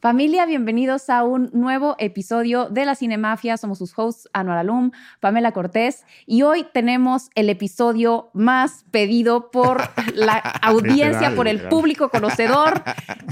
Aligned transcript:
Familia, 0.00 0.46
bienvenidos 0.46 1.10
a 1.10 1.24
un 1.24 1.50
nuevo 1.52 1.96
episodio 1.98 2.68
de 2.68 2.84
La 2.84 2.94
Cinemafia. 2.94 3.56
Somos 3.56 3.78
sus 3.78 3.98
hosts, 3.98 4.28
Anuar 4.32 4.58
Alum, 4.58 4.92
Pamela 5.18 5.50
Cortés, 5.50 6.04
y 6.24 6.42
hoy 6.42 6.64
tenemos 6.72 7.30
el 7.34 7.50
episodio 7.50 8.30
más 8.32 8.84
pedido 8.92 9.50
por 9.50 9.90
la 10.14 10.36
audiencia, 10.62 11.34
por 11.34 11.48
el 11.48 11.62
público 11.62 12.10
conocedor. 12.10 12.80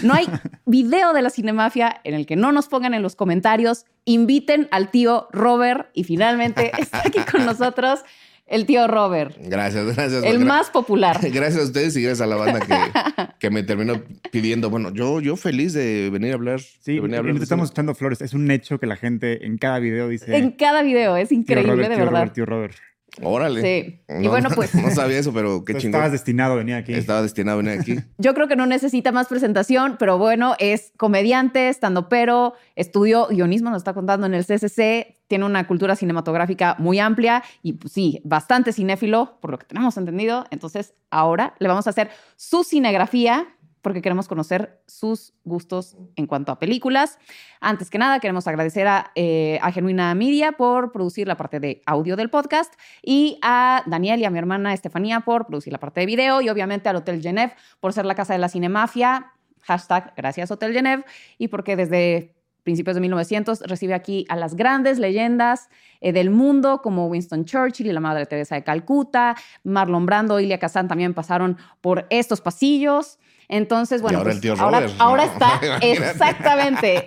No 0.03 0.13
hay 0.13 0.27
video 0.65 1.13
de 1.13 1.23
La 1.23 1.31
Cinemafia 1.31 2.01
en 2.03 2.15
el 2.15 2.27
que 2.27 2.35
no 2.35 2.51
nos 2.51 2.67
pongan 2.67 2.95
en 2.95 3.03
los 3.03 3.15
comentarios. 3.15 3.85
Inviten 4.05 4.67
al 4.73 4.91
tío 4.91 5.29
Robert 5.31 5.91
y 5.95 6.03
finalmente 6.03 6.73
está 6.79 7.03
aquí 7.07 7.21
con 7.31 7.47
nosotros 7.47 8.01
el 8.47 8.65
tío 8.67 8.87
Robert. 8.87 9.37
Gracias, 9.41 9.85
gracias. 9.97 10.25
El 10.25 10.39
más 10.41 10.71
popular. 10.71 11.19
Gracias 11.33 11.63
a 11.63 11.65
ustedes 11.65 11.97
y 11.97 12.03
gracias 12.03 12.21
a 12.21 12.27
la 12.27 12.37
banda 12.37 12.61
que, 12.61 13.29
que, 13.39 13.51
me 13.51 13.63
terminó 13.63 14.03
pidiendo. 14.31 14.71
Bueno, 14.71 14.93
yo, 14.93 15.21
yo 15.21 15.37
feliz 15.37 15.73
de 15.73 16.11
venir 16.11 16.33
a 16.33 16.35
hablar. 16.35 16.61
Sí, 16.61 17.01
venir 17.01 17.17
a 17.17 17.19
hablar 17.19 17.37
estamos 17.37 17.71
echando 17.71 17.95
flores. 17.95 18.21
Es 18.21 18.35
un 18.35 18.51
hecho 18.51 18.79
que 18.79 18.87
la 18.87 18.97
gente 18.97 19.45
en 19.47 19.59
cada 19.59 19.79
video 19.79 20.09
dice. 20.09 20.37
En 20.37 20.53
cada 20.53 20.83
video, 20.83 21.17
es 21.17 21.33
increíble, 21.33 21.89
de 21.89 21.97
verdad. 21.97 22.33
tío 22.33 22.47
Robert. 22.47 22.77
Órale. 23.23 23.63
Sí. 23.63 24.01
y 24.21 24.29
bueno, 24.29 24.51
pues. 24.55 24.75
No 24.87 24.91
sabía 24.91 25.19
eso, 25.19 25.33
pero 25.33 25.65
qué 25.65 25.75
chingón. 25.75 25.97
Estabas 25.97 26.13
destinado 26.13 26.53
a 26.55 26.57
venir 26.57 26.75
aquí. 26.75 26.93
Estaba 26.93 27.23
destinado 27.23 27.59
a 27.59 27.63
venir 27.63 27.81
aquí. 27.81 27.97
Yo 28.19 28.35
creo 28.35 28.49
que 28.49 28.57
no 28.57 28.67
necesita 28.67 29.13
más 29.13 29.29
presentación, 29.29 29.97
pero 29.99 30.19
bueno, 30.19 30.55
es 30.59 30.93
comediante, 30.97 31.69
estando 31.69 32.09
pero, 32.09 32.55
estudió 32.75 33.29
guionismo, 33.29 33.71
nos 33.71 33.79
está 33.79 33.95
contando 33.95 34.27
en 34.27 34.35
el 34.35 34.45
CCC, 34.45 35.17
tiene 35.29 35.45
una 35.45 35.67
cultura 35.67 35.97
cinematográfica 35.97 36.77
muy 36.79 36.99
amplia 36.99 37.43
y 37.63 37.75
pues, 37.75 37.93
sí, 37.93 38.21
bastante 38.25 38.73
cinéfilo, 38.73 39.39
por 39.41 39.51
lo 39.51 39.59
que 39.59 39.67
tenemos 39.67 39.97
entendido. 39.97 40.47
Entonces, 40.51 40.95
ahora 41.11 41.55
le 41.59 41.69
vamos 41.69 41.87
a 41.87 41.91
hacer 41.91 42.11
su 42.37 42.65
cinegrafía 42.65 43.47
porque 43.87 44.03
queremos 44.03 44.27
conocer 44.27 44.83
sus 44.89 45.33
gustos 45.45 45.97
en 46.17 46.27
cuanto 46.27 46.51
a 46.51 46.59
películas. 46.59 47.21
Antes 47.61 47.89
que 47.89 47.99
nada, 47.99 48.19
queremos 48.19 48.49
agradecer 48.49 48.89
a, 48.89 49.13
eh, 49.15 49.61
a, 49.63 49.71
Genuina 49.71 50.13
Media 50.17 50.51
por 50.51 50.91
producir 50.91 51.29
la 51.29 51.37
parte 51.37 51.61
de 51.61 51.83
audio 51.87 52.17
del 52.17 52.29
podcast 52.29 52.75
y 53.01 53.39
a 53.43 53.85
Daniel 53.87 54.19
y 54.19 54.25
a 54.25 54.31
mi 54.31 54.39
hermana 54.41 54.75
Estefanía 54.75 55.21
por 55.21 55.47
producir 55.47 55.73
la 55.73 55.79
parte 55.79 56.01
de 56.01 56.07
video 56.07 56.41
y 56.41 56.49
obviamente 56.49 56.89
al 56.89 56.97
Hotel 56.97 57.23
Genève 57.23 57.53
por 57.79 57.93
ser 57.93 58.07
la 58.07 58.17
casa 58.17 58.33
de 58.33 58.41
la 58.41 58.49
cinemafia. 58.49 59.35
Hashtag 59.63 60.15
gracias 60.17 60.51
Hotel 60.51 60.73
Genève 60.73 61.05
y 61.39 61.47
porque 61.47 61.77
desde 61.77 62.35
principios 62.65 62.97
de 62.97 63.03
1900 63.03 63.61
recibe 63.69 63.95
aquí 63.95 64.27
a 64.29 64.35
las 64.35 64.57
grandes 64.57 64.99
leyendas 64.99 65.69
eh, 66.01 66.13
del 66.13 66.31
mundo 66.31 66.83
como 66.83 67.07
Winston 67.07 67.45
Churchill 67.45 67.87
y 67.87 67.93
la 67.93 68.01
Madre 68.01 68.27
Teresa 68.27 68.57
de 68.57 68.65
Calcuta, 68.65 69.37
Marlon 69.63 70.07
Brando 70.07 70.41
y 70.41 70.43
Ilia 70.43 70.59
Kazan 70.59 70.89
también 70.89 71.15
pasaron 71.15 71.57
por 71.81 72.09
estos 72.11 72.41
pasillos. 72.41 73.21
Entonces, 73.49 74.03
bueno, 74.03 74.19
ahora, 74.19 74.29
pues, 74.29 74.37
el 74.37 74.43
tío 74.43 74.55
ahora, 74.99 75.25
está 75.25 75.61
exactamente. 75.81 77.05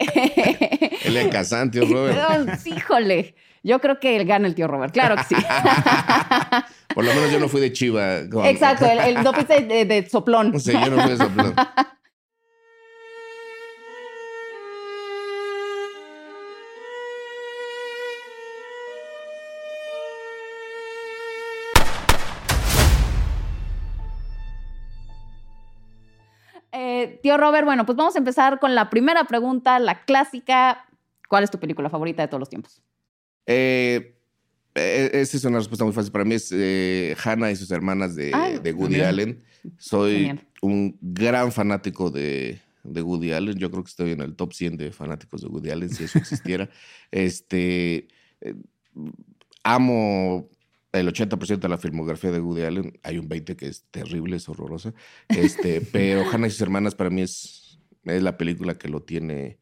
el 1.05 1.13
de 1.13 1.29
Kazan, 1.29 1.71
tío 1.71 1.85
Robert. 1.85 2.59
Híjole. 2.65 3.35
Yo 3.61 3.79
creo 3.79 3.99
que 3.99 4.15
él 4.15 4.25
gana 4.25 4.47
el 4.47 4.55
tío 4.55 4.67
Robert, 4.67 4.93
claro 4.93 5.17
que 5.17 5.23
sí. 5.23 5.35
Por 6.95 7.03
lo 7.03 7.13
menos 7.13 7.31
yo 7.31 7.39
no 7.39 7.49
fui 7.49 7.59
de 7.59 7.73
chiva. 7.73 8.19
Exacto, 8.45 8.85
el, 8.85 8.99
el 8.99 9.23
no 9.23 9.33
fuiste 9.33 9.61
de, 9.61 9.85
de, 9.85 10.09
soplón. 10.09 10.57
Sí, 10.59 10.71
yo 10.71 10.89
no 10.89 11.01
fui 11.01 11.11
de 11.11 11.17
soplón. 11.17 11.53
Tío 27.21 27.37
Robert, 27.37 27.65
bueno, 27.65 27.85
pues 27.85 27.97
vamos 27.97 28.15
a 28.15 28.19
empezar 28.19 28.59
con 28.59 28.75
la 28.75 28.89
primera 28.89 29.25
pregunta, 29.25 29.79
la 29.79 30.03
clásica. 30.03 30.85
¿Cuál 31.27 31.43
es 31.43 31.51
tu 31.51 31.59
película 31.59 31.89
favorita 31.89 32.21
de 32.21 32.27
todos 32.27 32.39
los 32.39 32.49
tiempos? 32.49 32.81
Eh, 33.45 34.15
eh, 34.75 35.09
esta 35.13 35.37
es 35.37 35.45
una 35.45 35.57
respuesta 35.57 35.83
muy 35.85 35.93
fácil 35.93 36.11
para 36.11 36.25
mí. 36.25 36.35
Es 36.35 36.51
eh, 36.51 37.15
Hannah 37.23 37.51
y 37.51 37.55
sus 37.55 37.71
hermanas 37.71 38.15
de, 38.15 38.31
Ay, 38.33 38.59
de 38.59 38.73
Woody 38.73 38.95
genial. 38.95 39.09
Allen. 39.09 39.43
Soy 39.77 40.13
Genial. 40.13 40.47
un 40.61 40.97
gran 41.01 41.51
fanático 41.51 42.09
de, 42.09 42.59
de 42.83 43.01
Woody 43.01 43.33
Allen. 43.33 43.57
Yo 43.57 43.69
creo 43.69 43.83
que 43.83 43.89
estoy 43.89 44.11
en 44.11 44.21
el 44.21 44.35
top 44.35 44.53
100 44.53 44.77
de 44.77 44.91
fanáticos 44.91 45.41
de 45.41 45.47
Woody 45.47 45.71
Allen, 45.71 45.89
si 45.89 46.03
eso 46.05 46.17
existiera. 46.17 46.69
este, 47.11 48.07
eh, 48.41 48.55
amo 49.63 50.49
el 50.91 51.07
80% 51.07 51.59
de 51.59 51.69
la 51.69 51.77
filmografía 51.77 52.31
de 52.31 52.39
Woody 52.39 52.63
Allen. 52.63 52.99
Hay 53.03 53.17
un 53.17 53.29
20% 53.29 53.55
que 53.55 53.67
es 53.67 53.85
terrible, 53.91 54.37
es 54.37 54.49
horrorosa. 54.49 54.93
Este, 55.27 55.81
pero 55.93 56.23
Hannah 56.29 56.47
y 56.47 56.51
sus 56.51 56.61
hermanas 56.61 56.95
para 56.95 57.09
mí 57.09 57.21
es, 57.21 57.79
es 58.03 58.23
la 58.23 58.37
película 58.37 58.77
que 58.77 58.89
lo 58.89 59.01
tiene 59.03 59.59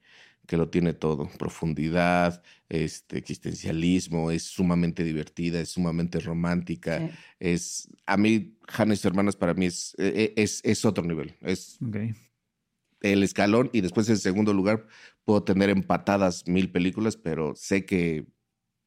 que 0.48 0.56
lo 0.58 0.70
tiene 0.70 0.94
todo, 0.94 1.30
profundidad, 1.38 2.42
este, 2.70 3.18
existencialismo, 3.18 4.32
es 4.32 4.44
sumamente 4.44 5.04
divertida, 5.04 5.60
es 5.60 5.70
sumamente 5.72 6.20
romántica, 6.22 7.00
Sí. 7.00 7.16
es, 7.40 7.90
a 8.06 8.16
mí, 8.16 8.58
Hannah 8.66 8.94
y 8.94 8.98
sus 8.98 9.06
hermanas 9.06 9.36
para 9.36 9.54
mí 9.54 9.66
es, 9.66 9.94
eh, 9.98 10.34
es, 10.38 10.62
es 10.64 10.86
otro 10.86 11.04
nivel, 11.04 11.36
es 11.42 11.78
el 13.02 13.24
escalón 13.24 13.70
y 13.74 13.82
después 13.82 14.10
en 14.10 14.18
segundo 14.18 14.54
lugar 14.54 14.88
puedo 15.26 15.44
tener 15.44 15.70
empatadas 15.70 16.48
mil 16.48 16.72
películas, 16.72 17.18
pero 17.18 17.54
sé 17.56 17.86
que, 17.86 18.26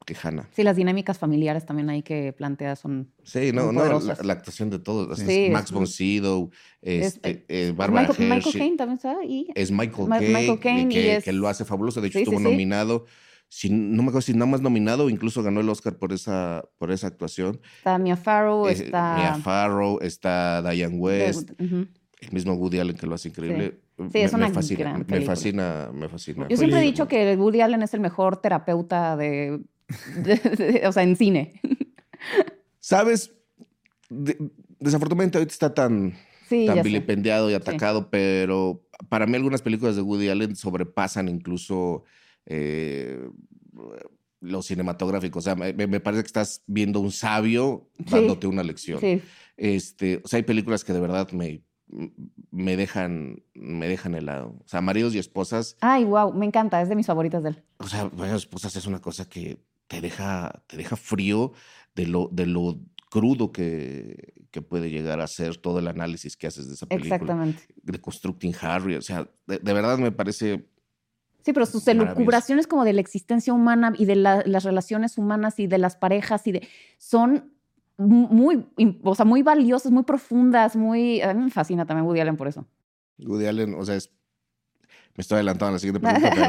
que 0.06 0.16
Hannah. 0.20 0.48
Sí, 0.52 0.62
las 0.62 0.76
dinámicas 0.76 1.18
familiares 1.18 1.66
también 1.66 1.90
ahí 1.90 2.02
que 2.02 2.32
plantea 2.32 2.74
son. 2.76 3.12
Sí, 3.22 3.52
no, 3.52 3.70
no, 3.70 3.84
la, 4.22 4.32
actuación 4.32 4.70
de 4.70 4.78
todos, 4.78 5.18
Sí, 5.18 5.44
es 5.46 5.52
Max 5.52 5.70
muy- 5.72 5.80
von 5.80 5.86
Sydow, 5.86 6.50
Es- 6.82 7.06
este, 7.16 7.44
eh, 7.48 7.72
Barbara 7.76 8.08
Michael, 8.08 8.28
Michael 8.28 8.54
Caine 8.58 8.76
también 8.76 8.96
está 8.96 9.18
ahí. 9.18 9.46
es 9.54 9.70
Michael 9.70 10.08
Ma- 10.08 10.18
Caine, 10.18 10.34
Michael 10.38 10.58
Caine 10.60 10.82
y 10.90 10.94
que, 10.94 11.16
es- 11.16 11.24
que 11.24 11.32
lo 11.32 11.48
hace 11.48 11.64
fabuloso. 11.64 12.00
De 12.00 12.08
hecho, 12.08 12.18
Sí, 12.18 12.22
estuvo 12.24 12.38
sí. 12.38 12.44
nominado. 12.44 13.04
Si, 13.52 13.68
no 13.68 14.02
me 14.02 14.10
acuerdo 14.10 14.20
si 14.22 14.32
nada 14.32 14.46
más 14.46 14.60
nominado, 14.60 15.10
incluso 15.10 15.42
ganó 15.42 15.60
el 15.60 15.68
Oscar 15.68 15.96
por 15.98 16.12
esa, 16.12 16.64
por 16.78 16.92
esa 16.92 17.08
actuación. 17.08 17.60
Está 17.78 17.98
Mia 17.98 18.16
Farrow, 18.16 18.68
Eh, 18.68 18.72
está. 18.72 19.16
Mia 19.16 19.34
Farrow, 19.36 19.98
está 20.00 20.62
Diane 20.62 20.96
West, 20.96 21.50
el 21.58 21.88
mismo 22.32 22.54
Woody 22.54 22.78
Allen 22.78 22.96
que 22.96 23.06
lo 23.06 23.14
hace 23.16 23.28
increíble. 23.28 23.80
Sí, 24.12 24.18
es 24.20 24.32
me, 24.32 24.38
una 24.38 24.48
me 24.48 24.54
fascina, 24.54 24.80
gran 24.80 25.06
me 25.06 25.20
fascina, 25.22 25.90
me 25.92 26.08
fascina. 26.08 26.46
Yo 26.48 26.56
siempre 26.56 26.78
he 26.78 26.82
dicho 26.82 27.06
que 27.08 27.36
Woody 27.36 27.60
Allen 27.60 27.82
es 27.82 27.92
el 27.92 28.00
mejor 28.00 28.38
terapeuta 28.38 29.16
de. 29.16 29.60
o 30.86 30.92
sea, 30.92 31.02
en 31.02 31.16
cine. 31.16 31.60
¿Sabes? 32.80 33.32
De- 34.08 34.38
desafortunadamente 34.78 35.38
ahorita 35.38 35.52
está 35.52 35.74
tan, 35.74 36.14
Sí, 36.48 36.66
tan 36.66 36.76
sé. 36.76 36.82
vilipendiado 36.82 37.50
y 37.50 37.54
atacado, 37.54 38.10
pero 38.10 38.82
para 39.08 39.26
mí 39.26 39.36
algunas 39.36 39.62
películas 39.62 39.96
de 39.96 40.02
Woody 40.02 40.28
Allen 40.28 40.56
sobrepasan 40.56 41.28
incluso 41.28 42.04
eh, 42.46 43.28
lo 44.40 44.62
cinematográfico. 44.62 45.38
O 45.38 45.42
sea, 45.42 45.54
me, 45.54 45.72
me 45.74 46.00
parece 46.00 46.22
que 46.22 46.26
estás 46.28 46.62
viendo 46.66 47.00
un 47.00 47.12
sabio 47.12 47.88
Sí. 47.98 48.04
dándote 48.10 48.46
una 48.46 48.62
lección. 48.62 49.00
Este, 49.56 50.20
o 50.24 50.28
sea, 50.28 50.38
hay 50.38 50.42
películas 50.42 50.82
que 50.84 50.92
de 50.94 51.00
verdad 51.00 51.30
me, 51.32 51.62
me 52.50 52.76
dejan, 52.76 53.42
me 53.54 53.86
dejan 53.88 54.14
helado. 54.14 54.56
O 54.64 54.68
sea, 54.68 54.80
maridos 54.80 55.14
y 55.14 55.18
esposas, 55.18 55.76
Ay, 55.82 56.04
wow, 56.04 56.32
me 56.32 56.46
encanta, 56.46 56.80
es 56.80 56.88
de 56.88 56.96
mis 56.96 57.06
favoritas 57.06 57.42
de 57.42 57.50
él. 57.50 57.62
o 57.78 57.86
sea, 57.86 58.08
maridos 58.16 58.42
y 58.42 58.46
esposas 58.46 58.74
es 58.76 58.86
una 58.86 59.00
cosa 59.00 59.28
que 59.28 59.58
te 59.90 60.00
deja, 60.00 60.62
te 60.68 60.76
deja 60.76 60.94
frío 60.94 61.52
de 61.96 62.06
lo, 62.06 62.28
de 62.30 62.46
lo 62.46 62.78
crudo 63.10 63.50
que, 63.50 64.34
que 64.52 64.62
puede 64.62 64.88
llegar 64.88 65.20
a 65.20 65.26
ser 65.26 65.56
todo 65.56 65.80
el 65.80 65.88
análisis 65.88 66.36
que 66.36 66.46
haces 66.46 66.68
de 66.68 66.74
esa 66.74 66.86
película. 66.86 67.16
Exactamente. 67.16 67.62
De 67.82 68.00
Constructing 68.00 68.54
Harry, 68.60 68.94
o 68.94 69.02
sea, 69.02 69.28
de, 69.48 69.58
de 69.58 69.72
verdad 69.72 69.98
me 69.98 70.12
parece 70.12 70.68
Sí, 71.44 71.52
pero 71.52 71.66
sus 71.66 71.88
elucubraciones 71.88 72.66
como 72.68 72.84
de 72.84 72.92
la 72.92 73.00
existencia 73.00 73.52
humana 73.52 73.92
y 73.98 74.04
de 74.04 74.14
la- 74.14 74.42
las 74.46 74.62
relaciones 74.62 75.18
humanas 75.18 75.58
y 75.58 75.66
de 75.66 75.78
las 75.78 75.96
parejas 75.96 76.46
y 76.46 76.52
de 76.52 76.68
son 76.98 77.52
mu- 77.96 78.28
muy, 78.28 78.66
o 79.02 79.14
sea, 79.16 79.24
muy 79.24 79.42
valiosas, 79.42 79.90
muy 79.90 80.04
profundas, 80.04 80.76
muy... 80.76 81.20
A 81.22 81.34
mí 81.34 81.42
me 81.44 81.50
fascina 81.50 81.84
también 81.84 82.06
Woody 82.06 82.20
Allen 82.20 82.36
por 82.36 82.46
eso. 82.46 82.64
Woody 83.18 83.46
Allen, 83.46 83.74
o 83.74 83.84
sea, 83.84 83.96
es. 83.96 84.10
Me 85.16 85.22
estoy 85.22 85.36
adelantando 85.36 85.66
a 85.68 85.72
la 85.72 85.78
siguiente 85.78 86.00
pregunta, 86.00 86.30
pero 86.34 86.46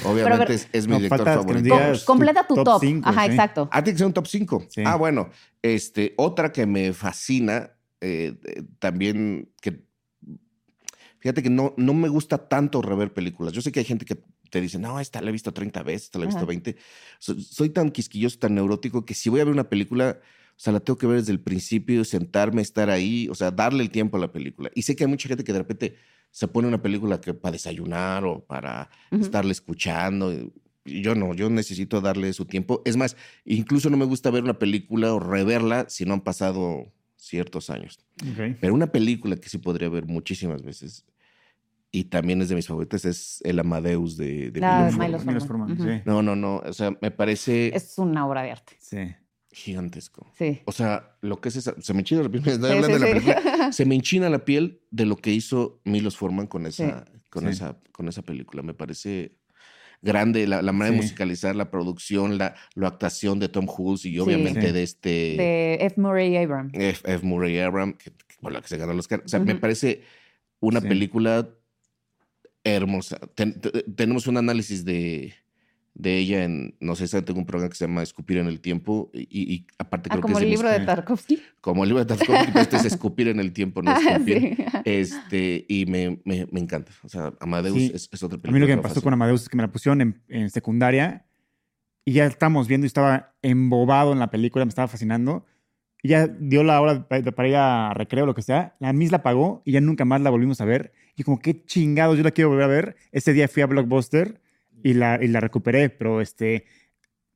obviamente 0.12 0.38
ver- 0.38 0.50
es, 0.52 0.68
es 0.72 0.86
mi 0.86 0.92
No, 0.92 0.98
director 1.00 1.24
favorito. 1.26 1.74
Com- 1.74 1.98
completa 2.04 2.46
tu 2.46 2.54
tu 2.54 2.62
top. 2.62 2.64
top 2.64 2.80
cinco, 2.80 3.08
Ajá, 3.08 3.24
sí. 3.24 3.30
exacto. 3.30 3.68
Ah, 3.72 3.82
tiene 3.82 3.94
que 3.94 3.98
ser 3.98 4.06
un 4.06 4.12
top 4.12 4.26
5. 4.26 4.66
Sí. 4.68 4.82
Ah, 4.84 4.96
bueno. 4.96 5.30
Este, 5.62 6.14
otra 6.18 6.52
que 6.52 6.66
me 6.66 6.92
fascina, 6.92 7.72
eh, 8.00 8.34
eh, 8.44 8.62
también 8.78 9.50
que. 9.60 9.82
Fíjate 11.18 11.42
que 11.42 11.50
no, 11.50 11.72
no 11.76 11.94
me 11.94 12.08
gusta 12.08 12.36
tanto 12.48 12.82
rever 12.82 13.12
películas. 13.12 13.52
Yo 13.52 13.62
sé 13.62 13.70
que 13.70 13.78
hay 13.80 13.84
gente 13.86 14.04
que 14.04 14.22
te 14.50 14.60
dice, 14.60 14.78
no, 14.78 14.98
esta 15.00 15.20
la 15.22 15.28
he 15.30 15.32
visto 15.32 15.52
30 15.52 15.82
veces, 15.82 16.04
esta 16.04 16.18
la 16.18 16.24
he 16.24 16.26
visto 16.26 16.40
Ajá. 16.40 16.46
20. 16.48 16.76
So- 17.18 17.38
soy 17.40 17.70
tan 17.70 17.90
quisquilloso, 17.90 18.38
tan 18.38 18.54
neurótico, 18.54 19.04
que 19.06 19.14
si 19.14 19.30
voy 19.30 19.40
a 19.40 19.44
ver 19.44 19.52
una 19.54 19.68
película, 19.68 20.18
o 20.20 20.58
sea, 20.60 20.72
la 20.72 20.80
tengo 20.80 20.98
que 20.98 21.06
ver 21.06 21.18
desde 21.20 21.32
el 21.32 21.40
principio, 21.40 22.04
sentarme, 22.04 22.60
estar 22.60 22.90
ahí, 22.90 23.28
o 23.30 23.34
sea, 23.34 23.50
darle 23.52 23.82
el 23.84 23.90
tiempo 23.90 24.16
a 24.16 24.20
la 24.20 24.32
película. 24.32 24.70
Y 24.74 24.82
sé 24.82 24.96
que 24.96 25.04
hay 25.04 25.10
mucha 25.10 25.28
gente 25.28 25.44
que 25.44 25.52
de 25.52 25.58
repente 25.60 25.96
se 26.32 26.48
pone 26.48 26.66
una 26.66 26.82
película 26.82 27.20
que 27.20 27.34
para 27.34 27.52
desayunar 27.52 28.24
o 28.24 28.44
para 28.44 28.90
estarle 29.12 29.52
escuchando. 29.52 30.32
Y 30.84 31.02
Yo 31.02 31.14
no, 31.14 31.34
yo 31.34 31.48
necesito 31.48 32.00
darle 32.00 32.32
su 32.32 32.46
tiempo. 32.46 32.82
Es 32.84 32.96
más, 32.96 33.16
incluso 33.44 33.88
no 33.90 33.96
me 33.96 34.06
gusta 34.06 34.30
ver 34.30 34.42
una 34.42 34.58
película 34.58 35.14
o 35.14 35.20
reverla 35.20 35.86
si 35.88 36.04
no 36.04 36.14
han 36.14 36.22
pasado 36.22 36.90
ciertos 37.16 37.70
años. 37.70 38.00
Pero 38.60 38.74
una 38.74 38.88
película 38.88 39.36
que 39.36 39.48
sí 39.48 39.58
podría 39.58 39.88
ver 39.88 40.06
muchísimas 40.06 40.62
veces 40.62 41.04
y 41.94 42.04
también 42.04 42.40
es 42.40 42.48
de 42.48 42.54
mis 42.54 42.66
favoritas 42.66 43.04
es 43.04 43.40
El 43.44 43.58
Amadeus 43.58 44.16
de, 44.16 44.50
de 44.50 44.60
Forman. 45.46 46.02
No, 46.06 46.22
no, 46.22 46.34
no. 46.34 46.56
O 46.64 46.72
sea, 46.72 46.96
me 47.02 47.10
parece 47.10 47.76
Es 47.76 47.98
una 47.98 48.26
obra 48.26 48.42
de 48.42 48.52
arte. 48.52 48.72
Sí. 48.80 49.14
Gigantesco. 49.52 50.30
Sí. 50.36 50.60
O 50.64 50.72
sea, 50.72 51.16
lo 51.20 51.40
que 51.40 51.48
es 51.50 51.56
esa. 51.56 51.74
Se 51.80 51.92
me 51.94 52.00
enchina 52.00 52.22
la 52.22 52.28
piel. 52.28 52.42
me 52.44 52.52
estoy 52.52 52.70
Sí, 52.70 52.76
hablando 52.76 52.86
sí, 52.86 52.92
de 52.92 52.98
la 52.98 53.06
sí. 53.06 53.12
película. 53.26 53.72
Se 53.72 53.84
me 53.86 53.94
enchina 53.94 54.28
la 54.30 54.44
piel 54.44 54.80
de 54.90 55.06
lo 55.06 55.16
que 55.16 55.30
hizo 55.32 55.80
Milos 55.84 56.16
Forman 56.16 56.46
con 56.46 56.66
esa, 56.66 57.04
con 57.30 57.44
Sí. 57.44 57.50
esa, 57.50 57.78
con 57.92 58.08
esa 58.08 58.22
película. 58.22 58.62
Me 58.62 58.74
parece 58.74 59.36
grande 60.02 60.46
la, 60.48 60.62
la 60.62 60.72
manera 60.72 60.96
de 60.96 61.02
musicalizar, 61.02 61.54
la 61.54 61.70
producción, 61.70 62.36
la, 62.38 62.54
la 62.74 62.88
actuación 62.88 63.38
de 63.38 63.48
Tom 63.48 63.66
Hulce 63.68 64.08
y 64.08 64.18
obviamente 64.18 64.66
Sí. 64.66 64.72
de 64.72 64.82
este 64.82 65.08
De 65.10 65.74
F. 65.80 66.00
Murray 66.00 66.36
Abram. 66.36 66.70
F. 66.74 67.02
F. 67.12 67.24
Murray 67.24 67.58
Abram, 67.60 67.92
que, 67.92 68.10
que- 68.10 68.34
por 68.40 68.52
la 68.52 68.60
que 68.60 68.68
se 68.68 68.76
ganó 68.78 68.92
el 68.92 68.98
Oscar. 68.98 69.22
O 69.24 69.28
sea, 69.28 69.38
me 69.38 69.54
parece 69.54 70.02
una 70.60 70.80
Sí. 70.80 70.88
película 70.88 71.48
hermosa. 72.64 73.18
Ten- 73.34 73.60
te- 73.60 73.82
tenemos 73.84 74.26
un 74.26 74.36
análisis 74.36 74.84
de, 74.84 75.34
de 75.94 76.16
ella 76.18 76.44
en, 76.44 76.74
no 76.80 76.94
sé, 76.96 77.06
tengo 77.22 77.38
un 77.38 77.44
programa 77.46 77.68
que 77.68 77.76
se 77.76 77.86
llama 77.86 78.02
Escupir 78.02 78.38
en 78.38 78.46
el 78.46 78.60
Tiempo 78.60 79.10
y, 79.12 79.66
aparte 79.78 80.08
Ah, 80.10 80.14
creo 80.14 80.22
como 80.22 80.38
que 80.38 80.44
el 80.44 80.44
es 80.44 80.50
de 80.50 80.50
mis- 80.50 80.58
libro 80.72 80.80
de. 80.80 80.86
Tarkovsky. 80.86 81.42
como 81.60 81.82
el 81.84 81.88
libro 81.90 82.04
de 82.04 82.16
Tarkovsky, 82.16 82.46
pero 82.52 82.60
este 82.60 82.76
es 82.76 82.84
Escupir 82.86 83.28
en 83.28 83.40
el 83.40 83.52
Tiempo, 83.52 83.82
no 83.82 83.90
Ah, 83.94 84.00
escupir. 84.00 84.56
sí. 84.56 84.64
Este, 84.84 85.64
y 85.68 85.86
me, 85.86 86.20
me, 86.24 86.46
me 86.50 86.60
encanta. 86.60 86.90
O 87.04 87.08
sea, 87.08 87.32
Amadeus 87.40 87.76
Sí. 87.76 87.92
es, 87.94 88.08
es 88.10 88.22
otra 88.22 88.38
película. 88.38 88.50
A 88.50 88.54
mí 88.54 88.60
lo 88.60 88.66
que 88.66 88.76
me 88.76 88.82
pasó 88.82 89.02
con 89.02 89.12
Amadeus 89.12 89.42
es 89.42 89.48
que 89.48 89.56
me 89.56 89.62
la 89.62 89.70
pusieron 89.70 90.00
en, 90.00 90.22
en 90.28 90.50
secundaria 90.50 91.26
y 92.04 92.14
ya 92.14 92.26
estábamos 92.26 92.66
viendo 92.68 92.84
y 92.84 92.88
estaba 92.88 93.34
embobado 93.42 94.12
en 94.12 94.18
la 94.18 94.30
película, 94.30 94.64
me 94.64 94.70
estaba 94.70 94.88
fascinando. 94.88 95.46
Y 96.02 96.08
ya 96.08 96.26
dio 96.26 96.64
la 96.64 96.80
hora 96.80 97.06
pa- 97.06 97.22
para 97.22 97.48
ir 97.48 97.54
a 97.54 97.94
recreo, 97.94 98.26
lo 98.26 98.34
que 98.34 98.42
sea. 98.42 98.74
La 98.80 98.92
Miss 98.92 99.12
la 99.12 99.22
pagó 99.22 99.62
y 99.64 99.70
ya 99.72 99.80
nunca 99.80 100.04
más 100.04 100.20
la 100.20 100.30
volvimos 100.30 100.60
a 100.60 100.64
ver. 100.64 100.92
Y 101.14 101.22
como, 101.22 101.38
qué 101.38 101.64
chingados, 101.64 102.16
yo 102.16 102.24
la 102.24 102.32
quiero 102.32 102.48
volver 102.50 102.64
a 102.64 102.68
ver. 102.68 102.96
Ese 103.12 103.32
día 103.32 103.46
fui 103.46 103.62
a 103.62 103.66
Blockbuster 103.66 104.40
y 104.82 104.94
la, 104.94 105.18
y 105.22 105.28
la 105.28 105.40
recuperé, 105.40 105.90
pero 105.90 106.20
este, 106.20 106.64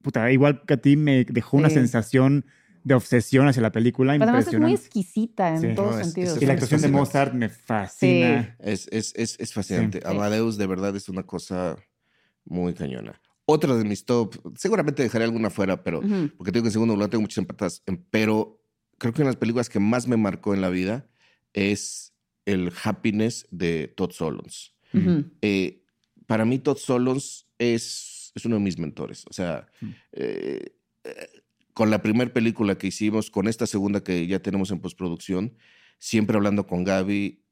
puta, 0.03 0.31
igual 0.33 0.63
que 0.67 0.75
a 0.75 0.77
ti 0.77 0.97
me 0.97 1.25
dejó 1.25 1.57
una 1.57 1.69
Sí. 1.69 1.75
sensación 1.77 2.47
de 2.85 2.95
obsesión 2.95 3.49
hacia 3.49 3.63
la 3.63 3.73
película 3.73 4.13
Pero 4.13 4.25
además 4.25 4.47
es 4.47 4.61
muy 4.61 4.73
exquisita 4.73 5.49
en 5.57 5.61
Sí. 5.61 5.69
todos 5.75 5.95
No, 5.97 6.01
es- 6.01 6.07
sentidos. 6.07 6.37
es- 6.37 6.43
y 6.43 6.47
la 6.47 6.53
es 6.53 6.63
actuación 6.63 6.81
de. 6.83 6.89
Mozart 6.97 7.35
me 7.35 7.49
fascina. 7.49 8.57
Es, 8.61 8.89
es, 8.93 9.13
es, 9.17 9.37
es 9.41 9.53
fascinante. 9.53 9.99
Sí. 9.99 10.05
Amadeus 10.09 10.57
de 10.57 10.67
verdad 10.67 10.95
es 10.95 11.09
una 11.09 11.25
cosa 11.25 11.77
muy 12.45 12.75
cañona. 12.75 13.21
Otra 13.45 13.75
de 13.77 13.85
mis 13.85 14.05
top, 14.05 14.37
seguramente 14.57 15.03
dejaré 15.03 15.25
alguna 15.25 15.51
fuera, 15.51 15.83
pero 15.83 15.99
Ujú. 15.99 16.31
porque 16.37 16.53
tengo 16.53 16.63
que 16.65 16.69
en 16.69 16.73
segundo 16.73 16.95
lugar 16.95 17.11
tengo 17.11 17.23
muchas 17.23 17.39
empatas, 17.39 17.83
em, 17.87 18.01
pero 18.11 18.61
creo 18.99 19.13
que 19.13 19.23
una 19.23 19.31
de 19.31 19.35
las 19.35 19.41
películas 19.41 19.69
que 19.69 19.81
más 19.81 20.07
me 20.07 20.17
marcó 20.17 20.55
en 20.55 20.61
la 20.61 20.69
vida 20.69 21.09
es 21.55 22.13
el 22.45 22.73
Happiness 22.85 23.47
de 23.51 23.89
Todd 23.97 24.13
Solondz. 24.13 24.75
Ujú. 24.95 25.25
Eh, 25.43 25.83
para 26.27 26.45
mí 26.45 26.59
Todd 26.59 26.77
Solondz 26.79 27.47
es, 27.59 28.33
es 28.35 28.45
uno 28.45 28.57
de 28.57 28.61
mis 28.63 28.79
mentores. 28.79 29.25
O 29.29 29.33
sea, 29.33 29.69
Mm. 29.81 29.91
eh, 30.13 30.77
eh, 31.05 31.29
con 31.73 31.91
la 31.91 32.03
primera 32.03 32.33
película 32.33 32.77
que 32.79 32.87
hicimos, 32.89 33.31
con 33.31 33.49
esta 33.49 33.67
segunda 33.67 34.03
que 34.03 34.27
ya 34.27 34.41
tenemos 34.41 34.71
en 34.71 34.81
postproducción, 34.81 35.57
siempre 35.99 36.37
hablando 36.37 36.67
con 36.67 36.85
Gaby, 36.85 37.43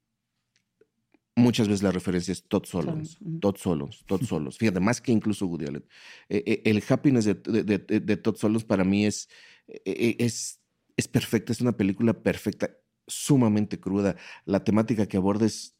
muchas 1.36 1.68
veces 1.68 1.82
la 1.82 1.90
referencia 1.92 2.32
es 2.32 2.44
Todd 2.46 2.64
Solondz, 2.64 3.20
Ujú. 3.20 3.40
Todd 3.40 3.56
Solondz, 3.56 4.04
Todd 4.06 4.22
Solondz. 4.28 4.56
Fíjate, 4.58 4.80
más 4.80 5.00
que 5.00 5.12
incluso 5.12 5.46
Woody 5.46 5.66
Allen. 5.66 5.84
Eh, 6.28 6.42
eh, 6.46 6.62
el 6.64 6.82
happiness 6.88 7.24
de, 7.24 7.34
de, 7.34 7.62
de- 7.78 8.00
de 8.00 8.16
Todd 8.16 8.36
Solondz 8.36 8.64
para 8.64 8.84
mí 8.84 9.04
es, 9.06 9.28
eh, 9.66 9.80
eh, 9.84 10.16
es, 10.20 10.60
es 10.96 11.08
perfecta, 11.08 11.52
es 11.52 11.60
una 11.60 11.76
película 11.76 12.22
perfecta, 12.22 12.70
sumamente 13.06 13.78
cruda. 13.80 14.16
La 14.46 14.64
temática 14.64 15.06
que 15.06 15.16
aborda 15.16 15.46
es 15.46 15.76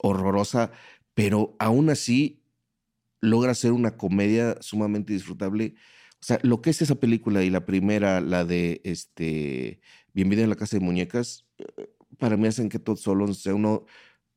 horrorosa, 0.00 0.72
pero 1.14 1.56
aún 1.58 1.90
así 1.90 2.42
logra 3.20 3.54
ser 3.54 3.72
una 3.72 3.96
comedia 3.96 4.56
sumamente 4.60 5.12
disfrutable. 5.12 5.74
O 6.20 6.26
sea, 6.26 6.38
lo 6.42 6.60
que 6.62 6.70
es 6.70 6.82
esa 6.82 6.96
película 6.96 7.42
y 7.42 7.50
la 7.50 7.66
primera, 7.66 8.20
la 8.20 8.44
de 8.44 8.80
este 8.84 9.80
Bienvenido 10.12 10.46
a 10.46 10.48
la 10.48 10.56
Casa 10.56 10.78
de 10.78 10.84
Muñecas, 10.84 11.46
eh, 11.58 11.88
para 12.18 12.36
mí 12.36 12.46
hacen 12.46 12.68
que 12.68 12.78
Todd 12.78 12.96
Solondz 12.96 13.38
sea 13.38 13.54
uno 13.54 13.86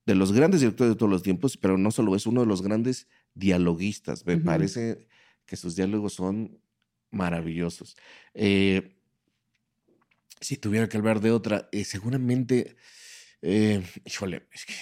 de 0.06 0.16
los 0.16 0.32
grandes 0.32 0.62
directores 0.62 0.94
de 0.94 0.98
todos 0.98 1.12
los 1.12 1.22
tiempos, 1.22 1.58
pero 1.58 1.78
no 1.78 1.92
solo 1.92 2.16
es 2.16 2.26
uno 2.26 2.42
de 2.42 2.48
los 2.48 2.62
grandes 2.62 3.08
dialoguistas. 3.36 4.26
Me 4.26 4.38
parece 4.38 5.06
que 5.46 5.58
sus 5.58 5.76
diálogos 5.76 6.14
son 6.14 6.60
maravillosos. 7.12 7.98
Eh, 8.34 8.96
si 10.40 10.58
tuviera 10.58 10.88
que 10.88 10.98
hablar 10.98 11.20
de 11.20 11.32
otra, 11.32 11.68
eh, 11.72 11.84
seguramente, 11.84 12.76
eh, 13.42 13.84
híjole, 14.06 14.48
es 14.52 14.66
que, 14.66 14.74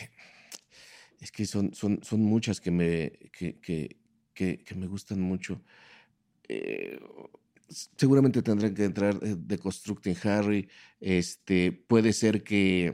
es 1.26 1.32
que 1.32 1.46
son, 1.48 1.74
son, 1.74 2.00
son 2.04 2.22
muchas 2.22 2.62
que 2.62 2.70
me, 2.70 3.12
que, 3.32 3.60
que, 3.60 3.98
que, 4.32 4.60
que 4.60 4.76
me 4.76 4.86
gustan 4.86 5.20
mucho. 5.22 5.60
Eh, 6.48 7.00
seguramente 7.98 8.44
tendrán 8.44 8.76
que 8.76 8.84
entrar 8.86 9.16
eh, 9.24 9.36
de 9.36 9.58
Constructing 9.58 10.16
Harry. 10.24 10.70
Este, 11.00 11.72
puede 11.72 12.14
ser 12.14 12.44
que 12.44 12.94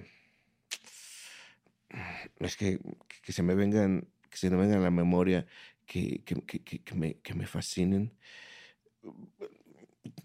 es 2.40 2.56
que, 2.56 2.80
que 3.22 3.34
se 3.34 3.44
me 3.44 3.54
vengan, 3.54 4.08
que 4.30 4.38
se 4.38 4.50
me 4.50 4.56
vengan 4.56 4.80
a 4.80 4.84
la 4.84 4.92
memoria, 4.92 5.46
que, 5.86 6.24
que, 6.24 6.36
que, 6.46 6.64
que- 6.64 6.80
que 6.84 6.96
me, 6.96 7.16
que 7.16 7.34
me 7.34 7.46
fascinen. 7.48 8.14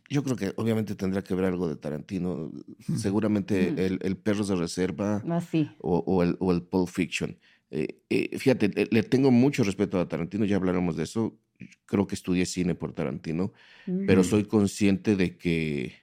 Yo 0.09 0.23
creo 0.23 0.37
que 0.37 0.53
obviamente 0.57 0.95
tendrá 0.95 1.23
que 1.25 1.35
ver 1.35 1.47
algo 1.47 1.69
de 1.69 1.75
Tarantino. 1.75 2.53
Seguramente 2.97 3.73
Ujú. 3.73 3.81
el, 3.81 3.99
el 4.03 4.17
Perros 4.17 4.47
de 4.47 4.55
Reserva 4.55 5.25
Así. 5.29 5.69
o, 5.81 5.99
o 6.07 6.23
el, 6.23 6.37
o 6.39 6.53
el 6.53 6.63
Pulp 6.63 6.89
Fiction. 6.89 7.37
Eh, 7.71 8.01
eh, 8.11 8.39
fíjate, 8.39 8.69
le, 8.69 8.89
le 8.91 9.03
tengo 9.03 9.31
mucho 9.31 9.65
respeto 9.65 9.99
a 10.01 10.09
Tarantino, 10.09 10.45
ya 10.45 10.57
hablaremos 10.57 10.97
de 10.97 11.05
eso. 11.05 11.37
Creo 11.87 12.07
que 12.07 12.15
estudié 12.15 12.45
cine 12.47 12.75
por 12.75 12.93
Tarantino, 12.93 13.53
pero 14.07 14.21
Ujú. 14.21 14.31
soy 14.31 14.45
consciente 14.45 15.17
de 15.17 15.37
que 15.39 15.95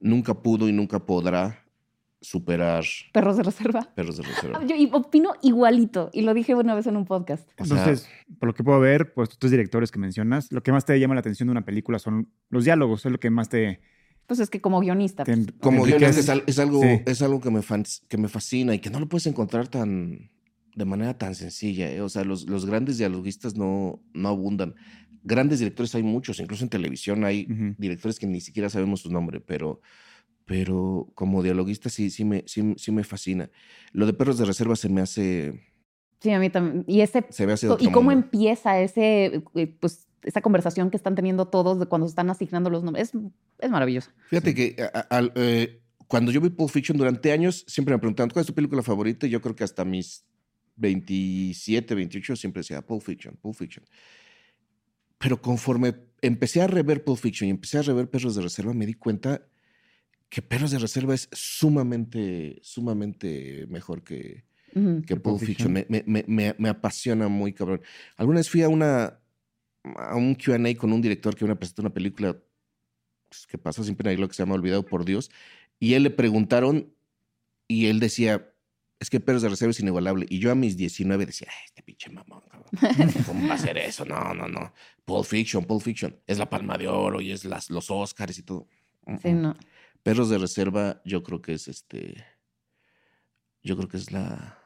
nunca 0.00 0.34
pudo 0.42 0.68
y 0.68 0.72
nunca 0.72 1.06
podrá 1.06 1.64
superar 2.22 2.84
Perros 3.14 3.38
de 3.38 3.42
reserva. 3.42 3.88
Perros 3.94 4.18
de 4.18 4.24
Reserva. 4.24 4.60
Yo 4.68 4.76
y- 4.76 4.90
opino 4.92 5.32
igualito 5.42 6.10
y 6.12 6.20
lo 6.20 6.34
dije 6.34 6.54
una 6.54 6.74
vez 6.74 6.86
en 6.86 6.96
un 6.98 7.06
podcast. 7.06 7.48
O 7.58 7.64
sea, 7.64 7.78
Entonces, 7.78 8.08
por 8.38 8.48
lo 8.48 8.54
que 8.54 8.62
puedo 8.62 8.78
ver, 8.78 9.14
pues 9.14 9.30
tus 9.30 9.38
tres 9.38 9.50
directores 9.52 9.90
que 9.90 9.98
mencionas, 9.98 10.52
lo 10.52 10.62
que 10.62 10.70
más 10.72 10.84
te 10.84 10.98
llama 11.00 11.14
la 11.14 11.20
atención 11.20 11.46
de 11.46 11.52
una 11.52 11.64
película 11.64 11.98
son 11.98 12.28
los 12.50 12.64
diálogos, 12.64 13.06
es 13.06 13.12
lo 13.12 13.18
que 13.18 13.30
más 13.30 13.48
te... 13.48 13.80
Pues 14.26 14.38
es 14.38 14.50
que 14.50 14.60
como 14.60 14.80
guionista. 14.80 15.24
te 15.24 15.34
pues, 15.34 15.46
como 15.60 15.82
guionista 15.84 16.20
es, 16.20 16.28
al- 16.28 16.44
es 16.46 16.58
algo, 16.58 16.82
Sí. 16.82 17.00
es 17.06 17.22
algo 17.22 17.40
que 17.40 17.50
me, 17.50 17.62
fan- 17.62 17.84
que 18.08 18.18
me 18.18 18.28
fascina 18.28 18.74
y 18.74 18.78
que 18.80 18.90
no 18.90 19.00
lo 19.00 19.08
puedes 19.08 19.26
encontrar 19.26 19.68
tan 19.68 20.30
de 20.74 20.84
manera 20.84 21.16
tan 21.18 21.34
sencilla. 21.34 21.90
¿eh? 21.90 22.00
O 22.00 22.08
sea, 22.08 22.24
los, 22.24 22.48
los 22.48 22.66
grandes 22.66 22.98
dialoguistas 22.98 23.56
no, 23.56 24.00
no 24.12 24.28
abundan. 24.28 24.74
Grandes 25.22 25.58
directores 25.58 25.94
hay 25.94 26.02
muchos, 26.02 26.40
incluso 26.40 26.64
en 26.64 26.70
televisión 26.70 27.24
hay 27.24 27.46
directores 27.78 28.18
que 28.18 28.26
ni 28.26 28.40
siquiera 28.40 28.70
sabemos 28.70 29.00
su 29.00 29.10
nombre, 29.10 29.40
pero, 29.40 29.80
pero 30.46 31.08
como 31.14 31.42
dialoguista 31.42 31.88
sí, 31.90 32.10
sí, 32.10 32.24
me, 32.24 32.42
sí, 32.46 32.74
sí 32.76 32.90
me 32.92 33.04
fascina. 33.04 33.50
Lo 33.92 34.06
de 34.06 34.12
Perros 34.14 34.38
de 34.38 34.44
Reserva 34.46 34.76
se 34.76 34.88
me 34.88 35.00
hace, 35.00 35.60
Sí, 36.20 36.30
a 36.30 36.38
mí 36.38 36.50
también. 36.50 36.84
Y 36.86 37.00
ese 37.00 37.24
se 37.30 37.46
me 37.46 37.52
hace 37.52 37.66
y 37.78 37.84
cómo 37.86 38.10
mundo. 38.10 38.12
empieza 38.26 38.80
ese, 38.80 39.42
eh, 39.54 39.66
pues, 39.80 40.06
esa 40.22 40.40
conversación 40.42 40.90
que 40.90 40.96
están 40.98 41.14
teniendo 41.14 41.48
todos 41.48 41.78
de 41.80 41.86
cuando 41.86 42.06
se 42.06 42.10
están 42.12 42.28
asignando 42.30 42.68
los 42.68 42.82
nombres. 42.82 43.08
Es, 43.14 43.20
es 43.58 43.70
maravilloso. 43.70 44.10
Fíjate 44.28 44.54
que 44.54 44.76
a- 44.82 44.98
a- 44.98 45.16
al, 45.16 45.32
eh, 45.34 45.80
cuando 46.06 46.30
yo 46.32 46.40
vi 46.42 46.50
Pulp 46.50 46.70
Fiction 46.70 46.98
durante 46.98 47.32
años, 47.32 47.64
siempre 47.68 47.94
me 47.94 47.98
preguntaban, 48.00 48.28
¿cuál 48.30 48.42
es 48.42 48.46
tu 48.48 48.54
película 48.54 48.82
favorita? 48.82 49.26
Y 49.26 49.30
yo 49.30 49.40
creo 49.40 49.54
que 49.56 49.64
hasta 49.64 49.84
mis 49.84 50.26
27, 50.80 51.94
28, 51.94 52.36
siempre 52.36 52.60
decía 52.60 52.82
Pulp 52.82 53.02
Fiction, 53.02 53.36
Pulp 53.36 53.54
Fiction. 53.56 53.84
Pero 55.18 55.40
conforme 55.40 55.94
empecé 56.22 56.62
a 56.62 56.66
rever 56.66 57.04
Pulp 57.04 57.18
Fiction 57.18 57.48
y 57.48 57.50
empecé 57.50 57.78
a 57.78 57.82
rever 57.82 58.08
Perros 58.08 58.34
de 58.34 58.42
Reserva, 58.42 58.72
me 58.72 58.86
di 58.86 58.94
cuenta 58.94 59.46
que 60.28 60.42
Perros 60.42 60.70
de 60.70 60.78
Reserva 60.78 61.14
es 61.14 61.28
sumamente, 61.32 62.58
sumamente 62.62 63.66
mejor 63.68 64.02
que, 64.02 64.44
Ujú. 64.74 65.02
que 65.02 65.16
Pulp 65.16 65.38
Pulp 65.38 65.40
Fiction. 65.40 65.74
Fiction. 65.76 65.86
Me, 65.90 66.04
me- 66.06 66.24
me- 66.26 66.54
me 66.58 66.68
apasiona 66.68 67.28
muy 67.28 67.52
cabrón. 67.52 67.82
Alguna 68.16 68.38
vez 68.38 68.48
fui 68.48 68.62
a 68.62 68.68
una 68.68 69.18
a 69.96 70.14
un 70.14 70.34
Q&A 70.34 70.74
con 70.76 70.92
un 70.92 71.00
director 71.00 71.34
que 71.34 71.46
me 71.46 71.56
presentó 71.56 71.80
una 71.80 71.92
película 71.94 72.36
pues, 73.30 73.46
que 73.46 73.56
pasó 73.56 73.82
sin 73.82 73.96
pena 73.96 74.12
y 74.12 74.16
lo 74.18 74.28
que 74.28 74.34
se 74.34 74.42
llama 74.42 74.54
Olvidado 74.54 74.84
por 74.84 75.04
Dios. 75.06 75.30
Y 75.78 75.94
él 75.94 76.02
le 76.02 76.10
preguntaron 76.10 76.92
y 77.66 77.86
él 77.86 77.98
decía, 77.98 78.52
es 79.00 79.10
que 79.10 79.18
Perros 79.18 79.42
de 79.42 79.48
Reserva 79.48 79.70
es 79.72 79.80
inigualable. 79.80 80.26
Y 80.28 80.38
yo 80.38 80.52
a 80.52 80.54
mis 80.54 80.76
19 80.76 81.26
decía, 81.26 81.48
"Ay, 81.50 81.64
este 81.66 81.82
pinche 81.82 82.08
mamón, 82.10 82.42
cabrón. 82.48 82.68
¿cómo 83.26 83.48
va 83.48 83.54
a 83.54 83.58
ser 83.58 83.76
eso? 83.78 84.04
No, 84.04 84.32
no, 84.34 84.46
no. 84.46 84.72
Pulp 85.04 85.24
Fiction, 85.24 85.64
Pulp 85.64 85.82
Fiction. 85.82 86.14
Es 86.28 86.38
la 86.38 86.48
palma 86.48 86.78
de 86.78 86.86
oro 86.86 87.20
y 87.20 87.32
es 87.32 87.44
las, 87.44 87.68
los 87.70 87.90
Oscars 87.90 88.38
y 88.38 88.42
todo. 88.42 88.68
Sí, 89.20 89.32
no. 89.32 89.56
Perros 90.04 90.28
de 90.30 90.38
Reserva 90.38 91.00
yo 91.04 91.22
creo 91.24 91.42
que 91.42 91.54
es 91.54 91.66
este... 91.66 92.24
Yo 93.62 93.76
creo 93.76 93.88
que 93.88 93.96
es 93.96 94.12
la 94.12 94.56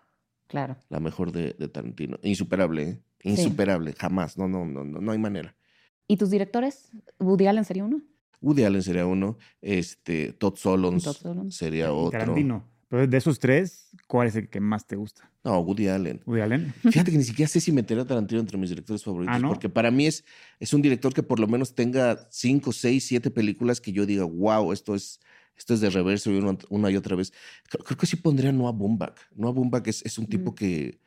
Claro. 0.47 0.77
la 0.89 1.01
mejor 1.01 1.33
de, 1.33 1.55
de 1.59 1.69
Tarantino. 1.69 2.19
Insuperable, 2.23 2.83
¿eh? 2.83 3.03
Insuperable, 3.23 3.93
jamás. 3.95 4.37
No, 4.37 4.47
no, 4.47 4.65
no, 4.67 4.85
no, 4.85 5.01
no 5.01 5.13
hay 5.13 5.19
manera. 5.19 5.57
¿Y 6.07 6.17
tus 6.19 6.31
directores? 6.31 6.91
¿Woody 7.19 7.47
Allen 7.47 7.65
sería 7.65 7.85
uno? 7.85 8.03
Woody 8.41 8.63
Allen 8.65 8.83
sería 8.83 9.07
uno, 9.07 9.39
este, 9.63 10.35
Todd 10.35 10.57
Solondz 10.57 11.05
Todd 11.05 11.17
Solondz. 11.17 11.57
sería 11.57 11.93
otro. 11.93 12.19
Tarantino. 12.21 12.69
Pero 12.95 13.09
de 13.09 13.17
esos 13.17 13.41
tres, 13.41 13.89
¿cuál 14.07 14.29
es 14.29 14.37
el 14.37 14.49
que 14.49 14.61
más 14.61 14.87
te 14.87 14.95
gusta? 14.95 15.29
No, 15.43 15.59
Woody 15.59 15.89
Allen. 15.89 16.21
Woody 16.27 16.43
Allen. 16.43 16.73
Fíjate 16.81 17.11
que 17.11 17.19
ni 17.19 17.25
siquiera 17.25 17.49
sé 17.49 17.59
si 17.61 17.73
meter 17.73 17.99
a 17.99 18.05
Tarantino 18.05 18.41
entre 18.41 18.57
mis 18.57 18.71
directores 18.71 19.03
favoritos, 19.03 19.35
Ah, 19.35 19.41
¿no? 19.41 19.49
porque 19.49 19.69
para 19.69 19.91
mí 19.91 20.07
es, 20.07 20.25
es 20.61 20.73
un 20.73 20.81
director 20.81 21.13
que 21.13 21.25
por 21.25 21.41
lo 21.41 21.49
menos 21.49 21.75
tenga 21.75 22.29
cinco, 22.31 22.71
seis, 22.71 23.05
siete 23.05 23.33
películas 23.33 23.81
que 23.81 23.91
yo 23.91 24.07
diga, 24.07 24.23
wow, 24.23 24.71
esto 24.73 24.95
es, 24.95 25.19
esto 25.57 25.75
es 25.75 25.81
de 25.81 25.91
reverso 25.91 26.31
y 26.31 26.39
una, 26.39 26.57
una 26.69 26.89
y 26.93 26.97
otra 26.97 27.17
vez. 27.17 27.33
Creo, 27.69 27.85
creo 27.85 27.99
que 27.99 28.07
sí 28.07 28.15
pondría 28.15 28.51
a 28.51 28.53
Noah 28.53 28.71
Baumbach. 28.71 29.17
Noah 29.35 29.51
Baumbach 29.53 29.89
es, 29.89 30.01
es 30.07 30.17
un 30.17 30.27
tipo 30.29 30.53
Mm. 30.53 30.55
que, 30.55 31.01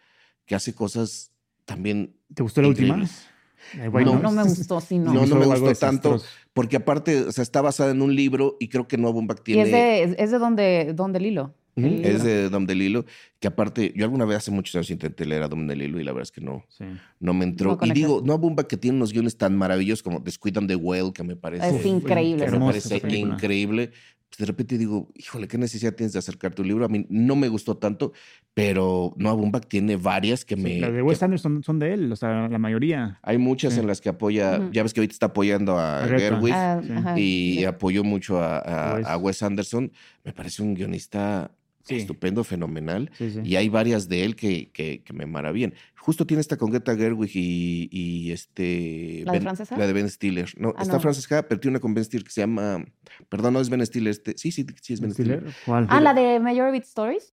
que 0.46 0.56
hace 0.56 0.74
cosas 0.74 1.32
también 1.64 2.18
¿Te 2.34 2.44
gustó 2.44 2.62
la 2.62 2.68
última? 2.68 2.88
increíbles. 2.98 3.28
Eh, 3.76 3.90
No, 3.90 4.20
No, 4.20 4.32
me 4.32 4.44
gustó, 4.44 4.82
sí, 4.82 5.00
no. 5.00 5.14
No, 5.14 5.26
no 5.26 5.36
me 5.38 5.46
gustó 5.46 5.74
tanto. 5.74 6.22
Porque 6.54 6.76
aparte, 6.76 7.22
o 7.22 7.32
sea, 7.32 7.44
está 7.44 7.62
basada 7.62 7.92
en 7.92 8.02
un 8.02 8.14
libro 8.14 8.58
y 8.60 8.68
creo 8.68 8.90
que 8.90 8.98
Noah 8.98 9.14
Baumbach 9.14 9.40
Y 9.40 9.44
tiene... 9.44 10.02
es 10.04 10.12
de, 10.18 10.24
es 10.24 10.32
de 10.32 10.38
donde, 10.38 10.92
donde 10.94 11.20
Lilo. 11.22 11.54
Es 11.78 12.24
de 12.24 12.50
Dom 12.50 12.66
DeLillo, 12.66 13.06
que 13.40 13.48
aparte, 13.48 13.94
yo 13.96 14.04
alguna 14.06 14.26
vez 14.26 14.38
hace 14.38 14.52
muchos 14.52 14.74
años 14.76 14.90
intenté 14.90 15.26
leer 15.26 15.44
a 15.44 15.48
Dom 15.48 15.68
DeLillo 15.68 16.00
y 16.00 16.04
la 16.04 16.12
verdad 16.12 16.24
es 16.24 16.32
que 16.32 16.42
no, 16.42 16.66
Sí. 16.70 16.86
no 17.20 17.34
me 17.34 17.46
entró. 17.46 17.78
No 17.80 17.88
y 17.88 17.92
digo, 17.92 18.22
Noah 18.26 18.38
Baumbach 18.38 18.68
que 18.68 18.78
tiene 18.78 18.98
unos 18.98 19.14
guiones 19.14 19.38
tan 19.38 19.56
maravillosos 19.58 20.02
como 20.04 20.20
Descuidan 20.20 20.68
the 20.68 20.76
Whale, 20.76 21.14
que 21.14 21.24
me 21.24 21.36
parece... 21.36 21.70
Es 21.70 21.86
increíble. 21.86 22.46
que 22.46 22.52
me 22.52 22.60
parece 22.60 22.98
increíble. 23.18 23.92
Pues 24.30 24.40
de 24.40 24.46
repente 24.46 24.78
digo, 24.78 25.10
híjole, 25.16 25.48
¿qué 25.48 25.58
necesidad 25.58 25.94
tienes 25.96 26.12
de 26.12 26.20
acercar 26.20 26.54
tu 26.54 26.62
libro? 26.62 26.84
A 26.84 26.90
mí 26.90 27.06
no 27.10 27.38
me 27.38 27.48
gustó 27.48 27.78
tanto, 27.78 28.12
pero 28.54 29.14
Noah 29.16 29.36
Baumbach 29.36 29.66
tiene 29.68 29.96
varias 29.96 30.44
que 30.44 30.58
me... 30.58 30.82
Las 30.82 30.92
de 30.92 31.02
Wes 31.02 31.24
Anderson 31.24 31.64
son 31.64 31.80
de 31.80 31.94
él, 31.94 32.12
o 32.12 32.16
sea, 32.18 32.50
la 32.50 32.58
mayoría. 32.58 33.20
hay 33.24 33.38
muchas 33.38 33.76
Sí. 33.76 33.80
en 33.80 33.88
las 33.88 34.02
que 34.02 34.10
apoya, 34.10 34.70
ya 34.74 34.84
ves 34.84 34.94
que 34.94 35.00
ahorita 35.00 35.14
está 35.14 35.26
apoyando 35.28 35.78
a. 35.80 36.06
Gerwig 36.08 36.54
Ah, 36.54 36.82
sí. 37.16 37.60
y 37.60 37.64
apoyó 37.64 38.04
mucho 38.04 38.40
a, 38.42 38.58
a- 38.58 38.96
Wes. 38.96 39.08
a 39.08 39.18
Wes 39.18 39.44
Anderson. 39.44 39.92
Me 40.26 40.34
parece 40.34 40.62
un 40.62 40.74
guionista 40.74 41.52
Sí. 41.88 41.96
estupendo, 41.96 42.44
fenomenal. 42.44 43.10
Sí, 43.18 43.32
sí. 43.32 43.40
Y 43.44 43.56
hay 43.56 43.70
varias 43.70 44.08
de 44.10 44.24
él 44.24 44.36
que, 44.36 44.72
que, 44.72 45.04
que 45.04 45.14
me 45.14 45.26
maravillan. 45.26 45.74
Justo 45.96 46.26
tiene 46.26 46.42
esta 46.42 46.58
con 46.58 46.72
Greta 46.72 46.96
Gerwig 46.96 47.32
y, 47.36 47.90
y 47.92 48.32
este... 48.32 49.24
¿La 49.26 49.32
de 49.34 49.38
Ben- 49.40 49.44
Frances 49.44 49.72
Ha? 49.72 49.78
La 49.78 49.88
de 49.88 49.94
Ben 49.94 50.10
Stiller. 50.10 50.50
No, 50.58 50.70
Ah, 50.78 50.84
está 50.84 50.98
no. 50.98 51.48
Pero 51.48 51.60
tiene 51.60 51.74
una 51.76 51.80
con 51.82 51.94
Ben 51.94 52.06
Stiller 52.06 52.24
que 52.24 52.32
se 52.32 52.42
llama... 52.42 52.84
Perdón, 53.30 53.54
no 53.54 53.60
es 53.62 53.70
Ben 53.70 53.86
Stiller. 53.86 54.12
Este, 54.12 54.34
sí, 54.38 54.52
sí, 54.52 54.66
sí 54.82 54.94
es 54.94 55.02
Ben 55.02 55.12
Stiller. 55.14 55.38
Stiller? 55.40 55.56
¿Cuál? 55.66 55.88
Ah, 55.90 56.00
la 56.02 56.14
de 56.14 56.40
Majority 56.40 56.78
Stories. 56.86 57.34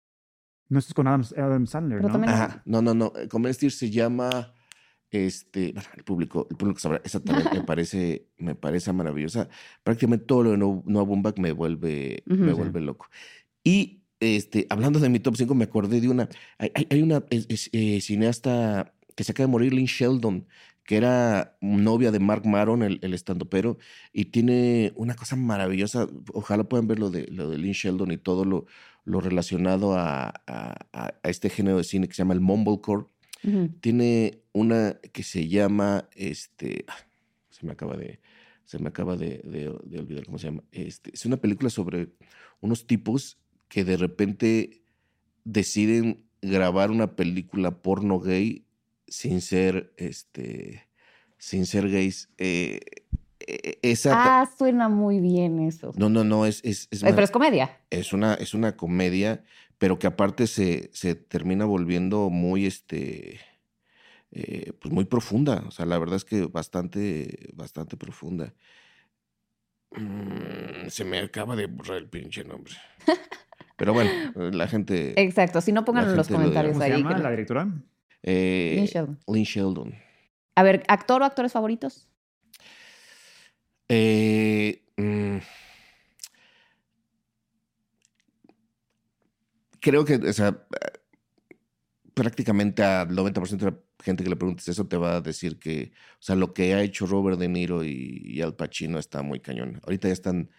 No, 0.69 0.79
esto 0.79 0.91
es 0.91 0.95
con 0.95 1.07
Adam, 1.07 1.23
Adam 1.37 1.67
Sandler, 1.67 1.99
Pero 1.99 2.09
¿no? 2.09 2.13
también- 2.15 2.33
Ajá. 2.35 2.63
No, 2.65 2.81
no, 2.81 2.95
no. 2.95 3.13
Con 3.31 3.43
Ben 3.43 3.53
Stiller 3.55 3.73
se 3.73 3.91
llama... 3.91 4.55
Este, 5.11 5.73
bueno, 5.75 5.89
el 5.95 6.05
público, 6.05 6.47
el 6.51 6.57
público 6.57 6.81
sabrá, 6.81 7.03
esa 7.05 7.21
también 7.21 7.47
me 7.53 7.61
parece, 7.67 8.29
me 8.39 8.55
parece 8.55 8.95
maravillosa. 8.95 9.47
Prácticamente 9.83 10.25
todo 10.25 10.43
lo 10.45 10.51
de 10.53 10.57
No- 10.57 10.83
Noah 10.87 11.05
Baumbach 11.05 11.37
me 11.39 11.53
vuelve, 11.53 12.23
me 12.25 12.55
vuelve 12.55 12.81
loco. 12.81 13.09
Y 13.63 14.02
este, 14.23 14.67
hablando 14.71 15.01
de 15.01 15.09
mi 15.09 15.19
top 15.21 15.37
5, 15.37 15.55
me 15.55 15.65
acordé 15.65 16.01
de 16.01 16.09
una. 16.09 16.29
Hay, 16.59 16.71
hay- 16.91 17.03
una 17.03 17.25
es- 17.31 17.47
es, 17.49 17.71
eh, 17.73 18.01
cineasta 18.01 18.95
que 19.17 19.25
se 19.25 19.33
acaba 19.33 19.47
de 19.47 19.51
morir, 19.53 19.73
Lynn 19.75 19.87
Sheldon, 19.87 20.47
que 20.85 20.97
era 20.97 21.57
novia 21.61 22.11
de 22.11 22.19
Mark 22.19 22.47
Maron, 22.47 22.83
el, 22.83 22.99
el 23.03 23.15
estandopero, 23.15 23.79
y 24.13 24.27
tiene 24.27 24.93
una 24.97 25.15
cosa 25.15 25.37
maravillosa. 25.37 26.09
Ojalá 26.33 26.65
puedan 26.65 26.87
ver 26.89 26.99
lo 26.99 27.11
de, 27.11 27.27
lo 27.29 27.51
de 27.51 27.59
Lynn 27.59 27.73
Sheldon 27.73 28.11
y 28.11 28.17
todo 28.17 28.45
lo, 28.45 28.67
lo 29.05 29.21
relacionado 29.21 29.95
a, 29.95 30.29
a- 30.47 30.87
a- 30.93 31.15
este 31.25 31.51
género 31.51 31.79
de 31.79 31.85
cine 31.85 32.09
que 32.09 32.15
se 32.15 32.19
llama 32.23 32.35
el 32.35 32.41
Mumblecore. 32.41 33.07
Tiene 33.81 34.43
una 34.53 34.99
que 35.13 35.23
se 35.25 35.49
llama, 35.49 36.09
este, 36.15 36.85
ah, 36.89 36.95
se 37.51 37.67
me 37.67 37.73
acaba 37.73 37.97
de, 37.97 38.21
se 38.65 38.79
me 38.79 38.89
acaba 38.89 39.17
de, 39.17 39.39
de- 39.45 39.77
de 39.85 39.99
olvidar 39.99 40.25
cómo 40.27 40.39
se 40.39 40.47
llama. 40.47 40.63
Este, 40.71 41.11
es 41.13 41.27
una 41.27 41.37
película 41.39 41.69
sobre 41.69 42.11
unos 42.61 42.87
tipos 42.87 43.39
que 43.73 43.85
de 43.85 43.97
repente 43.97 44.83
deciden 45.45 46.27
grabar 46.43 46.91
una 46.91 47.17
película 47.17 47.81
porno 47.81 48.21
gay 48.21 48.67
sin 49.09 49.41
ser, 49.41 49.95
este, 49.97 50.87
sin 51.39 51.65
ser 51.65 51.89
gays. 51.89 52.29
Eh, 52.37 52.81
eh, 53.41 53.79
esa, 53.81 54.13
Ah, 54.43 54.47
suena 54.59 54.91
muy 54.91 55.21
bien 55.21 55.59
eso. 55.59 55.93
no, 55.97 56.11
no, 56.11 56.23
no, 56.23 56.45
es, 56.45 56.61
es, 56.65 56.87
es 56.91 57.01
Eh, 57.03 57.07
Pero 57.07 57.15
mar- 57.15 57.25
es 57.25 57.31
comedia. 57.31 57.81
es 57.89 58.13
una, 58.13 58.35
es 58.35 58.53
una 58.53 58.77
comedia, 58.77 59.43
pero 59.79 59.99
que 59.99 60.07
aparte 60.07 60.47
se, 60.47 60.91
se 60.93 61.15
termina 61.15 61.65
volviendo 61.65 62.29
muy, 62.29 62.67
este, 62.67 63.41
eh, 64.33 64.75
pues 64.83 64.93
muy 64.93 65.07
profunda. 65.07 65.65
O 65.67 65.71
sea, 65.71 65.87
la 65.87 65.99
verdad 65.99 66.17
es 66.17 66.27
que 66.27 66.45
bastante, 66.45 67.49
bastante 67.55 67.97
profunda. 67.97 68.53
Mm, 69.93 70.89
se 70.91 71.05
me 71.05 71.21
acaba 71.21 71.57
de 71.57 71.67
borrar 71.69 71.97
el 71.97 72.09
pinche 72.11 72.45
nombre. 72.45 72.75
Pero 73.83 73.95
bueno, 73.95 74.11
la 74.53 74.69
gente... 74.69 75.21
Exacto. 75.21 75.61
Si 75.61 75.73
no, 75.73 75.85
pónganlo 75.85 76.13
en 76.13 76.17
los 76.17 76.31
lo 76.31 76.37
comentarios 76.37 76.75
¿Cómo 76.75 76.85
se 76.85 76.93
ahí. 76.93 77.03
llama 77.03 77.17
que- 77.17 77.23
la 77.25 77.31
directora? 77.33 77.69
eh, 78.23 78.75
Lynn 78.77 78.87
Sheldon. 78.87 79.19
Lynn 79.27 79.43
Sheldon. 79.45 79.95
A 80.55 80.63
ver, 80.63 80.85
¿actor 80.87 81.21
o 81.23 81.25
actores 81.25 81.51
favoritos? 81.51 82.07
Eh, 83.89 84.85
mm, 84.97 85.39
creo 89.81 90.05
que, 90.05 90.15
o 90.15 90.33
sea, 90.33 90.65
prácticamente 92.15 92.85
al 92.85 93.09
90% 93.09 93.65
de 93.65 93.71
la 93.73 93.79
gente 94.05 94.23
que 94.23 94.31
le 94.31 94.37
preguntes 94.37 94.69
eso 94.69 94.87
te 94.87 94.97
va 94.97 95.17
a 95.17 95.21
decir 95.21 95.59
que, 95.59 95.91
o 96.15 96.23
sea, 96.23 96.37
lo 96.37 96.55
que 96.55 96.75
ha 96.75 96.83
hecho 96.83 97.07
Robert 97.07 97.37
De 97.37 97.49
Niro 97.49 97.83
y, 97.83 98.23
y 98.25 98.43
Al 98.43 98.55
Pacino 98.55 99.01
está 99.01 99.23
muy 99.23 99.41
cañón. 99.41 99.81
Ahorita 99.83 100.07
ya 100.07 100.15
están 100.15 100.51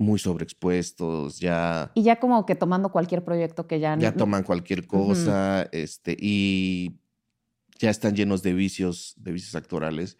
muy 0.00 0.18
sobreexpuestos, 0.18 1.38
ya, 1.38 1.92
Y 1.94 2.02
ya 2.02 2.18
como 2.18 2.46
que 2.46 2.54
tomando 2.54 2.90
cualquier 2.90 3.22
proyecto 3.24 3.66
que 3.66 3.78
ya... 3.80 3.96
ya 3.98 4.10
no- 4.12 4.16
toman 4.16 4.42
cualquier 4.42 4.86
cosa, 4.86 5.68
este, 5.72 6.16
y 6.18 6.98
ya 7.78 7.90
están 7.90 8.14
llenos 8.16 8.42
de 8.42 8.54
vicios, 8.54 9.14
de 9.16 9.32
vicios 9.32 9.54
actorales. 9.54 10.18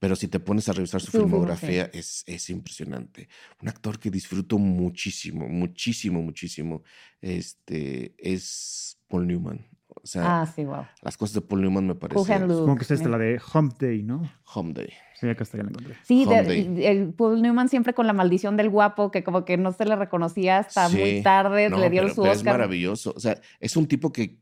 Pero 0.00 0.16
si 0.16 0.26
te 0.26 0.40
pones 0.40 0.68
a 0.68 0.72
revisar 0.72 1.00
su 1.00 1.12
filmografía, 1.12 1.88
es, 1.92 2.24
es 2.26 2.50
impresionante. 2.50 3.28
Un 3.60 3.68
actor 3.68 4.00
que 4.00 4.10
disfruto 4.10 4.58
muchísimo, 4.58 5.46
muchísimo, 5.48 6.20
muchísimo, 6.20 6.82
este, 7.20 8.14
es 8.18 8.98
Paul 9.06 9.28
Newman. 9.28 9.64
O 9.86 10.04
sea, 10.04 10.42
Ah, 10.42 10.46
sí, 10.46 10.64
wow. 10.64 10.86
las 11.02 11.16
cosas 11.16 11.34
de 11.34 11.40
Paul 11.42 11.60
Newman 11.62 11.86
me 11.86 11.94
parecen. 11.94 12.48
Supongo 12.50 12.76
que 12.78 12.82
es 12.84 12.90
esta, 12.90 13.08
la 13.08 13.18
de 13.18 13.40
Hump 13.54 13.78
Day, 13.78 14.02
¿no? 14.02 14.28
Home 14.54 14.72
Day. 14.72 14.88
Sí, 15.22 15.28
acá 15.28 15.44
está, 15.44 15.56
ya 15.56 15.62
la 15.62 15.68
encontré. 15.70 15.94
Sí, 16.02 16.24
de- 16.26 16.88
el 16.90 17.14
Paul 17.14 17.40
Newman 17.40 17.68
siempre 17.68 17.94
con 17.94 18.08
la 18.08 18.12
maldición 18.12 18.56
del 18.56 18.68
guapo, 18.70 19.12
que 19.12 19.22
como 19.22 19.44
que 19.44 19.56
no 19.56 19.70
se 19.72 19.84
le 19.84 19.94
reconocía 19.94 20.58
hasta 20.58 20.88
Sí. 20.88 20.96
muy 20.98 21.22
tarde, 21.22 21.70
No, 21.70 21.78
le 21.78 21.90
dieron 21.90 22.08
pero- 22.08 22.14
su 22.16 22.20
pero 22.22 22.32
es 22.32 22.38
Oscar. 22.38 22.54
maravilloso. 22.54 23.12
O 23.16 23.20
sea, 23.20 23.40
es 23.60 23.76
un 23.76 23.86
tipo 23.86 24.12
que 24.12 24.38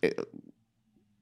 eh, 0.00 0.16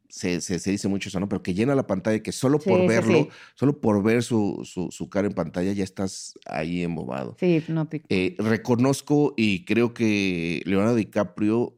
se, 0.09 0.41
se- 0.41 0.59
se 0.61 0.71
dice 0.71 0.87
mucho 0.89 1.09
eso, 1.09 1.19
¿no? 1.21 1.29
Pero 1.29 1.43
que 1.43 1.55
llena 1.55 1.75
la 1.75 1.87
pantalla 1.87 2.17
y 2.17 2.21
que 2.21 2.33
solo 2.33 2.59
Sí, 2.61 2.71
por 2.71 2.81
sí, 2.81 2.87
verlo, 2.87 3.15
sí. 3.25 3.29
solo 3.55 3.81
por 3.81 4.03
ver 4.03 4.23
su, 4.23 4.61
su, 4.65 4.89
su 4.91 5.09
cara 5.11 5.27
en 5.29 5.35
pantalla, 5.35 5.73
ya 5.73 5.85
estás 5.85 6.35
ahí 6.47 6.83
embobado. 6.83 7.37
Sí, 7.39 7.63
no 7.69 7.87
te- 7.89 8.03
Eh, 8.09 8.37
reconozco 8.39 9.35
y 9.37 9.65
creo 9.65 9.93
que 9.93 10.63
Leonardo 10.67 10.95
DiCaprio 10.95 11.77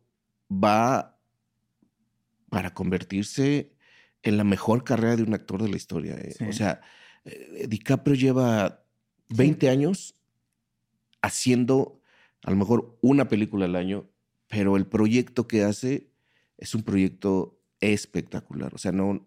va 0.53 1.19
para 2.51 2.75
convertirse 2.75 3.73
en 4.23 4.37
la 4.37 4.45
mejor 4.45 4.85
carrera 4.85 5.17
de 5.17 5.23
un 5.25 5.35
actor 5.35 5.63
de 5.63 5.69
la 5.69 5.77
historia. 5.77 6.15
eh. 6.15 6.35
Sí. 6.39 6.45
O 6.45 6.53
sea, 6.53 6.81
eh, 7.25 7.67
DiCaprio 7.69 8.15
lleva 8.15 8.85
20 9.29 9.69
años 9.69 10.15
haciendo 11.21 12.01
a 12.45 12.51
lo 12.51 12.57
mejor 12.57 12.99
una 13.01 13.29
película 13.29 13.67
al 13.67 13.77
año, 13.77 14.09
pero 14.49 14.77
el 14.77 14.87
proyecto 14.87 15.47
que 15.47 15.63
hace 15.63 16.09
es 16.59 16.75
un 16.75 16.83
proyecto 16.83 17.59
espectacular. 17.81 18.75
O 18.75 18.79
sea, 18.79 18.93
no 18.93 19.27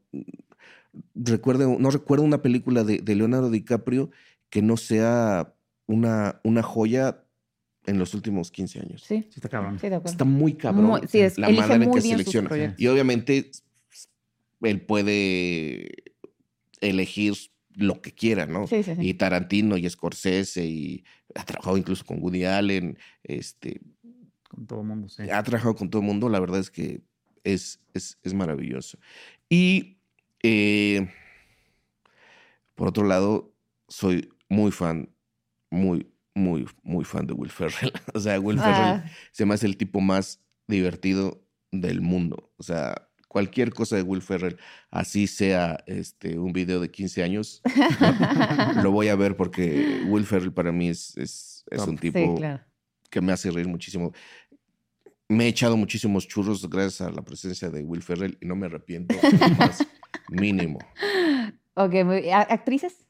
recuerdo, 1.15 1.77
no 1.79 1.89
recuerdo 1.89 2.23
una 2.25 2.41
película 2.41 2.83
de, 2.83 2.99
de 2.99 3.15
Leonardo 3.15 3.49
DiCaprio 3.49 4.11
que 4.49 4.61
no 4.61 4.77
sea 4.77 5.53
una, 5.87 6.39
una 6.43 6.63
joya 6.63 7.23
en 7.85 7.99
los 7.99 8.13
últimos 8.13 8.51
15 8.51 8.79
años. 8.79 9.03
Sí, 9.03 9.23
Sí, 9.29 9.33
está 9.35 9.49
cabrón. 9.49 9.77
sí, 9.79 9.89
de 9.89 9.95
acuerdo. 9.95 10.11
Está 10.11 10.25
muy 10.25 10.53
cabrón 10.55 10.85
Muy- 10.85 11.01
sí, 11.07 11.19
es- 11.19 11.37
la 11.37 11.47
elige 11.47 11.61
manera 11.61 11.83
en 11.83 11.89
muy 11.89 11.99
que 11.99 12.03
bien 12.07 12.17
sus 12.17 12.23
selecciona. 12.25 12.49
proyectos. 12.49 12.79
Y 12.81 12.87
obviamente 12.87 13.51
él 14.61 14.81
puede 14.81 15.89
elegir 16.81 17.33
lo 17.75 18.01
que 18.01 18.13
quiera, 18.13 18.46
¿no? 18.46 18.67
Sí, 18.67 18.84
sí, 18.84 18.96
sí. 18.96 19.01
Y 19.08 19.13
Tarantino 19.15 19.77
y 19.77 19.89
Scorsese 19.89 20.65
y 20.65 21.03
ha 21.36 21.44
trabajado 21.46 21.77
incluso 21.77 22.05
con 22.05 22.22
Woody 22.22 22.46
Allen, 22.46 22.98
este, 23.24 23.82
Con 24.50 24.65
todo 24.67 24.82
el 24.82 24.88
mundo, 24.88 25.10
sí. 25.10 25.24
ha 25.29 25.44
trabajado 25.44 25.75
con 25.75 25.89
todo 25.89 26.01
el 26.01 26.08
mundo, 26.08 26.29
la 26.29 26.39
verdad 26.39 26.60
es 26.60 26.72
que 26.72 27.01
es, 27.44 27.79
es, 27.94 28.17
es 28.24 28.34
maravilloso. 28.34 28.98
Y 29.50 29.98
eh, 30.44 31.10
por 32.75 32.88
otro 32.88 33.05
lado, 33.05 33.53
soy 33.88 34.29
muy 34.50 34.72
fan, 34.72 35.10
muy, 35.70 36.08
muy, 36.34 36.65
muy 36.84 37.05
fan 37.05 37.25
de 37.27 37.34
Will 37.34 37.51
Ferrell. 37.51 37.91
O 38.13 38.20
sea, 38.20 38.39
Will 38.39 38.60
Ferrell 38.60 39.01
Ah, 39.03 39.05
se 39.32 39.46
me 39.46 39.53
hace 39.53 39.65
el 39.65 39.77
tipo 39.77 40.01
más 40.01 40.41
divertido 40.67 41.41
del 41.72 42.01
mundo. 42.01 42.51
O 42.58 42.63
sea, 42.63 43.10
cualquier 43.36 43.74
cosa 43.74 43.98
de 43.98 44.01
Will 44.01 44.22
Ferrell, 44.22 44.56
así 44.92 45.27
sea 45.27 45.84
este, 45.88 46.39
un 46.39 46.54
video 46.54 46.80
de 46.80 46.89
15 46.89 47.22
años, 47.22 47.62
lo 48.82 48.92
voy 48.92 49.10
a 49.10 49.15
ver 49.18 49.36
porque 49.36 50.04
Will 50.08 50.24
Ferrell 50.24 50.54
para 50.54 50.72
mí 50.72 50.88
es, 50.88 51.18
es, 51.18 51.65
un 51.86 51.98
tipo 51.98 52.18
sí, 52.18 52.34
claro. 52.38 52.63
que 53.10 53.20
me 53.20 53.34
hace 53.34 53.51
reír 53.51 53.68
muchísimo. 53.68 54.13
Me 55.27 55.44
he 55.44 55.48
echado 55.50 55.75
muchísimos 55.75 56.30
churros 56.30 56.65
gracias 56.70 57.01
a 57.01 57.12
la 57.12 57.24
presencia 57.24 57.70
de 57.70 57.84
Will 57.84 58.04
Ferrell 58.04 58.38
y 58.39 58.46
no 58.46 58.56
me 58.56 58.68
arrepiento 58.68 59.13
más 59.60 59.86
mínimo. 60.30 60.80
Ok, 61.74 61.94
muy- 62.06 62.30
¿a- 62.30 62.39
¿actrices? 62.39 63.06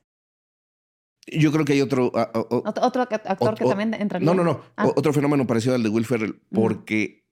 Yo 1.28 1.52
creo 1.52 1.66
que 1.66 1.74
hay 1.74 1.82
otro... 1.82 2.12
a- 2.16 2.24
a- 2.34 2.40
o- 2.40 2.64
¿Otro, 2.68 2.84
otro 2.84 3.04
ac- 3.04 3.22
actor 3.26 3.54
que 3.54 3.66
o- 3.66 3.70
también 3.70 3.94
entraría? 3.94 4.26
no, 4.26 4.34
no, 4.34 4.44
no. 4.44 4.62
Ah. 4.76 4.88
Otro 4.96 5.14
fenómeno 5.14 5.46
parecido 5.46 5.76
al 5.76 5.84
de 5.84 5.90
Will 5.90 6.06
Ferrell, 6.08 6.42
porque 6.52 7.28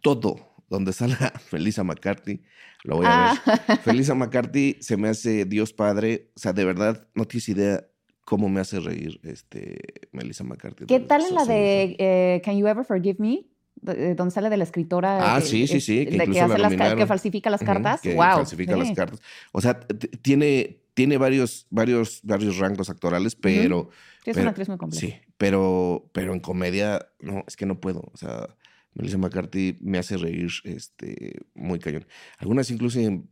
todo 0.00 0.47
donde 0.68 0.92
salga 0.92 1.30
Felisa 1.50 1.84
McCarthy, 1.84 2.42
lo 2.84 2.96
voy 2.96 3.06
a 3.08 3.40
ver. 3.44 3.56
Ah, 3.68 3.78
Felisa 3.84 4.14
McCarthy 4.14 4.76
se 4.80 4.96
me 4.96 5.08
hace 5.08 5.44
Dios 5.44 5.72
Padre. 5.72 6.30
O 6.36 6.40
sea, 6.40 6.52
de 6.52 6.64
verdad, 6.64 7.08
no 7.14 7.24
tienes 7.26 7.48
idea 7.48 7.84
cómo 8.24 8.48
me 8.48 8.60
hace 8.60 8.78
reír 8.80 9.20
este 9.24 9.78
Melissa 10.12 10.44
McCarthy. 10.44 10.84
¿Qué 10.86 11.00
tal 11.00 11.24
en 11.26 11.34
la 11.34 11.44
de 11.46 11.96
eh, 11.98 12.42
Can 12.44 12.58
You 12.58 12.66
Ever 12.66 12.84
Forgive 12.84 13.16
Me? 13.18 13.46
De- 13.80 14.14
Donde 14.14 14.32
sale 14.34 14.50
de 14.50 14.56
la 14.56 14.64
escritora. 14.64 15.34
Ah, 15.34 15.38
eh, 15.38 15.42
sí, 15.42 15.66
sí, 15.66 15.80
sí, 15.80 16.04
que 16.04 16.18
de 16.18 16.40
hace 16.40 16.58
las 16.58 17.06
falsifica 17.08 17.48
las 17.48 17.62
cartas. 17.62 18.00
que 18.00 18.14
wow. 18.14 18.24
falsifica 18.34 18.76
las 18.76 18.90
cartas. 18.92 19.20
O 19.52 19.60
sea, 19.60 19.78
tiene, 20.20 20.80
tiene 20.94 21.16
varios, 21.16 21.66
varios, 21.70 22.20
varios 22.24 22.58
rangos 22.58 22.90
actorales, 22.90 23.34
pero, 23.36 23.88
Sí, 24.24 24.30
es 24.30 24.34
pero- 24.34 24.40
una 24.42 24.50
actriz 24.50 24.68
muy 24.68 24.78
completa. 24.78 25.06
sí, 25.06 25.14
pero, 25.36 26.10
pero 26.12 26.34
en 26.34 26.40
comedia, 26.40 27.06
no, 27.20 27.44
es 27.46 27.56
que 27.56 27.66
no 27.66 27.80
puedo. 27.80 28.00
O 28.12 28.16
sea, 28.16 28.48
Melissa 28.94 29.18
McCarthy 29.18 29.76
me 29.80 29.98
hace 29.98 30.16
reír 30.16 30.50
este, 30.64 31.40
muy 31.54 31.78
cañón. 31.78 32.06
Algunas 32.38 32.70
incluso 32.70 32.98
en- 33.00 33.28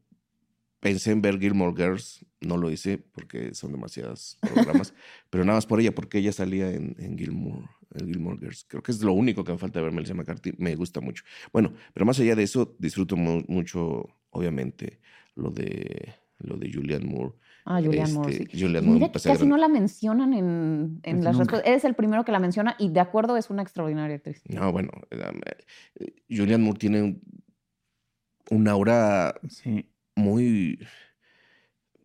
pensé 0.80 1.10
en 1.10 1.22
ver 1.22 1.38
Gilmore 1.40 1.74
Girls, 1.76 2.24
no 2.40 2.56
lo 2.56 2.70
hice 2.70 2.98
porque 2.98 3.54
son 3.54 3.72
demasiados 3.72 4.38
programas, 4.42 4.94
pero 5.30 5.44
nada 5.44 5.56
más 5.56 5.66
por 5.66 5.80
ella, 5.80 5.94
porque 5.94 6.18
ella 6.18 6.32
salía 6.32 6.70
en, 6.70 6.94
en 6.98 7.18
Gilmore, 7.18 7.66
en 7.94 8.06
Gilmore 8.08 8.38
Girls. 8.38 8.64
Creo 8.68 8.82
que 8.82 8.92
es 8.92 9.02
lo 9.02 9.12
único 9.12 9.42
que 9.42 9.52
me 9.52 9.58
falta 9.58 9.80
ver 9.80 9.92
Melissa 9.92 10.14
McCarthy, 10.14 10.52
me 10.58 10.76
gusta 10.76 11.00
mucho. 11.00 11.24
Bueno, 11.52 11.72
pero 11.92 12.06
más 12.06 12.20
allá 12.20 12.36
de 12.36 12.44
eso, 12.44 12.76
disfruto 12.78 13.16
mu- 13.16 13.42
mucho, 13.48 14.06
obviamente, 14.30 15.00
lo 15.34 15.50
de, 15.50 16.14
lo 16.38 16.56
de 16.56 16.72
Julianne 16.72 17.06
Moore. 17.06 17.34
Ah, 17.68 17.80
Julianne 17.82 18.12
Moore. 18.14 18.32
Este, 18.32 18.44
sí. 18.56 18.62
Julianne 18.64 18.78
Y 18.86 18.88
Moore 18.90 19.00
Mira 19.00 19.06
que 19.12 19.18
casi 19.20 19.28
gran- 19.38 19.48
no 19.48 19.56
la 19.56 19.68
mencionan 19.68 20.32
en, 20.34 21.00
en 21.02 21.16
Pues 21.16 21.24
las 21.24 21.36
respuestas. 21.36 21.68
Eres 21.68 21.84
el 21.84 21.94
primero 21.94 22.24
que 22.24 22.32
la 22.32 22.38
menciona 22.38 22.76
y 22.78 22.88
de 22.90 23.00
acuerdo 23.00 23.36
es 23.36 23.50
una 23.50 23.62
extraordinaria 23.62 24.16
actriz. 24.16 24.40
No, 24.48 24.70
bueno, 24.72 24.90
eh, 25.10 25.20
eh, 25.96 26.14
Julianne 26.30 26.64
Moore 26.64 26.78
tiene 26.78 27.02
un, 27.02 27.20
un 28.50 28.68
aura 28.68 29.34
Sí. 29.48 29.88
muy... 30.14 30.78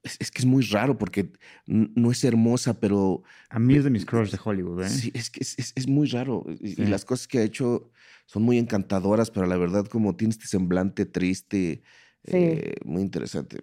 Es, 0.04 0.18
es 0.20 0.32
que 0.32 0.40
es 0.40 0.46
muy 0.48 0.64
raro 0.64 0.98
porque 0.98 1.32
no 1.68 2.10
es 2.12 2.24
hermosa, 2.24 2.80
pero 2.80 3.22
A 3.52 3.60
mí 3.60 3.76
es 3.76 3.84
de 3.84 3.92
mis 3.92 4.04
crush 4.04 4.32
de 4.32 4.40
Hollywood, 4.44 4.82
¿eh? 4.84 4.90
sí, 4.90 5.12
es 5.14 5.30
que 5.30 5.42
es, 5.42 5.60
es- 5.60 5.74
es 5.76 5.88
muy 5.88 6.08
raro. 6.08 6.44
Y, 6.60 6.76
las 6.86 7.06
cosas 7.06 7.28
que 7.28 7.38
ha 7.38 7.44
hecho 7.44 7.92
son 8.26 8.42
muy 8.42 8.58
encantadoras, 8.58 9.30
pero 9.30 9.46
la 9.46 9.58
verdad 9.58 9.86
como 9.86 10.16
tiene 10.16 10.32
este 10.32 10.48
semblante 10.48 11.06
triste, 11.06 11.84
Sí. 12.24 12.32
eh, 12.34 12.74
muy 12.84 13.04
interesante. 13.04 13.60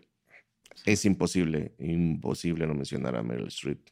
Es 0.85 1.05
imposible, 1.05 1.75
imposible 1.79 2.67
no 2.67 2.75
mencionar 2.75 3.17
a 3.17 3.23
Meryl 3.23 3.49
Streep. 3.49 3.89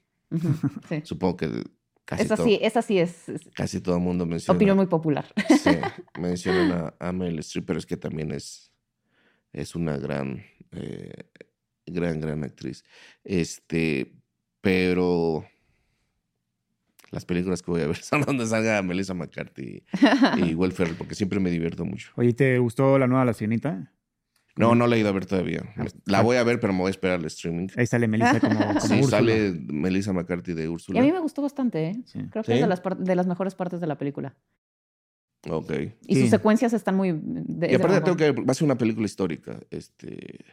Sí. 0.88 1.00
Supongo 1.04 1.36
que 1.36 1.64
casi, 2.04 2.22
Esa 2.24 2.36
todo, 2.36 2.46
sí, 2.46 2.58
esa 2.60 2.82
sí 2.82 2.98
es, 2.98 3.28
es 3.28 3.42
casi 3.54 3.80
todo 3.80 3.96
el 3.96 4.02
mundo 4.02 4.26
menciona. 4.26 4.56
opinión 4.56 4.76
muy 4.76 4.86
popular. 4.86 5.26
Sí, 5.48 5.70
mencionan 6.20 6.72
a, 6.72 6.94
a 7.08 7.12
Meryl 7.12 7.38
Streep, 7.40 7.66
pero 7.66 7.78
es 7.78 7.86
que 7.86 7.96
también 7.96 8.32
es, 8.32 8.72
es 9.52 9.74
una 9.74 9.96
gran, 9.96 10.44
eh, 10.72 11.24
gran, 11.86 12.20
gran 12.20 12.42
actriz. 12.44 12.84
Este, 13.24 14.12
pero 14.60 15.44
las 17.10 17.24
películas 17.24 17.62
que 17.62 17.70
voy 17.70 17.82
a 17.82 17.86
ver 17.86 17.96
son 18.02 18.22
donde 18.22 18.46
salga 18.46 18.82
Melissa 18.82 19.14
McCarthy 19.14 19.82
y 20.38 20.54
Will 20.54 20.72
Ferrell, 20.72 20.96
porque 20.96 21.14
siempre 21.14 21.40
me 21.40 21.50
divierto 21.50 21.84
mucho. 21.84 22.10
Oye, 22.16 22.32
¿te 22.32 22.58
gustó 22.58 22.98
la 22.98 23.06
nueva 23.06 23.24
La 23.24 23.32
Sirenita? 23.32 23.92
No, 24.56 24.74
no 24.74 24.86
la 24.86 24.96
he 24.96 25.00
ido 25.00 25.08
a 25.10 25.12
ver 25.12 25.26
todavía. 25.26 25.62
Ah, 25.76 25.84
La 26.06 26.22
voy 26.22 26.36
a 26.38 26.42
ver, 26.44 26.58
pero 26.60 26.72
me 26.72 26.78
voy 26.80 26.88
a 26.88 26.90
esperar 26.90 27.18
al 27.20 27.24
streaming. 27.26 27.68
Ahí 27.76 27.86
sale 27.86 28.08
Melissa 28.08 28.40
como, 28.40 28.58
como 28.58 28.80
Sí, 28.80 28.94
Úrsula. 28.94 29.08
sale 29.18 29.52
Melissa 29.66 30.12
McCarthy 30.12 30.54
de 30.54 30.64
Y 30.64 30.68
Úrsula. 30.68 31.00
a 31.00 31.02
mí 31.02 31.12
me 31.12 31.20
gustó 31.20 31.42
bastante, 31.42 31.88
¿eh? 31.88 32.02
Sí. 32.06 32.20
Creo 32.30 32.42
que 32.42 32.52
¿Sí? 32.52 32.56
es 32.56 32.60
de 32.62 32.66
las, 32.66 32.80
par- 32.80 32.96
de 32.96 33.14
las 33.14 33.26
mejores 33.26 33.54
partes 33.54 33.80
de 33.80 33.86
la 33.86 33.98
película. 33.98 34.34
Ok. 35.48 35.72
Y 36.06 36.14
Sí. 36.14 36.20
sus 36.22 36.30
secuencias 36.30 36.72
están 36.72 36.96
muy... 36.96 37.12
de- 37.22 37.70
Y 37.70 37.74
aparte 37.74 38.00
tengo 38.00 38.16
que 38.16 38.32
va 38.32 38.50
a 38.50 38.54
ser 38.54 38.64
una 38.64 38.78
película 38.78 39.04
histórica. 39.06 39.60
Este, 39.70 40.44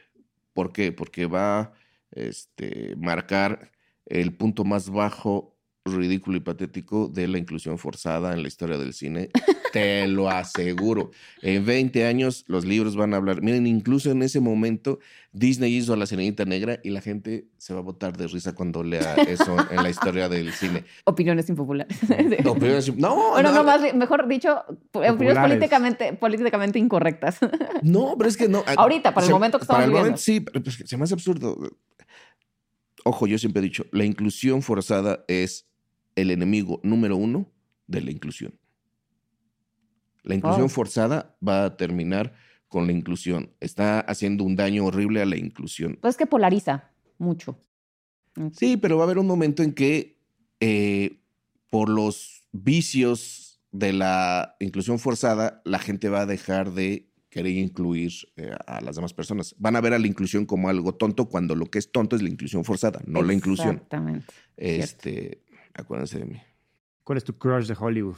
¿Por 0.54 0.72
qué? 0.72 0.92
Porque 0.92 1.26
va 1.26 1.60
a 1.62 1.74
este, 2.12 2.96
marcar 2.98 3.72
el 4.06 4.34
punto 4.36 4.66
más 4.66 4.90
bajo, 4.90 5.53
ridículo 5.94 6.38
y 6.38 6.40
patético 6.40 7.10
de 7.10 7.28
la 7.28 7.38
inclusión 7.38 7.78
forzada 7.78 8.34
en 8.34 8.42
la 8.42 8.48
historia 8.48 8.78
del 8.78 8.94
cine. 8.94 9.30
Te 9.74 10.08
lo 10.08 10.30
aseguro. 10.30 11.12
En 11.42 11.66
20 11.66 12.06
años 12.06 12.46
los 12.48 12.64
libros 12.64 12.96
van 12.96 13.14
a 13.14 13.18
hablar. 13.18 13.42
Miren, 13.42 13.68
incluso 13.68 14.12
en 14.12 14.22
ese 14.24 14.40
momento 14.40 15.00
Disney 15.34 15.76
hizo 15.76 15.94
a 15.94 15.98
la 15.98 16.06
Sirenita 16.06 16.46
Negra 16.46 16.80
y 16.84 16.92
la 16.92 17.02
gente 17.02 17.48
se 17.58 17.74
va 17.74 17.80
a 17.80 17.84
botar 17.84 18.16
de 18.16 18.28
risa 18.28 18.54
cuando 18.54 18.84
lea 18.84 19.16
eso 19.28 19.58
en 19.72 19.82
la 19.84 19.90
historia 19.90 20.30
del 20.30 20.54
cine. 20.54 20.86
Opiniones 21.06 21.50
impopulares. 21.50 21.98
No, 22.44 22.56
pero 22.60 22.78
es- 22.78 22.96
no, 22.96 23.32
bueno, 23.32 23.50
no, 23.52 23.56
no, 23.58 23.64
más, 23.64 23.82
mejor 23.96 24.28
dicho, 24.28 24.64
opiniones 24.94 25.40
políticamente, 25.40 26.14
políticamente 26.14 26.80
incorrectas. 26.80 27.40
No, 27.82 28.16
pero 28.18 28.30
es 28.30 28.38
que 28.38 28.48
no. 28.48 28.64
Ahorita, 28.78 29.14
para 29.14 29.26
el 29.26 29.34
momento 29.34 29.58
que 29.58 29.64
estamos 29.64 29.78
Para 29.80 29.86
el 29.86 29.90
viviendo. 29.90 30.06
momento, 30.12 30.22
sí, 30.22 30.40
pero 30.40 30.64
pues, 30.64 30.82
se 30.86 30.98
me 30.98 31.04
hace 31.04 31.14
absurdo. 31.16 31.58
Ojo, 33.06 33.28
yo 33.28 33.38
siempre 33.38 33.60
he 33.60 33.64
dicho, 33.64 33.86
la 33.92 34.06
inclusión 34.06 34.62
forzada 34.62 35.26
es 35.28 35.66
el 36.16 36.32
enemigo 36.32 36.80
número 36.84 37.18
uno 37.18 37.50
de 37.88 38.02
la 38.02 38.12
inclusión. 38.12 38.54
La 40.24 40.36
inclusión 40.36 40.70
forzada 40.70 41.36
va 41.46 41.66
a 41.66 41.78
terminar 41.78 42.34
con 42.68 42.88
la 42.88 42.94
inclusión. 42.94 43.52
Está 43.60 44.00
haciendo 44.00 44.44
un 44.44 44.56
daño 44.56 44.86
horrible 44.86 45.22
a 45.22 45.26
la 45.26 45.38
inclusión. 45.38 45.98
Pues 46.02 46.14
es 46.14 46.18
que 46.18 46.26
polariza 46.26 46.92
mucho. 47.18 47.60
Sí, 48.54 48.78
pero 48.78 48.98
va 48.98 49.04
a 49.04 49.06
haber 49.06 49.20
un 49.20 49.28
momento 49.28 49.62
en 49.62 49.74
que 49.74 50.18
eh, 50.60 51.20
por 51.70 51.90
los 51.90 52.46
vicios 52.52 53.62
de 53.72 53.94
la 53.94 54.56
inclusión 54.60 55.00
forzada, 55.00 55.62
la 55.66 55.80
gente 55.80 56.10
va 56.10 56.22
a 56.22 56.26
dejar 56.26 56.72
de 56.72 57.10
querer 57.30 57.58
incluir 57.58 58.12
eh, 58.38 58.56
a 58.68 58.80
las 58.82 58.96
demás 58.96 59.14
personas. 59.14 59.56
Van 59.58 59.76
a 59.76 59.82
ver 59.82 59.94
a 59.94 60.00
la 60.00 60.06
inclusión 60.06 60.46
como 60.46 60.70
algo 60.70 60.94
tonto 60.94 61.28
cuando 61.28 61.56
lo 61.56 61.66
que 61.66 61.80
es 61.80 61.92
tonto 61.92 62.16
es 62.16 62.22
la 62.22 62.30
inclusión 62.30 62.64
forzada, 62.64 63.02
no 63.08 63.24
la 63.24 63.34
inclusión. 63.34 63.76
Exactamente. 63.76 64.34
Este, 64.56 65.43
acuérdense 65.74 66.20
de 66.20 66.26
mí. 66.26 66.42
¿Cuál 67.04 67.18
es 67.18 67.24
tu 67.24 67.38
crush 67.38 67.68
de 67.68 67.76
Hollywood? 67.80 68.18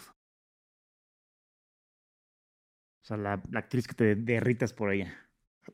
O 3.03 3.07
sea, 3.07 3.17
la, 3.17 3.41
la 3.51 3.59
actriz 3.59 3.87
que 3.87 3.93
te 3.93 4.15
derritas 4.15 4.73
por 4.73 4.91
ella. 4.91 5.13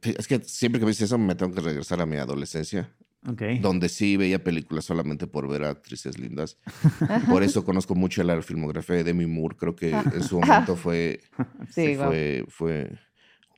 Es 0.02 0.28
que 0.28 0.40
siempre 0.44 0.80
que 0.80 0.86
me 0.86 0.92
dices 0.92 1.06
eso 1.06 1.18
me 1.18 1.36
tengo 1.36 1.54
que 1.54 1.62
regresar 1.62 2.02
a 2.02 2.06
mi 2.06 2.18
adolescencia, 2.18 2.94
Ok. 3.28 3.42
donde 3.62 3.88
sí 3.90 4.18
veía 4.18 4.44
películas 4.44 4.86
solamente 4.86 5.28
por 5.28 5.48
ver 5.50 5.64
a 5.64 5.70
actrices 5.70 6.18
lindas. 6.18 6.58
Por 7.30 7.44
eso 7.44 7.64
conozco 7.66 7.94
mucho 7.96 8.24
la 8.24 8.42
filmografía 8.42 8.96
de 8.98 9.04
Demi 9.04 9.26
Moore. 9.28 9.56
Creo 9.58 9.76
que 9.76 9.92
en 9.92 10.24
su 10.24 10.40
momento 10.42 10.76
fue 10.76 11.22
Sí, 11.70 11.96
fue, 11.96 12.46
fue, 12.48 12.98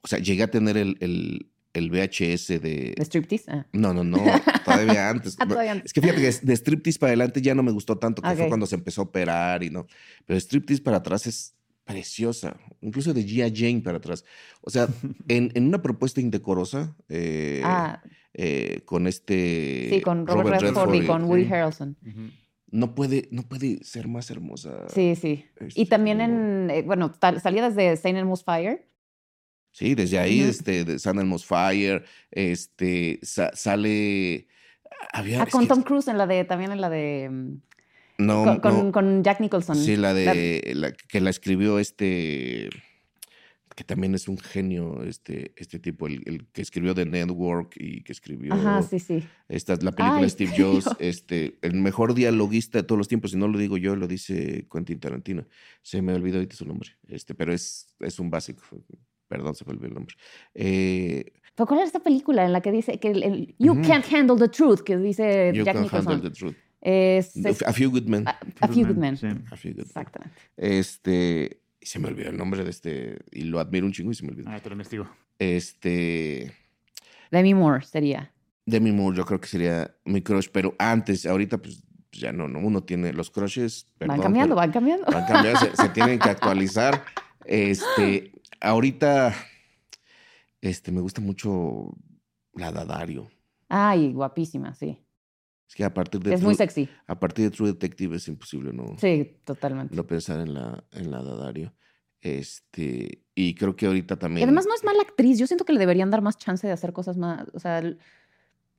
o 0.02 0.08
sea, 0.08 0.20
llegué 0.20 0.44
a 0.44 0.52
tener 0.52 0.78
el, 0.78 0.98
el, 1.00 1.52
el 1.74 1.90
VHS 1.90 2.48
de... 2.62 2.94
¿De 2.98 3.04
striptease? 3.06 3.46
Ah. 3.52 3.66
No, 3.74 3.94
no, 3.94 4.04
no, 4.04 4.18
todavía 4.66 5.10
antes. 5.10 5.36
Ah, 5.40 5.48
todavía 5.48 5.72
antes. 5.72 5.88
Es 5.88 5.94
que 5.94 6.02
fíjate 6.02 6.22
que 6.22 6.32
de 6.46 6.54
striptease 6.56 7.00
para 7.00 7.10
adelante 7.10 7.42
ya 7.42 7.56
no 7.56 7.64
me 7.64 7.72
gustó 7.72 7.98
tanto, 7.98 8.22
que 8.22 8.36
fue 8.36 8.48
cuando 8.48 8.66
se 8.66 8.76
empezó 8.76 9.02
a 9.02 9.06
operar 9.06 9.64
y 9.64 9.70
no. 9.70 9.88
Pero 10.26 10.40
striptease 10.40 10.82
para 10.84 10.98
atrás 10.98 11.26
es 11.28 11.56
preciosa, 11.84 12.56
incluso 12.82 13.14
de 13.14 13.24
Gia 13.24 13.50
Jane 13.54 13.82
para 13.82 13.98
atrás. 13.98 14.24
O 14.62 14.70
sea, 14.70 14.88
en, 15.28 15.52
en 15.54 15.68
una 15.68 15.82
propuesta 15.82 16.22
indecorosa, 16.22 16.96
eh, 17.10 17.62
ah, 17.64 18.02
eh, 18.34 18.82
con 18.86 19.08
este 19.08 19.88
sí, 19.90 20.02
con 20.02 20.26
Robert, 20.26 20.62
Redford, 20.62 20.96
y 20.96 21.06
con 21.06 21.24
Woody. 21.26 21.46
Harrelson. 21.46 21.98
No 22.72 22.96
puede, 22.96 23.28
no 23.32 23.44
puede 23.44 23.84
ser 23.84 24.08
más 24.08 24.32
hermosa. 24.32 24.88
Sí, 24.90 25.16
sí. 25.16 25.46
Y 25.60 25.66
este, 25.66 25.86
también 25.86 26.18
como- 26.20 26.34
en, 26.34 26.70
eh, 26.72 26.82
bueno, 26.82 27.12
tal- 27.12 27.40
salía 27.42 27.70
desde 27.70 27.96
Saint 27.98 28.18
Elmo's 28.18 28.44
Fire. 28.44 28.88
Sí, 29.74 29.96
desde 29.96 30.20
ahí, 30.20 30.40
este, 30.42 30.86
de 30.86 31.00
San 31.00 31.18
Elmo's 31.18 31.46
Fire, 31.46 32.06
este, 32.30 33.20
sa- 33.24 33.52
sale. 33.56 34.48
Había. 35.12 35.42
Ah, 35.42 35.48
con 35.48 35.62
que- 35.64 35.68
Tom 35.68 35.82
Cruise 35.82 36.08
en 36.08 36.18
la 36.20 36.28
de, 36.28 36.46
también 36.46 36.72
en 36.72 36.80
la 36.80 36.90
de, 36.92 37.28
mm, 37.30 37.56
No, 38.20 38.44
con, 38.46 38.60
con- 38.60 38.86
no, 38.86 38.92
con 38.92 39.24
Jack 39.24 39.40
Nicholson. 39.42 39.76
Sí, 39.76 39.96
la 39.98 40.14
de. 40.14 40.74
la- 40.76 40.92
que 40.94 41.20
la 41.20 41.32
escribió 41.32 41.80
este. 41.80 42.70
Que 43.76 43.84
también 43.84 44.14
es 44.14 44.28
un 44.28 44.38
genio, 44.38 45.02
este, 45.04 45.52
este 45.56 45.80
tipo, 45.80 46.06
el, 46.06 46.22
el 46.28 46.46
que 46.54 46.62
escribió 46.62 46.94
The 46.94 47.08
Network 47.08 47.74
y 47.76 48.04
que 48.04 48.12
escribió 48.12 48.54
Ajá, 48.54 48.84
sí, 48.84 49.00
sí. 49.00 49.24
esta, 49.50 49.74
la 49.78 49.92
película 49.92 50.22
Ay, 50.22 50.30
Steve. 50.30 50.52
Jobs, 50.56 50.86
este, 51.00 51.58
el 51.64 51.74
mejor 51.74 52.14
dialoguista 52.14 52.78
de 52.78 52.84
todos 52.84 53.00
los 53.00 53.08
tiempos, 53.08 53.32
si 53.32 53.38
no 53.38 53.48
lo 53.48 53.58
digo 53.58 53.78
yo, 53.78 53.96
lo 53.96 54.08
dice 54.08 54.68
Quentin 54.72 55.00
Tarantino. 55.00 55.48
Se 55.82 56.04
me 56.04 56.14
olvidó 56.14 56.36
ahorita 56.36 56.56
su 56.56 56.68
nombre, 56.68 56.92
este, 57.08 57.34
pero 57.34 57.52
es, 57.52 57.88
es 58.00 58.20
un 58.20 58.30
básico. 58.30 58.62
Perdón, 59.34 59.56
se 59.56 59.66
me 59.66 59.72
olvidó 59.72 59.88
el 59.88 59.94
nombre. 59.96 60.16
Eh, 60.54 61.32
¿Pero 61.56 61.66
cuál 61.68 61.80
es 61.82 61.88
esta 61.88 62.00
película 62.02 62.46
en 62.46 62.54
la 62.54 62.62
que 62.62 62.72
dice 62.72 63.00
que 63.00 63.10
el, 63.10 63.24
el 63.24 63.56
You 63.58 63.82
can't 63.82 64.06
handle 64.14 64.38
the 64.38 64.48
truth, 64.48 64.82
que 64.82 64.96
dice 64.98 65.52
you 65.56 65.64
Jack 65.64 65.78
Nicholson? 65.78 66.14
handle 66.14 66.30
the 66.30 66.36
truth. 66.36 66.56
Es, 66.82 67.36
es- 67.36 67.64
A 67.64 67.74
Few 67.74 67.90
Good 67.90 68.04
Men. 68.08 68.28
a, 68.28 68.38
A 68.62 68.68
Few 68.68 68.86
Good 68.86 68.98
Men. 68.98 69.18
Sí. 69.18 69.28
A 69.52 69.56
Few 69.56 69.72
Good 69.72 69.78
Men. 69.78 69.86
Exactamente. 69.88 70.36
Este, 70.58 71.62
y 71.82 71.86
se 71.86 71.98
me 72.00 72.10
olvidó 72.10 72.30
el 72.30 72.38
nombre 72.38 72.64
de 72.64 72.70
este, 72.70 73.20
y 73.32 73.42
lo 73.46 73.60
admiro 73.60 73.86
un 73.88 73.92
chingo 73.94 74.12
y 74.12 74.16
se 74.16 74.24
me 74.24 74.32
olvidó. 74.34 74.50
Ah, 74.52 74.60
te 74.60 74.70
lo 74.70 74.74
investigo. 74.74 75.08
Este, 75.40 76.54
Demi 77.32 77.54
Moore 77.56 77.84
sería. 77.86 78.32
Demi 78.66 78.92
Moore 78.92 79.18
yo 79.18 79.26
creo 79.26 79.40
que 79.40 79.48
sería 79.48 79.96
mi 80.06 80.22
crush, 80.22 80.48
pero 80.52 80.76
antes, 80.78 81.26
ahorita 81.26 81.58
pues 81.58 81.84
ya 82.12 82.32
no, 82.32 82.48
no 82.48 82.60
uno 82.60 82.84
tiene 82.84 83.12
los 83.14 83.32
crushes. 83.32 83.88
van 84.00 84.10
perdón, 84.10 84.24
cambiando, 84.24 84.56
pero 84.56 84.62
van 84.62 84.72
cambiando. 84.72 85.06
van 85.12 85.26
cambiando, 85.26 85.60
se, 85.60 85.76
se 85.76 85.90
tienen 85.90 86.20
que 86.20 86.30
actualizar. 86.30 87.04
Este, 87.46 88.32
ahorita, 88.62 89.34
este, 90.62 90.92
me 90.92 91.02
gusta 91.02 91.22
mucho 91.22 91.96
la 92.54 92.72
Dadario. 92.72 93.30
Ay, 93.70 94.14
guapísima, 94.14 94.74
sí. 94.76 95.00
Es 95.68 95.76
que 95.76 95.84
a 95.84 95.94
partir 95.94 96.22
de 96.22 96.34
Es 96.36 96.42
muy 96.44 96.56
sexy. 96.56 96.88
a 97.08 97.20
partir 97.20 97.46
de 97.46 97.52
True 97.56 97.70
Detective 97.70 98.18
es 98.18 98.28
imposible 98.28 98.72
no, 98.74 98.96
Sí, 99.00 99.38
totalmente. 99.44 99.96
no 99.96 100.06
pensar 100.06 100.40
en 100.42 100.54
la, 100.54 100.84
en 100.92 101.10
la 101.10 101.24
Dadario. 101.24 101.74
Este, 102.22 103.24
y 103.36 103.56
creo 103.56 103.76
que 103.76 103.86
ahorita 103.88 104.14
Y 104.16 104.18
también. 104.18 104.48
además 104.48 104.66
no 104.68 104.76
es 104.76 104.84
mala 104.84 105.02
actriz. 105.02 105.38
Yo 105.40 105.48
siento 105.48 105.66
que 105.66 105.74
le 105.74 105.80
deberían 105.80 106.10
dar 106.12 106.22
más 106.22 106.38
chance 106.38 106.66
de 106.68 106.74
hacer 106.74 106.94
cosas 106.94 107.18
más. 107.18 107.48
O 107.54 107.60
sea, 107.60 107.82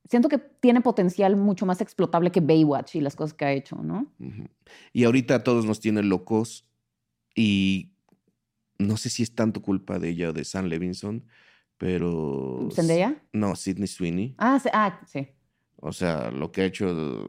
siento 0.09 0.29
que 0.29 0.39
tiene 0.39 0.81
potencial 0.81 1.37
mucho 1.37 1.67
más 1.67 1.81
explotable 1.81 2.31
que 2.31 2.41
Baywatch 2.41 2.95
y 2.97 3.01
las 3.01 3.17
cosas 3.17 3.35
que 3.35 3.45
ha 3.45 3.53
hecho, 3.53 3.77
¿no? 3.83 4.07
Y 4.93 5.05
ahorita 5.05 5.35
a 5.37 5.43
todos 5.45 5.65
nos 5.67 5.81
tiene 5.81 6.03
locos 6.03 6.65
y 7.35 7.91
no 8.79 8.97
sé 8.97 9.11
si 9.11 9.23
es 9.23 9.35
tanto 9.35 9.63
culpa 9.63 9.99
de 9.99 10.11
ella 10.11 10.31
o 10.31 10.33
de 10.33 10.45
Sam 10.45 10.67
Levinson, 10.67 11.25
pero... 11.79 12.69
¿Zendaya? 12.73 13.23
No, 13.33 13.57
Sidney 13.57 13.89
Sweeney. 13.89 14.35
Ah, 14.39 14.59
sí, 14.61 14.69
ah, 14.73 15.01
sí. 15.07 15.29
O 15.77 15.93
sea, 15.93 16.31
lo 16.31 16.51
que 16.51 16.63
ha 16.63 16.65
hecho, 16.65 17.29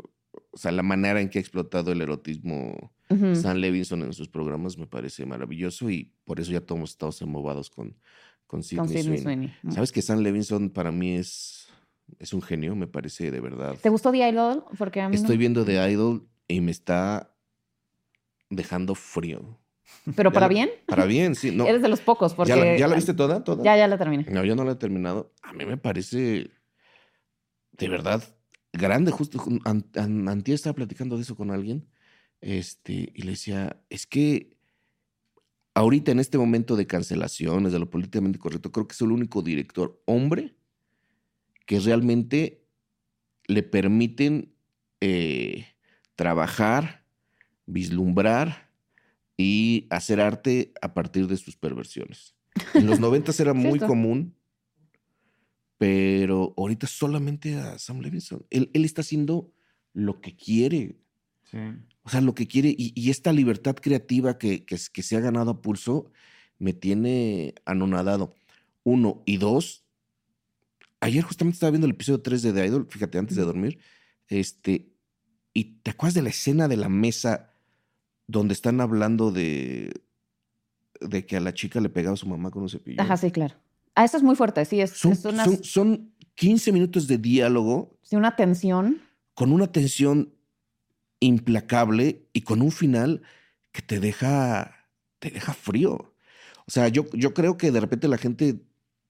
o 0.51 0.57
sea, 0.57 0.71
la 0.71 0.83
manera 0.83 1.19
en 1.19 1.29
que 1.29 1.39
ha 1.39 1.41
explotado 1.41 1.91
el 1.91 2.01
erotismo. 2.01 2.93
Sam 3.33 3.57
Levinson 3.57 4.01
en 4.01 4.13
sus 4.13 4.29
programas 4.29 4.79
me 4.79 4.87
parece 4.87 5.27
maravilloso 5.27 5.91
y 5.91 6.11
por 6.23 6.39
eso 6.39 6.51
ya 6.51 6.61
todos 6.61 6.89
estamos 6.89 7.21
embobados 7.21 7.69
con, 7.69 7.95
con 8.47 8.63
Sidney, 8.63 8.79
Con 8.79 8.87
Sidney 8.87 9.19
Sweeney. 9.19 9.47
Sweeney. 9.49 9.75
¿Sabes 9.75 9.91
que 9.91 10.01
Sam 10.01 10.19
Levinson 10.19 10.71
para 10.71 10.91
mí 10.91 11.15
es, 11.15 11.67
es 12.17 12.33
un 12.33 12.41
genio? 12.41 12.75
Me 12.75 12.87
parece 12.87 13.29
de 13.29 13.39
verdad. 13.39 13.77
¿Te 13.79 13.89
gustó 13.89 14.11
The 14.11 14.27
Idol? 14.27 14.65
Porque 14.77 15.01
a 15.01 15.09
mí 15.09 15.15
no. 15.15 15.21
Estoy 15.21 15.37
viendo 15.37 15.63
The 15.63 15.91
Idol 15.91 16.27
y 16.47 16.61
me 16.61 16.71
está 16.71 17.35
dejando 18.49 18.95
frío. 18.95 19.59
¿Pero 20.15 20.31
para 20.33 20.45
la- 20.45 20.49
bien? 20.49 20.69
Para 20.85 21.05
bien, 21.05 21.35
sí. 21.35 21.51
No, 21.51 21.65
Eres 21.67 21.81
de 21.81 21.89
los 21.89 22.01
pocos, 22.01 22.33
porque... 22.33 22.49
¿Ya, 22.49 22.55
la, 22.57 22.77
ya 22.77 22.87
la 22.87 22.95
viste 22.95 23.13
toda? 23.13 23.43
toda? 23.43 23.63
Ya, 23.63 23.75
ya 23.77 23.87
la 23.87 23.97
terminé. 23.97 24.25
No, 24.29 24.43
yo 24.43 24.55
no 24.55 24.63
la 24.63 24.73
he 24.73 24.75
terminado. 24.75 25.33
A 25.41 25.53
mí 25.53 25.65
me 25.65 25.77
parece 25.77 26.49
de 27.73 27.89
verdad 27.89 28.23
grande. 28.73 29.11
Justo 29.11 29.43
an- 29.65 29.85
an- 29.95 30.27
antier 30.29 30.55
estaba 30.55 30.73
platicando 30.75 31.15
de 31.17 31.23
eso 31.23 31.35
con 31.35 31.51
alguien. 31.51 31.87
Este, 32.41 33.11
y 33.13 33.21
le 33.23 33.31
decía, 33.31 33.81
es 33.89 34.05
que 34.05 34.57
ahorita 35.73 36.11
en 36.11 36.19
este 36.19 36.37
momento 36.37 36.75
de 36.75 36.87
cancelaciones, 36.87 37.71
de 37.73 37.79
lo 37.79 37.89
políticamente 37.89 38.39
correcto, 38.39 38.71
creo 38.71 38.87
que 38.87 38.93
es 38.93 39.01
el 39.01 39.11
único 39.11 39.41
director 39.41 40.01
hombre 40.05 40.55
que 41.65 41.79
realmente 41.79 42.65
le 43.47 43.63
permiten 43.63 44.53
eh, 45.01 45.65
trabajar, 46.15 47.05
vislumbrar 47.65 48.64
y 49.37 49.87
hacer 49.89 50.21
arte 50.21 50.73
a 50.81 50.93
partir 50.93 51.27
de 51.27 51.37
sus 51.37 51.55
perversiones. 51.57 52.35
En 52.73 52.87
los 52.87 52.99
noventas 52.99 53.39
era 53.39 53.53
muy 53.53 53.79
Cierto. 53.79 53.87
común, 53.87 54.35
pero 55.77 56.53
ahorita 56.57 56.87
solamente 56.87 57.55
a 57.55 57.77
Sam 57.77 57.99
Levinson. 57.99 58.45
Él, 58.49 58.71
él 58.73 58.85
está 58.85 59.01
haciendo 59.01 59.51
lo 59.93 60.21
que 60.21 60.35
quiere. 60.35 60.97
Sí. 61.51 61.57
O 62.03 62.09
sea, 62.09 62.21
lo 62.21 62.33
que 62.33 62.47
quiere. 62.47 62.69
Y, 62.69 62.93
y 62.95 63.09
esta 63.09 63.33
libertad 63.33 63.75
creativa 63.75 64.37
que, 64.37 64.65
que, 64.65 64.77
que 64.91 65.03
se 65.03 65.17
ha 65.17 65.19
ganado 65.19 65.51
a 65.51 65.61
pulso 65.61 66.11
me 66.59 66.73
tiene 66.73 67.55
anonadado. 67.65 68.35
Uno. 68.83 69.21
Y 69.25 69.37
dos. 69.37 69.83
Ayer 71.01 71.23
justamente 71.23 71.55
estaba 71.55 71.71
viendo 71.71 71.87
el 71.87 71.93
episodio 71.93 72.21
3 72.21 72.41
de 72.41 72.53
The 72.53 72.65
Idol, 72.67 72.87
fíjate, 72.89 73.17
antes 73.17 73.35
de 73.35 73.43
dormir. 73.43 73.79
Este. 74.27 74.91
Y 75.53 75.79
te 75.81 75.91
acuerdas 75.91 76.13
de 76.15 76.21
la 76.21 76.29
escena 76.29 76.67
de 76.67 76.77
la 76.77 76.89
mesa 76.89 77.53
donde 78.27 78.53
están 78.53 78.81
hablando 78.81 79.31
de. 79.31 79.91
de 81.01 81.25
que 81.25 81.37
a 81.37 81.39
la 81.39 81.53
chica 81.53 81.79
le 81.79 81.89
pegaba 81.89 82.13
a 82.13 82.17
su 82.17 82.27
mamá 82.27 82.51
con 82.51 82.63
un 82.63 82.69
cepillo. 82.69 83.01
Ajá, 83.01 83.17
sí, 83.17 83.31
claro. 83.31 83.55
Ah, 83.95 84.03
eso 84.05 84.17
es 84.17 84.23
muy 84.23 84.35
fuerte, 84.35 84.65
sí. 84.65 84.81
Es, 84.81 84.91
Son, 84.91 85.13
es 85.13 85.23
una, 85.25 85.45
son, 85.45 85.63
son 85.63 86.11
15 86.35 86.71
minutos 86.71 87.07
de 87.07 87.17
diálogo 87.17 87.97
sí, 88.01 88.15
una 88.15 88.35
tensión. 88.35 89.01
con 89.33 89.51
una 89.51 89.71
tensión 89.71 90.33
implacable 91.19 92.27
y 92.33 92.41
con 92.41 92.61
un 92.61 92.71
final 92.71 93.21
que 93.71 93.81
te 93.81 93.99
deja, 93.99 94.89
te 95.19 95.29
deja 95.31 95.53
frío. 95.53 96.13
O 96.67 96.71
sea, 96.71 96.87
yo, 96.87 97.05
yo 97.13 97.33
creo 97.33 97.57
que 97.57 97.71
de 97.71 97.79
repente 97.79 98.07
la 98.07 98.17
gente 98.17 98.61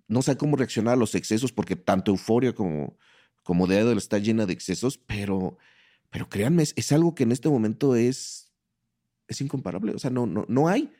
no 0.07 0.21
sabe 0.21 0.37
cómo 0.37 0.55
reaccionar 0.55 0.93
a 0.93 0.97
los 0.97 1.15
excesos 1.15 1.51
porque 1.51 1.75
tanto 1.75 2.11
euforia 2.11 2.53
como, 2.53 2.97
como 3.43 3.65
Idol 3.65 3.97
está 3.97 4.17
llena 4.17 4.45
de 4.45 4.53
excesos, 4.53 4.97
pero, 4.97 5.57
pero 6.09 6.29
créanme, 6.29 6.63
es, 6.63 6.73
es 6.75 6.91
algo 6.91 7.15
que 7.15 7.23
en 7.23 7.31
este 7.31 7.49
momento 7.49 7.95
es, 7.95 8.44
es 9.27 9.41
incomparable. 9.41 9.93
O 9.93 9.99
sea, 9.99 10.09
no, 10.11 10.25
no, 10.25 10.45
no 10.47 10.67
hay, 10.67 10.91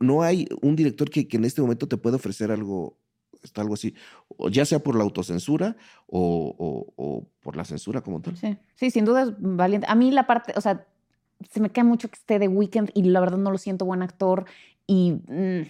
no- 0.00 0.22
hay 0.22 0.46
un 0.62 0.76
director 0.76 1.08
que, 1.10 1.26
que 1.28 1.36
en 1.36 1.44
este 1.44 1.60
momento 1.62 1.88
te 1.88 1.96
pueda 1.96 2.16
ofrecer 2.16 2.50
algo, 2.50 2.98
está 3.42 3.60
algo 3.62 3.74
así, 3.74 3.94
o 4.36 4.48
ya 4.48 4.64
sea 4.64 4.78
por 4.80 4.96
la 4.96 5.02
autocensura 5.04 5.76
o, 6.06 6.54
o- 6.58 6.92
o 6.96 7.28
por 7.40 7.56
la 7.56 7.64
censura 7.64 8.00
como 8.00 8.20
tal. 8.20 8.36
Sí, 8.36 8.56
sí, 8.74 8.90
sin 8.90 9.04
duda 9.04 9.22
es 9.24 9.32
valiente. 9.38 9.86
A 9.90 9.94
mí 9.94 10.10
la 10.10 10.26
parte, 10.26 10.52
o 10.56 10.60
sea, 10.60 10.86
se 11.50 11.60
me 11.60 11.70
cae 11.70 11.84
mucho 11.84 12.08
que 12.08 12.16
esté 12.16 12.38
de 12.38 12.48
Weekend 12.48 12.90
y 12.94 13.02
la 13.04 13.20
verdad 13.20 13.38
no 13.38 13.50
lo 13.50 13.58
siento 13.58 13.84
buen 13.84 14.02
actor 14.02 14.44
y 14.86 15.12
mm, 15.28 15.62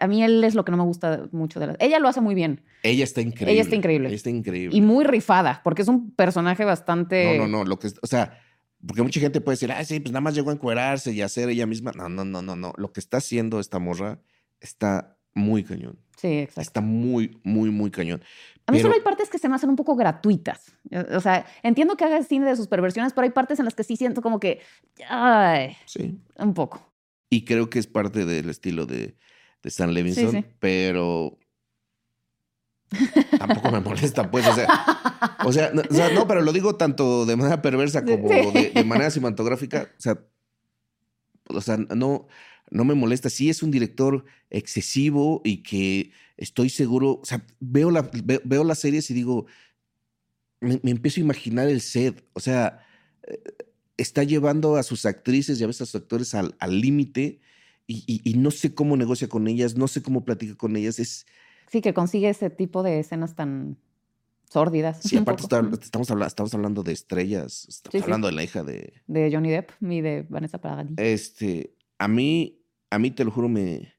a 0.00 0.06
mí 0.08 0.22
él 0.22 0.42
es 0.44 0.54
lo 0.54 0.64
que 0.64 0.72
no 0.72 0.78
me 0.78 0.84
gusta 0.84 1.28
mucho 1.30 1.60
de 1.60 1.66
la... 1.68 1.76
Ella 1.78 1.98
lo 1.98 2.08
hace 2.08 2.20
muy 2.22 2.34
bien 2.34 2.62
Ella 2.82 3.04
está 3.04 3.20
increíble. 3.20 3.52
Ella 3.52 3.62
está 3.62 3.76
increíble. 3.76 4.08
Ella 4.08 4.16
está 4.16 4.30
increíble. 4.30 4.74
y 4.76 4.80
muy 4.80 5.04
rifada 5.04 5.60
porque 5.62 5.82
es 5.82 5.88
un 5.88 6.10
personaje 6.12 6.64
bastante... 6.64 7.36
No, 7.36 7.46
no, 7.46 7.58
no. 7.58 7.64
Lo 7.64 7.78
que, 7.78 7.88
o 8.00 8.06
sea, 8.06 8.40
porque 8.86 9.02
mucha 9.02 9.20
gente 9.20 9.40
puede 9.40 9.54
decir, 9.54 9.72
ah, 9.72 9.84
sí, 9.84 10.00
pues 10.00 10.12
nada 10.12 10.20
más 10.20 10.34
llegó 10.34 10.50
a 10.50 10.54
encuerarse 10.54 11.12
y 11.12 11.20
a 11.22 11.28
ser 11.28 11.48
ella 11.48 11.66
misma. 11.66 11.92
No, 11.92 12.08
no, 12.08 12.24
no, 12.24 12.42
no, 12.42 12.56
no. 12.56 12.72
Lo 12.76 12.92
que 12.92 13.00
está 13.00 13.16
haciendo 13.18 13.58
esta 13.60 13.78
morra 13.78 14.20
está 14.60 15.16
muy 15.34 15.64
cañón. 15.64 15.98
Sí, 16.16 16.38
exacto. 16.38 16.60
Está 16.62 16.80
muy, 16.80 17.40
muy, 17.44 17.70
muy 17.70 17.90
cañón. 17.90 18.20
A 18.66 18.72
mí 18.72 18.78
Pero- 18.78 18.82
solo 18.82 18.94
hay 18.94 19.00
partes 19.00 19.30
que 19.30 19.38
se 19.38 19.48
me 19.48 19.54
hacen 19.54 19.70
un 19.70 19.76
poco 19.76 19.94
gratuitas. 19.96 20.72
O 21.14 21.20
sea, 21.20 21.46
entiendo 21.62 21.96
que 21.96 22.04
haga 22.04 22.22
cine 22.22 22.46
de 22.46 22.56
sus 22.56 22.66
perversiones, 22.68 23.12
pero 23.12 23.24
hay 23.24 23.30
partes 23.30 23.58
en 23.60 23.64
las 23.64 23.74
que 23.74 23.84
sí 23.84 23.96
siento 23.96 24.20
como 24.22 24.40
que... 24.40 24.60
Ay, 25.08 25.76
Sí. 25.86 26.18
un 26.36 26.54
poco. 26.54 26.92
Y 27.30 27.44
creo 27.44 27.70
que 27.70 27.78
es 27.78 27.86
parte 27.86 28.24
del 28.24 28.48
estilo 28.50 28.84
de, 28.86 29.16
de 29.62 29.68
Stan 29.68 29.92
Levinson, 29.94 30.30
sí. 30.32 30.44
pero 30.58 31.38
tampoco 33.38 33.70
me 33.70 33.80
molesta, 33.80 34.30
pues. 34.30 34.46
O 34.46 34.54
sea, 34.54 34.68
o 35.44 35.52
sea, 35.52 35.70
no, 35.72 35.82
o 35.88 35.94
sea, 35.94 36.10
no, 36.12 36.26
pero 36.26 36.40
lo 36.42 36.52
digo 36.52 36.76
tanto 36.76 37.26
de 37.26 37.36
manera 37.36 37.60
perversa 37.62 38.04
como 38.04 38.28
Sí. 38.28 38.50
de, 38.52 38.70
de 38.74 38.84
manera 38.84 39.10
cinematográfica. 39.10 39.90
O 39.98 40.00
sea, 40.00 40.18
o 41.48 41.60
sea, 41.60 41.76
no, 41.76 42.26
no 42.70 42.84
me 42.84 42.94
molesta. 42.94 43.30
Sí 43.30 43.48
es 43.50 43.62
un 43.62 43.70
director 43.70 44.24
excesivo 44.50 45.40
y 45.44 45.62
que 45.62 46.12
estoy 46.36 46.70
seguro, 46.70 47.20
o 47.22 47.24
sea, 47.24 47.44
veo, 47.60 47.90
la, 47.90 48.02
veo, 48.24 48.40
veo 48.44 48.64
las 48.64 48.78
series 48.80 49.10
y 49.10 49.14
digo, 49.14 49.46
me, 50.60 50.80
me 50.82 50.90
empiezo 50.90 51.20
a 51.20 51.24
imaginar 51.24 51.68
el 51.68 51.80
set. 51.80 52.24
O 52.32 52.40
sea, 52.40 52.86
eh, 53.26 53.40
está 53.96 54.22
llevando 54.24 54.76
a 54.76 54.82
sus 54.82 55.06
actrices 55.06 55.60
y 55.60 55.64
a 55.64 55.66
veces 55.66 55.82
a 55.82 55.86
sus 55.86 55.94
actores 56.00 56.34
al 56.34 56.54
al 56.60 56.80
límite 56.80 57.40
y, 57.86 58.04
y- 58.06 58.20
y 58.24 58.34
no 58.34 58.50
sé 58.50 58.74
cómo 58.74 58.96
negocia 58.96 59.28
con 59.28 59.48
ellas, 59.48 59.76
no 59.76 59.88
sé 59.88 60.02
cómo 60.02 60.24
platica 60.24 60.54
con 60.56 60.76
ellas. 60.76 60.98
Es, 60.98 61.26
Sí, 61.70 61.80
que 61.80 61.92
consigue 61.94 62.28
ese 62.28 62.50
tipo 62.50 62.82
de 62.82 63.00
escenas 63.00 63.34
tan 63.34 63.76
sórdidas. 64.48 65.00
sí, 65.02 65.16
aparte 65.18 65.42
está- 65.42 65.60
estamos, 65.82 66.10
hablando, 66.10 66.26
estamos 66.28 66.54
hablando 66.54 66.82
de 66.82 66.92
estrellas, 66.92 67.66
estamos 67.68 67.92
Sí, 67.92 67.98
sí. 67.98 68.02
hablando 68.04 68.26
de 68.28 68.32
la 68.32 68.42
hija 68.42 68.62
de... 68.64 68.94
De 69.06 69.30
Johnny 69.32 69.50
Depp 69.50 69.70
y 69.82 70.00
de 70.00 70.26
Vanessa 70.28 70.58
Paradis. 70.60 70.92
Este, 70.96 71.74
a 71.98 72.08
mí, 72.08 72.58
a 72.90 72.98
mí 72.98 73.10
te 73.10 73.24
lo 73.24 73.30
juro, 73.30 73.48
me, 73.50 73.92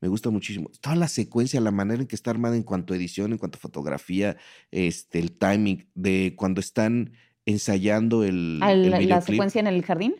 me 0.00 0.08
gusta 0.08 0.30
muchísimo. 0.30 0.70
Toda 0.80 0.96
la 0.96 1.08
secuencia, 1.08 1.60
la 1.60 1.70
manera 1.70 2.00
en 2.00 2.06
que 2.08 2.16
está 2.16 2.30
armada 2.30 2.56
en 2.56 2.62
cuanto 2.62 2.94
a 2.94 2.96
edición, 2.96 3.32
en 3.32 3.38
cuanto 3.38 3.58
a 3.58 3.60
fotografía, 3.60 4.36
este, 4.70 5.18
el 5.18 5.32
timing 5.32 5.86
de 5.94 6.34
cuando 6.36 6.60
están 6.60 7.12
ensayando 7.44 8.24
el, 8.24 8.60
Ah, 8.62 8.72
el 8.72 8.90
la, 9.08 9.20
secuencia 9.20 9.60
en 9.60 9.66
el 9.66 9.82
jardín. 9.84 10.14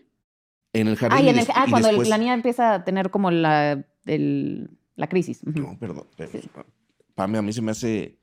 en 0.75 0.89
el 0.89 0.97
jardín. 0.97 1.17
Ah, 1.19 1.23
y 1.23 1.27
y 1.27 1.29
en 1.31 1.39
el- 1.39 1.47
des- 1.47 1.55
ah, 1.57 1.65
y 1.67 1.71
cuando 1.71 1.89
después- 1.89 2.09
la 2.11 2.19
niña 2.19 2.35
empieza 2.35 2.75
a 2.75 2.85
tener 2.85 3.11
como 3.11 3.31
la, 3.31 3.85
el- 4.05 4.71
la 4.97 5.09
crisis. 5.09 5.41
No, 5.47 5.79
perdón. 5.79 6.05
pero, 6.17 6.33
Sí. 6.33 6.41
Pame, 7.21 7.37
a 7.37 7.43
mí 7.43 7.53
se 7.53 7.61
me 7.61 7.71
hace. 7.73 8.19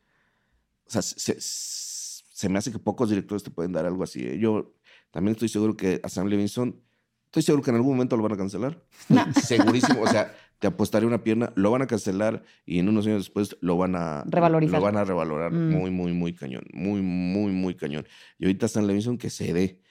O 0.87 0.89
sea, 0.89 1.01
se, 1.03 2.49
me 2.49 2.57
hace 2.57 2.71
que 2.71 2.79
pocos 2.79 3.09
directores 3.09 3.43
te 3.43 3.51
pueden 3.51 3.71
dar 3.73 3.85
algo 3.85 4.03
así. 4.03 4.23
¿eh? 4.23 4.39
Yo 4.39 4.73
también 5.11 5.33
estoy 5.33 5.49
seguro 5.49 5.77
que 5.77 5.99
a 6.03 6.09
Sam 6.09 6.25
Levinson, 6.27 6.81
estoy 7.25 7.43
seguro 7.43 7.61
que 7.63 7.69
en 7.69 7.75
algún 7.75 7.91
momento 7.93 8.17
lo 8.17 8.23
van 8.23 8.31
a 8.33 8.37
cancelar. 8.37 8.83
Estoy 9.09 9.43
Segurísimo. 9.43 10.01
O 10.01 10.07
sea, 10.07 10.35
te 10.57 10.65
apostaré 10.65 11.05
una 11.05 11.23
pierna, 11.23 11.53
lo 11.55 11.69
van 11.69 11.83
a 11.83 11.87
cancelar 11.87 12.43
y 12.65 12.79
en 12.79 12.89
unos 12.89 13.05
años 13.05 13.19
después 13.25 13.55
lo 13.61 13.77
van 13.77 13.95
a. 13.95 14.23
Revalorizar. 14.25 14.79
Lo 14.79 14.83
van 14.85 14.97
a 14.97 15.03
revalorar 15.03 15.51
Mm. 15.51 15.69
muy, 15.77 15.91
muy, 15.91 16.13
muy 16.13 16.33
cañón. 16.33 16.63
Muy, 16.73 17.01
muy, 17.03 17.51
muy 17.51 17.75
cañón. 17.75 18.07
Y 18.39 18.45
ahorita 18.45 18.67
Sam 18.67 18.85
Levinson 18.87 19.17
que 19.19 19.29
se 19.29 19.53
dé. 19.53 19.81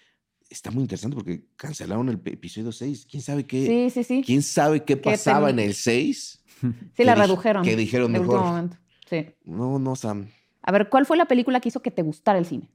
Está 0.50 0.70
muy 0.72 0.82
interesante 0.82 1.14
porque 1.16 1.44
cancelaron 1.56 2.08
el 2.08 2.20
episodio 2.24 2.72
6. 2.72 3.06
¿Quién 3.10 3.22
sabe 3.22 3.46
qué? 3.46 3.66
Sí, 3.66 3.90
sí, 3.90 4.04
sí. 4.04 4.22
¿Quién 4.26 4.42
sabe 4.42 4.84
qué 4.84 4.96
pasaba 4.96 5.48
ten- 5.48 5.58
en 5.60 5.66
el 5.66 5.74
6? 5.74 6.42
Sí, 6.96 7.04
la 7.04 7.14
redujeron. 7.14 7.62
que 7.64 7.76
dijeron 7.76 8.10
mejor. 8.12 8.70
Sí. 9.06 9.26
No, 9.44 9.78
no, 9.78 9.96
Sam. 9.96 10.28
A 10.62 10.72
ver, 10.72 10.88
¿cuál 10.88 11.06
fue 11.06 11.16
la 11.16 11.26
película 11.26 11.60
que 11.60 11.68
hizo 11.68 11.80
que 11.80 11.90
te 11.90 12.02
gustara 12.02 12.38
el 12.38 12.44
cine? 12.44 12.68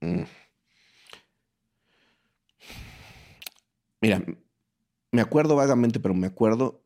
Mm. 0.00 0.22
Mira, 4.00 4.22
me 5.10 5.20
acuerdo 5.20 5.56
vagamente, 5.56 5.98
pero 6.00 6.14
me 6.14 6.26
acuerdo 6.26 6.82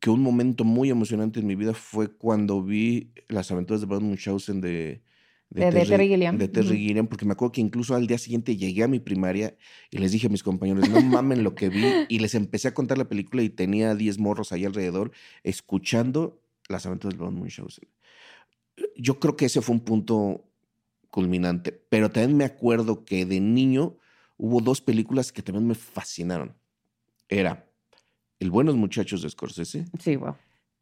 que 0.00 0.10
un 0.10 0.22
momento 0.22 0.64
muy 0.64 0.90
emocionante 0.90 1.40
en 1.40 1.46
mi 1.46 1.54
vida 1.54 1.74
fue 1.74 2.10
cuando 2.16 2.62
vi 2.62 3.12
las 3.28 3.50
aventuras 3.50 3.80
de 3.80 3.86
Brad 3.86 4.00
Munchausen 4.00 4.60
de, 4.60 5.02
De- 5.50 5.70
de 5.70 5.84
Terry 5.84 6.08
Gilliam. 6.08 6.38
De 6.38 6.48
Terry. 6.48 6.78
Gilliam, 6.78 7.06
porque 7.06 7.24
me 7.24 7.32
acuerdo 7.32 7.52
que 7.52 7.60
incluso 7.60 7.94
al 7.94 8.06
día 8.06 8.18
siguiente 8.18 8.56
llegué 8.56 8.84
a 8.84 8.88
mi 8.88 9.00
primaria 9.00 9.56
y 9.90 9.98
les 9.98 10.12
dije 10.12 10.26
a 10.28 10.30
mis 10.30 10.42
compañeros, 10.42 10.88
no 10.88 11.00
mamen 11.02 11.42
lo 11.44 11.54
que 11.54 11.68
vi, 11.68 11.82
y 12.08 12.18
les 12.20 12.34
empecé 12.34 12.68
a 12.68 12.74
contar 12.74 12.96
la 12.98 13.08
película 13.08 13.42
y 13.42 13.50
tenía 13.50 13.94
10 13.94 14.18
morros 14.18 14.52
ahí 14.52 14.64
alrededor 14.64 15.10
escuchando 15.42 16.40
las 16.68 16.86
aventuras 16.86 17.16
de 17.16 17.22
Brad 17.24 17.32
Munchausen. 17.32 17.88
Yo 18.96 19.18
creo 19.18 19.36
que 19.36 19.46
ese 19.46 19.60
fue 19.62 19.74
un 19.74 19.80
punto 19.80 20.44
culminante, 21.10 21.72
pero 21.72 22.10
también 22.10 22.36
me 22.36 22.44
acuerdo 22.44 23.04
que 23.04 23.24
de 23.26 23.40
niño 23.40 23.96
hubo 24.36 24.60
dos 24.60 24.80
películas 24.80 25.32
que 25.32 25.42
también 25.42 25.66
me 25.66 25.74
fascinaron. 25.74 26.54
Era 27.28 27.68
El 28.38 28.50
Buenos 28.50 28.76
Muchachos 28.76 29.22
de 29.22 29.30
Scorsese 29.30 29.86
Sí, 29.98 30.16
wow. 30.16 30.36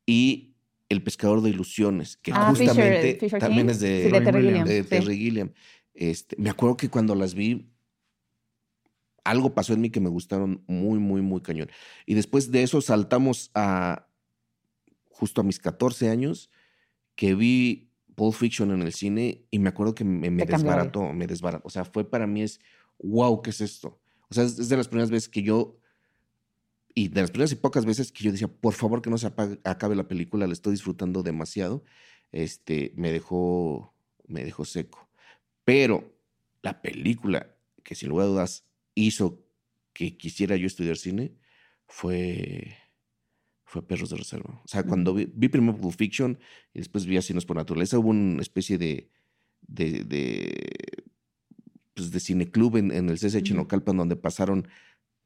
y 0.04 0.56
El 0.88 1.02
Pescador 1.02 1.40
de 1.42 1.50
Ilusiones, 1.50 2.16
que 2.16 2.32
Ah, 2.34 2.50
justamente 2.50 3.16
Fisher 3.20 3.38
también 3.40 3.66
King. 3.68 3.70
es 3.72 3.80
de, 3.80 4.04
Sí, 4.06 4.10
de 4.12 4.20
Terry 4.20 4.42
Gilliam. 4.42 4.66
de 4.66 4.82
sí. 4.82 4.88
Terry 4.88 5.16
Gilliam. 5.18 5.52
Este, 5.94 6.36
me 6.38 6.50
acuerdo 6.50 6.76
que 6.76 6.90
cuando 6.90 7.14
las 7.14 7.34
vi, 7.34 7.70
algo 9.24 9.54
pasó 9.54 9.72
en 9.72 9.80
mí 9.80 9.90
que 9.90 10.00
me 10.00 10.08
gustaron 10.10 10.62
muy, 10.66 10.98
muy, 10.98 11.22
muy 11.22 11.40
cañón. 11.40 11.68
Y 12.04 12.14
después 12.14 12.50
de 12.52 12.62
eso 12.62 12.80
saltamos 12.80 13.50
a 13.54 14.05
justo 15.16 15.40
a 15.40 15.44
mis 15.44 15.58
14 15.58 16.10
años, 16.10 16.50
que 17.14 17.34
vi 17.34 17.90
Pulp 18.14 18.34
Fiction 18.34 18.70
en 18.70 18.82
el 18.82 18.92
cine 18.92 19.46
y 19.50 19.58
me 19.58 19.70
acuerdo 19.70 19.94
que 19.94 20.04
me, 20.04 20.28
cambió 20.28 20.46
desbarató, 20.46 21.12
me 21.12 21.26
desbarató. 21.26 21.66
O 21.66 21.70
sea, 21.70 21.84
fue 21.86 22.08
para 22.08 22.26
mí 22.26 22.42
es, 22.42 22.60
wow, 22.98 23.40
¿qué 23.40 23.50
es 23.50 23.60
esto? 23.62 23.98
O 24.28 24.34
sea, 24.34 24.44
es, 24.44 24.58
es 24.58 24.68
de 24.68 24.76
las 24.76 24.88
primeras 24.88 25.10
veces 25.10 25.28
que 25.28 25.42
yo, 25.42 25.78
y 26.94 27.08
de 27.08 27.20
las 27.22 27.30
primeras 27.30 27.52
y 27.52 27.56
pocas 27.56 27.86
veces 27.86 28.12
que 28.12 28.24
yo 28.24 28.32
decía, 28.32 28.48
por 28.48 28.74
favor 28.74 29.00
que 29.00 29.10
no 29.10 29.16
se 29.18 29.26
apague- 29.28 29.60
acabe 29.64 29.96
la 29.96 30.08
película, 30.08 30.46
la 30.46 30.52
estoy 30.52 30.72
disfrutando 30.72 31.22
demasiado, 31.22 31.82
este, 32.32 32.92
me 32.96 33.10
dejó, 33.10 33.94
me 34.26 34.44
dejó 34.44 34.64
seco. 34.64 35.08
Pero 35.64 36.14
la 36.62 36.82
película 36.82 37.54
que 37.82 37.94
sin 37.94 38.08
lugar 38.10 38.26
a 38.26 38.30
dudas 38.30 38.64
hizo 38.94 39.42
que 39.92 40.16
quisiera 40.18 40.56
yo 40.56 40.66
estudiar 40.66 40.96
cine 40.96 41.34
fue, 41.86 42.76
fue 43.68 43.86
Perros 43.86 44.10
de 44.10 44.16
Reserva. 44.16 44.62
O 44.64 44.68
sea, 44.68 44.84
cuando 44.84 45.12
vi, 45.12 45.28
vi 45.34 45.48
primero 45.48 45.76
Pulp 45.76 45.94
Fiction 45.96 46.38
y 46.72 46.78
después 46.78 47.04
vi 47.04 47.16
Asinos 47.18 47.44
por 47.44 47.56
Naturaleza, 47.56 47.98
hubo 47.98 48.08
una 48.10 48.40
especie 48.40 48.78
de, 48.78 49.10
de, 49.66 50.04
de, 50.04 51.04
pues 51.94 52.10
de 52.10 52.20
cineclub 52.20 52.76
en, 52.76 52.92
en 52.92 53.08
el 53.10 53.18
CSH 53.18 53.42
Ujú. 53.50 53.54
Naucalpan 53.56 53.96
donde 53.96 54.16
pasaron 54.16 54.68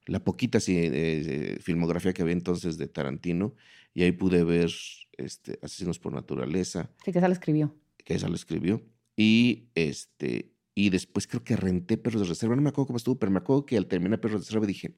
la 0.07 0.24
poquita 0.24 0.59
ci- 0.59 0.90
eh, 0.92 1.59
filmografía 1.61 2.12
que 2.12 2.22
había 2.22 2.33
entonces 2.33 2.79
de 2.79 2.88
Tarantino 2.88 3.55
y 3.92 4.03
ahí 4.03 4.12
pude 4.12 4.42
ver 4.44 4.70
este, 5.18 5.59
Asesinos 5.62 5.98
por 5.98 6.12
Naturaleza, 6.14 6.90
Sí, 7.05 7.12
que 7.12 7.18
esa 7.18 7.29
la 7.29 7.35
escribió. 7.35 7.76
que 8.05 8.14
esa 8.14 8.29
lo 8.29 8.35
escribió. 8.35 8.83
Y 9.16 9.68
este 9.74 10.53
y 10.74 10.88
después 10.88 11.26
creo 11.26 11.44
que 11.44 11.57
renté 11.57 11.98
Perros 11.98 12.22
de 12.22 12.29
Reserva. 12.29 12.57
No 12.57 12.62
me 12.62 12.70
acuerdo 12.70 12.87
cómo 12.87 12.96
estuvo, 12.96 13.18
pero 13.18 13.31
me 13.31 13.38
acuerdo 13.38 13.66
que 13.66 13.76
al 13.76 13.87
terminar 13.87 14.18
Perros 14.20 14.40
de 14.40 14.46
Reserva 14.46 14.66
dije, 14.66 14.94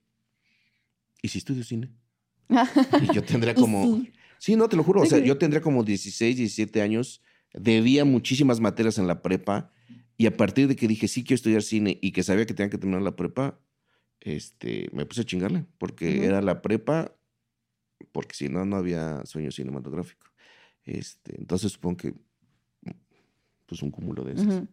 ¿y 1.23 1.29
si 1.29 1.39
estudio 1.39 1.65
cine? 1.65 1.91
Y 2.49 3.15
yo 3.15 3.23
tendría 3.25 3.55
como... 3.55 3.85
sí. 3.85 4.13
Sí, 4.43 4.57
no, 4.57 4.69
te 4.69 4.75
lo 4.75 4.83
juro. 4.83 5.03
O 5.03 5.07
sea, 5.07 5.21
yo 5.21 5.39
tendría 5.39 5.61
como 5.63 5.85
16, 5.85 6.37
17 6.37 6.83
años. 6.83 7.23
Debía 7.55 8.05
muchísimas 8.05 8.59
materias 8.59 8.99
en 8.99 9.07
la 9.07 9.23
prepa. 9.23 9.71
Y 10.17 10.27
a 10.27 10.37
partir 10.37 10.67
de 10.67 10.75
que 10.75 10.89
dije, 10.89 11.07
sí 11.07 11.23
quiero 11.23 11.37
estudiar 11.37 11.63
cine 11.63 11.97
y 12.03 12.11
que 12.11 12.25
sabía 12.25 12.45
que 12.45 12.53
tenía 12.53 12.69
que 12.69 12.77
terminar 12.77 13.03
la 13.03 13.15
prepa, 13.15 13.61
este, 14.19 14.89
me 14.93 15.07
puse 15.07 15.21
a 15.21 15.25
chingarle. 15.25 15.65
Porque 15.79 16.25
era 16.25 16.43
la 16.43 16.61
prepa, 16.61 17.15
porque 18.11 18.35
si 18.35 18.49
no, 18.49 18.65
no 18.65 18.75
había 18.75 19.25
sueño 19.27 19.53
cinematográfico. 19.53 20.27
Este, 20.83 21.39
entonces 21.39 21.71
supongo 21.71 21.99
que, 21.99 22.15
pues 23.67 23.81
un 23.81 23.93
cúmulo 23.93 24.25
de 24.25 24.33
esos. 24.33 24.47
Ujú. 24.47 24.69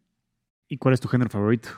¿Y 0.67 0.77
cuál 0.77 0.95
es 0.95 0.99
tu 0.99 1.07
género 1.07 1.29
favorito? 1.29 1.69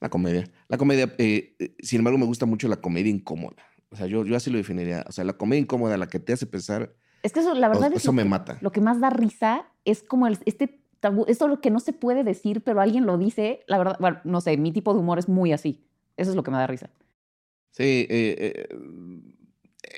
La 0.00 0.10
comedia. 0.10 0.44
La 0.68 0.76
comedia, 0.76 1.14
eh, 1.16 1.56
eh, 1.58 1.76
sin 1.78 2.00
embargo, 2.00 2.18
me 2.18 2.26
gusta 2.26 2.44
mucho 2.44 2.68
la 2.68 2.76
comedia 2.76 3.10
incómoda. 3.10 3.62
O 3.92 3.96
sea, 3.96 4.06
yo, 4.06 4.24
yo 4.24 4.34
así 4.36 4.50
lo 4.50 4.56
definiría. 4.58 5.04
O 5.06 5.12
sea, 5.12 5.22
la 5.24 5.34
comedia 5.34 5.60
incómoda, 5.60 5.96
la 5.96 6.08
que 6.08 6.18
te 6.18 6.32
hace 6.32 6.46
pensar, 6.46 6.94
Es 7.22 7.32
que 7.32 7.40
eso, 7.40 7.54
la 7.54 7.68
o- 7.68 7.70
verdad, 7.70 7.92
es 7.92 7.98
eso 8.02 8.08
lo 8.08 8.14
me 8.14 8.22
que- 8.24 8.28
mata. 8.28 8.58
Lo 8.60 8.72
que 8.72 8.80
más 8.80 8.98
da 9.00 9.10
risa 9.10 9.66
es 9.84 10.02
como 10.02 10.26
el- 10.26 10.38
este 10.46 10.80
tabú, 11.00 11.24
esto 11.28 11.46
lo 11.48 11.60
que 11.60 11.70
no 11.70 11.78
se 11.80 11.92
puede 11.92 12.24
decir, 12.24 12.62
pero 12.62 12.80
alguien 12.80 13.06
lo 13.06 13.18
dice. 13.18 13.60
La 13.68 13.78
verdad, 13.78 13.96
bueno, 14.00 14.20
no 14.24 14.40
sé, 14.40 14.56
mi 14.56 14.72
tipo 14.72 14.92
de 14.94 15.00
humor 15.00 15.18
es 15.18 15.28
muy 15.28 15.52
así. 15.52 15.84
Eso 16.16 16.30
es 16.30 16.36
lo 16.36 16.42
que 16.42 16.50
me 16.50 16.56
da 16.56 16.66
risa. 16.66 16.90
Sí, 17.72 18.06
eh, 18.08 18.66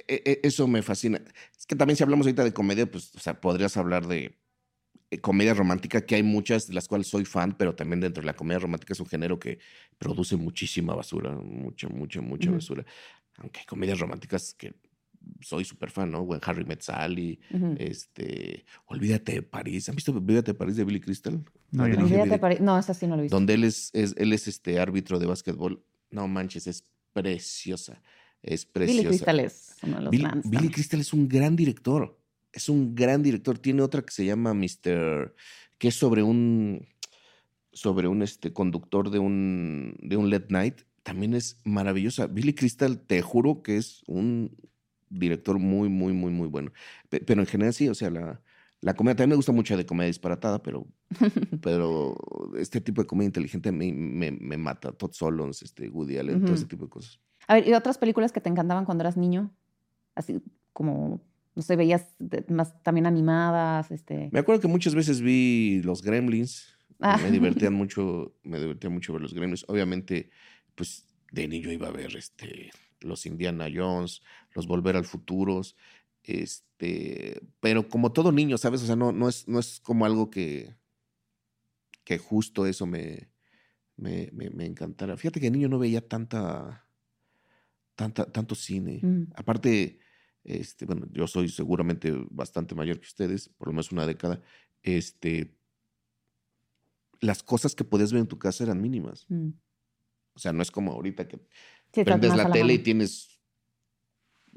eh, 0.09 0.23
eh, 0.27 0.41
eso 0.43 0.67
me 0.69 0.83
fascina. 0.83 1.21
Es 1.59 1.67
que 1.67 1.77
también 1.77 1.97
si 1.97 2.03
hablamos 2.03 2.27
ahorita 2.27 2.45
de 2.45 2.53
comedia, 2.53 2.91
pues, 2.91 3.15
o 3.15 3.19
sea, 3.21 3.41
podrías 3.41 3.77
hablar 3.77 4.07
de 4.07 4.37
comedia 5.23 5.55
romántica, 5.55 6.01
que 6.05 6.17
hay 6.17 6.23
muchas 6.25 6.67
de 6.67 6.75
las 6.75 6.89
cuales 6.89 7.07
soy 7.07 7.25
fan, 7.25 7.55
pero 7.57 7.75
también 7.75 8.01
dentro 8.01 8.21
de 8.23 8.27
la 8.27 8.35
comedia 8.35 8.59
romántica 8.59 8.95
es 8.95 9.01
un 9.01 9.07
género 9.07 9.39
que 9.39 9.59
produce 9.99 10.37
muchísima 10.37 10.95
basura, 10.95 11.31
mucha, 11.33 11.89
mucha, 11.89 12.21
mucha 12.21 12.51
basura. 12.51 12.85
Aunque 13.39 13.61
hay 13.61 13.67
comedias 13.67 13.99
románticas 13.99 14.55
que 14.55 14.75
soy 15.41 15.65
súper 15.65 15.91
fan, 15.91 16.11
¿no? 16.11 16.29
Harry 16.43 16.65
Met 16.65 16.83
Sally, 16.83 17.41
este, 17.79 18.65
Olvídate 18.87 19.33
de 19.33 19.43
París. 19.43 19.89
¿Han 19.89 19.95
visto 19.97 20.13
Olvídate 20.13 20.53
de 20.53 20.59
París 20.59 20.77
de 20.77 20.85
Billy 20.85 21.01
Crystal? 21.01 21.43
No, 21.71 21.89
no. 21.89 22.05
Olvídate, 22.05 22.25
Billy- 22.31 22.39
pare- 22.39 22.61
No, 22.61 22.79
esa 22.79 22.95
sí 22.95 23.07
no 23.07 23.17
lo 23.17 23.21
he 23.21 23.23
visto. 23.25 23.37
donde 23.37 23.55
él 23.55 23.65
es, 23.65 23.91
es- 23.95 24.15
él 24.19 24.33
es 24.33 24.47
este 24.49 24.79
árbitro 24.79 25.19
de 25.19 25.27
básquetbol. 25.27 25.83
No 26.11 26.29
manches, 26.29 26.67
es 26.67 26.85
preciosa. 27.13 28.03
Es 28.43 28.67
preciosa. 28.67 29.01
Billy 29.03 29.09
Crystal 29.17 29.41
es 29.41 29.77
uno 29.83 29.97
de 29.97 30.03
los 30.03 30.11
Billy, 30.11 30.23
grandes 30.25 30.51
Billy. 30.51 30.69
Crystal 30.69 31.01
es 31.01 31.13
un 31.13 31.29
gran 31.29 31.57
director. 31.57 32.19
Es 32.53 32.69
un 32.69 32.95
gran 32.95 33.23
director. 33.23 33.59
Tiene 33.59 33.83
otra 33.83 34.03
que 34.03 34.13
se 34.13 34.25
llama 34.27 34.53
Mr. 34.55 35.35
que 35.79 35.89
es 35.89 35.95
sobre 35.95 36.23
un 36.23 36.87
sobre 37.73 38.07
un 38.07 38.23
este 38.23 38.53
conductor 38.53 39.11
de 39.11 39.19
un 39.19 39.97
de 40.01 40.17
un 40.17 40.31
late 40.31 40.47
night. 40.51 40.83
También 41.05 41.35
es 41.35 41.59
maravillosa. 41.65 42.27
Billy 42.27 42.55
Crystal, 42.55 42.99
te 42.99 43.23
juro 43.23 43.63
que 43.63 43.77
es 43.77 44.03
un 44.09 44.57
director 45.09 45.59
muy, 45.61 45.89
muy, 45.89 46.13
muy, 46.13 46.33
muy 46.33 46.49
bueno. 46.49 46.73
Pe- 47.09 47.21
Pero 47.21 47.41
en 47.41 47.47
general 47.47 47.73
sí, 47.73 47.89
o 47.89 47.95
sea, 47.95 48.11
la, 48.11 48.41
la 48.81 48.95
comedia 48.95 49.15
también 49.15 49.31
me 49.31 49.37
gusta 49.37 49.53
mucho 49.53 49.77
de 49.77 49.87
comedia 49.87 50.09
disparatada, 50.09 50.63
pero, 50.63 50.87
pero 51.63 52.17
este 52.59 52.81
tipo 52.81 53.03
de 53.03 53.07
comedia 53.07 53.27
inteligente 53.29 53.71
me, 53.71 53.93
me, 53.93 54.33
me 54.33 54.57
mata. 54.57 54.93
Todd 54.93 55.13
Solondz, 55.13 55.63
este, 55.63 55.89
Woody 55.89 56.19
Allen, 56.19 56.43
todo 56.45 56.55
ese 56.55 56.67
tipo 56.67 56.85
de 56.87 56.91
cosas. 56.91 57.21
A 57.47 57.55
ver, 57.55 57.69
¿y 57.69 57.75
otras 57.75 57.99
películas 57.99 58.33
que 58.33 58.41
te 58.41 58.49
encantaban 58.49 58.85
cuando 58.87 59.03
eras 59.03 59.17
niño? 59.17 59.55
Así 60.15 60.41
como, 60.73 61.21
no 61.55 61.63
sé, 61.63 61.77
veías 61.77 62.15
más 62.49 62.83
también 62.83 63.07
animadas, 63.07 63.91
este... 63.91 64.31
Me 64.33 64.39
acuerdo 64.41 64.63
que 64.63 64.69
muchas 64.69 64.95
veces 64.95 65.21
vi 65.21 65.83
los 65.85 66.03
Gremlins. 66.03 66.77
Ah. 67.01 67.19
Me 67.23 67.31
divertían 67.31 67.75
mucho, 67.75 68.35
me 68.43 68.59
divertía 68.59 68.89
mucho 68.89 69.13
ver 69.13 69.21
los 69.23 69.35
Gremlins. 69.35 69.65
Obviamente, 69.69 70.31
pues 70.75 71.07
de 71.31 71.49
niño 71.49 71.73
iba 71.73 71.89
a 71.89 71.93
ver 71.93 72.17
este 72.17 72.71
los 73.01 73.27
Indiana 73.27 73.69
Jones, 73.73 74.23
los 74.55 74.67
Volver 74.67 74.97
al 74.97 75.05
Futuros, 75.05 75.77
este, 76.23 77.43
pero 77.61 77.89
como 77.89 78.13
todo 78.13 78.33
niño, 78.33 78.57
¿sabes? 78.59 78.83
O 78.83 78.87
sea, 78.87 78.97
no, 78.97 79.13
no, 79.13 79.29
es, 79.29 79.47
no 79.47 79.59
es 79.59 79.81
como 79.81 80.07
algo 80.07 80.31
que, 80.31 80.75
que 82.03 82.19
justo 82.19 82.67
eso 82.67 82.87
me, 82.87 83.31
me, 83.97 84.31
me, 84.33 84.51
me 84.51 84.65
encantara. 84.65 85.17
Fíjate 85.17 85.41
que 85.41 85.47
de 85.47 85.53
niño 85.53 85.69
no 85.69 85.79
veía 85.79 86.07
tanta, 86.07 86.89
tanta, 87.95 88.25
tanto 88.31 88.55
cine. 88.55 89.01
Mm. 89.03 89.33
Aparte, 89.35 90.01
este, 90.45 90.87
bueno, 90.87 91.07
yo 91.13 91.27
soy 91.27 91.49
seguramente 91.49 92.13
bastante 92.31 92.75
mayor 92.75 93.01
que 93.01 93.07
ustedes, 93.07 93.51
por 93.51 93.69
lo 93.69 93.73
menos 93.73 93.93
una 93.93 94.07
década. 94.07 94.41
Este, 94.83 95.55
las 97.21 97.43
cosas 97.43 97.75
que 97.75 97.85
podías 97.85 98.13
ver 98.13 98.21
en 98.21 98.29
tu 98.29 98.39
casa 98.39 98.65
eran 98.65 98.81
mínimas. 98.81 99.27
Mm. 99.29 99.51
O 100.35 100.39
sea, 100.39 100.53
no 100.53 100.63
es 100.63 100.71
como 100.71 100.93
ahorita 100.93 101.29
que 101.29 101.39
Sí, 101.93 102.03
prendes 102.05 102.35
la 102.35 102.51
tele 102.51 102.75
y 102.75 102.79
tienes 102.81 103.39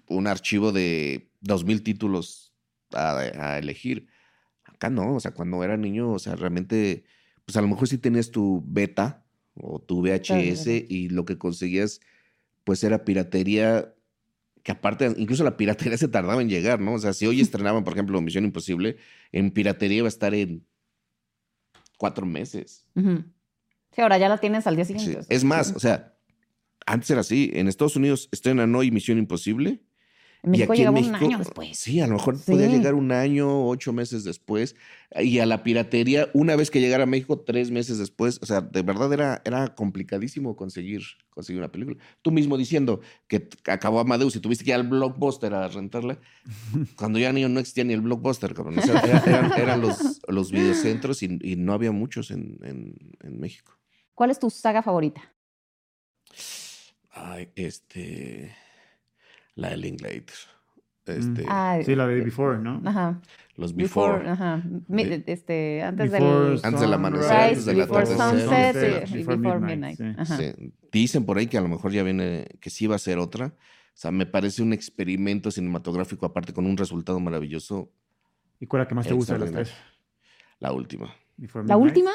un 0.08 0.28
archivo 0.28 0.72
de 0.72 1.32
dos 1.40 1.66
mil 1.66 1.84
títulos 1.84 2.54
a, 2.94 3.18
a 3.20 3.58
elegir. 3.60 4.08
Acá 4.64 4.90
no, 4.90 5.16
o 5.16 5.20
sea, 5.20 5.34
cuando 5.34 5.64
era 5.64 5.78
niño, 5.78 6.12
o 6.12 6.20
sea, 6.20 6.36
realmente, 6.36 7.04
pues 7.46 7.56
a 7.58 7.62
lo 7.62 7.68
mejor 7.68 7.88
sí 7.88 7.98
tenías 7.98 8.32
tu 8.32 8.64
beta 8.66 9.26
o 9.56 9.80
tu 9.80 10.02
VHS 10.02 10.86
y 10.90 11.10
lo 11.10 11.26
que 11.26 11.38
conseguías, 11.38 12.00
pues 12.64 12.84
era 12.84 13.06
piratería, 13.06 13.94
que 14.64 14.72
aparte, 14.72 15.14
incluso 15.18 15.44
la 15.44 15.58
piratería 15.58 15.98
se 15.98 16.08
tardaba 16.08 16.42
en 16.42 16.50
llegar, 16.50 16.80
¿no? 16.80 16.94
O 16.94 17.00
sea, 17.00 17.14
si 17.14 17.28
hoy 17.28 17.42
estrenaban, 17.42 17.84
por 17.84 17.94
ejemplo, 17.94 18.22
Misión 18.22 18.46
Imposible, 18.46 18.98
en 19.32 19.52
piratería 19.52 20.00
iba 20.00 20.08
a 20.08 20.10
estar 20.10 20.34
en 20.34 20.66
cuatro 21.98 22.26
meses. 22.26 22.86
Ujú. 22.96 23.24
Sí, 23.98 24.02
ahora 24.04 24.20
ya 24.20 24.30
la 24.30 24.38
tienes 24.38 24.68
al 24.68 24.76
día 24.76 24.86
siguiente. 24.86 25.22
Es 25.28 25.44
más, 25.44 25.74
o 25.76 25.80
sea, 25.80 26.14
antes 26.86 27.10
era 27.10 27.22
así. 27.22 27.50
En 27.56 27.68
Estados 27.68 27.96
Unidos 27.96 28.30
estrenan 28.32 28.76
hoy 28.76 28.92
Misión 28.92 29.18
Imposible. 29.18 29.82
en 30.44 30.52
México 30.52 30.72
y 30.76 30.76
aquí 30.76 30.82
en 30.84 30.94
llegaba 30.94 30.96
México, 31.00 31.18
un 31.18 31.24
año 31.34 31.38
después. 31.40 31.80
Sí, 31.80 32.00
a 32.00 32.06
lo 32.06 32.14
mejor 32.14 32.40
podía 32.46 32.68
llegar 32.68 32.94
un 32.94 33.12
año, 33.12 33.68
ocho 33.68 33.92
meses 33.94 34.24
después. 34.24 34.76
Y 35.20 35.40
a 35.40 35.48
la 35.48 35.64
piratería, 35.64 36.30
una 36.36 36.56
vez 36.56 36.70
que 36.70 36.80
llegara 36.80 37.04
a 37.04 37.06
México, 37.08 37.40
tres 37.40 37.72
meses 37.72 37.98
después. 37.98 38.38
O 38.44 38.46
sea, 38.46 38.62
de 38.62 38.84
verdad 38.84 39.12
era, 39.14 39.42
era 39.46 39.74
complicadísimo 39.74 40.56
conseguir, 40.56 41.02
conseguir 41.32 41.60
una 41.60 41.72
película. 41.72 41.98
Tú 42.22 42.30
mismo 42.32 42.56
diciendo 42.56 43.02
que 43.28 43.50
acabó 43.66 44.00
Amadeus 44.00 44.36
y 44.36 44.42
tuviste 44.42 44.64
que 44.64 44.70
ir 44.70 44.76
al 44.76 44.88
Blockbuster 44.88 45.56
a 45.56 45.68
rentarla. 45.70 46.20
Cuando 46.96 47.18
era 47.18 47.34
niño 47.34 47.50
no 47.50 47.60
existía 47.60 47.84
ni 47.84 47.94
el 47.94 48.02
Blockbuster, 48.02 48.54
cabrón. 48.54 48.78
O 48.78 48.82
sea, 48.84 49.00
era- 49.00 49.24
eran, 49.26 49.52
eran 49.60 49.82
los, 49.82 50.22
los 50.28 50.52
videocentros 50.52 51.24
y, 51.24 51.40
y 51.42 51.56
no 51.56 51.74
había 51.74 51.92
muchos 51.92 52.30
en, 52.30 52.60
en, 52.64 52.94
en 53.24 53.40
México. 53.40 53.74
¿Cuál 54.18 54.32
es 54.32 54.40
tu 54.40 54.50
saga 54.50 54.82
favorita? 54.82 55.22
Ay, 57.12 57.52
este. 57.56 58.52
La 59.54 59.70
de 59.70 59.78
Linklater. 59.78 60.26
Este, 61.06 61.46
Ah, 61.48 61.78
Sí, 61.86 61.94
la 61.96 62.08
de 62.08 62.22
Before, 62.22 62.58
¿no? 62.58 62.82
Ajá. 62.84 63.22
los 63.58 63.76
Before. 63.76 64.28
ajá. 64.28 64.64
Mi- 64.88 65.06
De- 65.06 65.24
este, 65.28 65.84
antes 65.84 66.12
Before 66.12 66.50
del 66.50 66.60
Antes 66.64 66.82
del 66.82 66.94
amanecer, 66.94 67.28
Rise, 67.30 67.44
antes 67.44 67.66
del 67.66 67.76
Before 67.76 68.04
atardecer. 68.04 68.40
Sunset 68.40 68.74
Sunset, 68.74 69.10
y 69.10 69.14
Before 69.20 69.38
Before, 69.38 69.60
Midnight, 69.60 70.00
Midnight. 70.00 70.18
sí. 70.18 70.34
Ajá. 70.34 70.38
Sí. 70.38 70.74
Dicen 70.92 71.26
por 71.28 71.38
ahí 71.38 71.46
que 71.46 71.58
a 71.60 71.62
lo 71.62 71.68
mejor 71.68 71.92
ya 71.92 72.02
viene, 72.02 72.48
que 72.60 72.72
sí 72.72 72.88
va 72.88 72.96
a 72.96 73.00
ser 73.00 73.20
otra. 73.20 73.46
O 73.48 74.00
sea, 74.00 74.10
me 74.12 74.26
parece 74.26 74.64
un 74.64 74.74
experimento 74.74 75.52
cinematográfico, 75.52 76.26
aparte 76.26 76.54
con 76.54 76.66
un 76.66 76.76
resultado 76.76 77.20
maravilloso, 77.20 77.92
¿Y 78.60 78.66
cuál 78.66 78.82
es 78.82 78.86
la 78.86 78.90
que 78.90 78.96
más 78.96 79.08
te 79.08 79.14
gusta 79.14 79.34
de 79.34 79.40
las 79.42 79.52
tres? 79.52 79.74
la 80.60 80.72
última. 80.74 81.14
Before 81.38 81.68
¿La 81.68 81.78
última? 81.78 82.12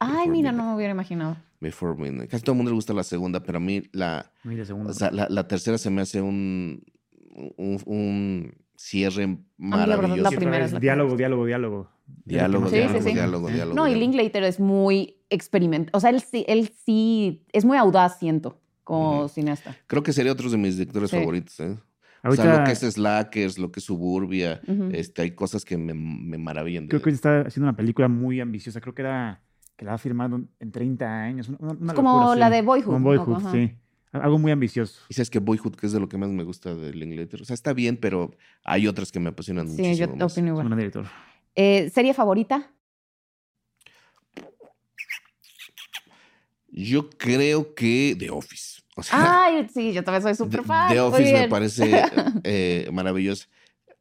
Ay, 0.00 0.10
Before 0.10 0.30
mira, 0.30 0.52
no 0.52 0.64
me 0.70 0.76
hubiera 0.76 0.92
imaginado. 0.92 1.36
Before 1.60 1.94
Midnight. 2.00 2.30
Casi 2.30 2.42
todo 2.44 2.52
el 2.52 2.58
mundo 2.58 2.70
le 2.70 2.76
gusta 2.76 2.92
la 2.94 3.02
segunda, 3.02 3.42
pero 3.42 3.58
a 3.58 3.60
mí 3.60 3.82
la, 3.92 4.18
A 4.20 4.48
mí 4.48 4.54
la 4.56 4.64
segunda. 4.64 4.90
o 4.90 4.94
sea, 4.94 5.10
la, 5.10 5.26
la 5.28 5.48
tercera 5.48 5.76
se 5.78 5.90
me 5.90 6.02
hace 6.02 6.20
un, 6.20 6.84
un, 7.56 7.80
un 7.86 8.54
cierre 8.76 9.26
la 9.26 9.76
verdad, 9.76 9.96
maravilloso. 9.98 10.22
la 10.22 10.36
primera 10.36 10.64
es 10.64 10.72
la 10.72 10.78
diálogo, 10.80 11.16
diálogo, 11.16 11.46
diálogo. 11.46 11.90
Diálogo, 12.24 12.68
Sí, 12.68 12.76
diálogo, 12.76 12.98
sí, 13.00 13.08
sí. 13.08 13.12
diálogo, 13.14 13.48
diálogo. 13.48 13.74
No, 13.74 13.88
y. 13.88 13.94
Linklater 13.96 14.44
es 14.44 14.60
muy 14.60 15.16
experimental. 15.30 15.90
O 15.94 16.00
sea, 16.00 16.10
él 16.10 16.20
sí, 16.20 16.44
él 16.48 16.70
sí 16.84 17.44
es 17.52 17.64
muy 17.64 17.76
audaz, 17.76 18.18
siento, 18.18 18.60
como 18.84 19.28
cineasta. 19.28 19.76
Creo 19.88 20.02
que 20.02 20.12
sería 20.12 20.32
otro 20.32 20.48
de 20.48 20.56
mis 20.56 20.76
directores 20.78 21.10
Sí. 21.10 21.16
favoritos. 21.18 21.58
¿eh? 21.60 21.76
Ahorita, 22.22 22.42
O 22.42 22.46
sea, 22.46 22.58
lo 22.60 22.64
que 22.64 22.72
es 22.72 22.78
Slackers, 22.80 23.58
lo 23.58 23.70
que 23.72 23.80
es 23.80 23.84
Suburbia, 23.84 24.60
este, 24.92 25.22
hay 25.22 25.32
cosas 25.32 25.64
que 25.64 25.76
me, 25.76 25.92
me 25.92 26.38
maravillan. 26.38 26.86
creo 26.88 27.02
que 27.02 27.10
está 27.10 27.40
haciendo 27.42 27.68
una 27.68 27.76
película 27.76 28.08
muy 28.08 28.40
ambiciosa. 28.40 28.80
Creo 28.80 28.94
que 28.94 29.02
era 29.02 29.42
que 29.78 29.84
la 29.86 29.94
ha 29.94 29.98
firmado 29.98 30.40
en 30.58 30.72
30 30.72 31.06
años. 31.22 31.48
Una, 31.48 31.72
una 31.72 31.92
Es 31.92 31.96
como 31.96 32.12
locura, 32.18 32.34
sí. 32.34 32.40
la 32.40 32.50
de 32.50 32.62
Boyhood, 32.62 32.92
Como. 32.92 33.08
Boyhood, 33.08 33.36
Ajá. 33.36 33.52
sí. 33.52 33.72
Algo 34.10 34.38
muy 34.38 34.50
ambicioso. 34.50 35.00
Y 35.08 35.14
sabes 35.14 35.30
que 35.30 35.38
Boyhood, 35.38 35.76
que 35.76 35.86
es 35.86 35.92
de 35.92 36.00
lo 36.00 36.08
que 36.08 36.18
más 36.18 36.30
me 36.30 36.42
gusta 36.42 36.74
de 36.74 36.92
Linklater. 36.92 37.40
O 37.40 37.44
sea, 37.44 37.54
está 37.54 37.72
bien, 37.72 37.96
pero 37.96 38.34
hay 38.64 38.88
otras 38.88 39.12
que 39.12 39.20
me 39.20 39.28
apasionan 39.28 39.68
Sí, 39.68 39.94
yo 39.94 40.08
muchísimo 40.08 40.16
más. 40.16 40.32
opino 40.32 40.52
Es 40.52 40.58
un 40.58 40.64
igual. 40.66 40.76
director. 40.78 41.06
Eh, 41.54 41.90
¿Serie 41.94 42.12
favorita? 42.12 42.70
Yo 46.70 47.08
creo 47.10 47.74
que 47.74 48.16
The 48.18 48.30
Office. 48.30 48.82
O 48.96 49.02
sea, 49.02 49.44
Ay, 49.44 49.68
sí, 49.72 49.92
yo 49.92 50.02
también 50.02 50.22
soy 50.22 50.34
súper 50.34 50.60
The, 50.60 50.66
fan. 50.66 50.92
The 50.92 51.00
Office 51.00 51.32
me 51.32 51.48
parece 51.48 52.02
eh, 52.44 52.88
maravillosa. 52.92 53.46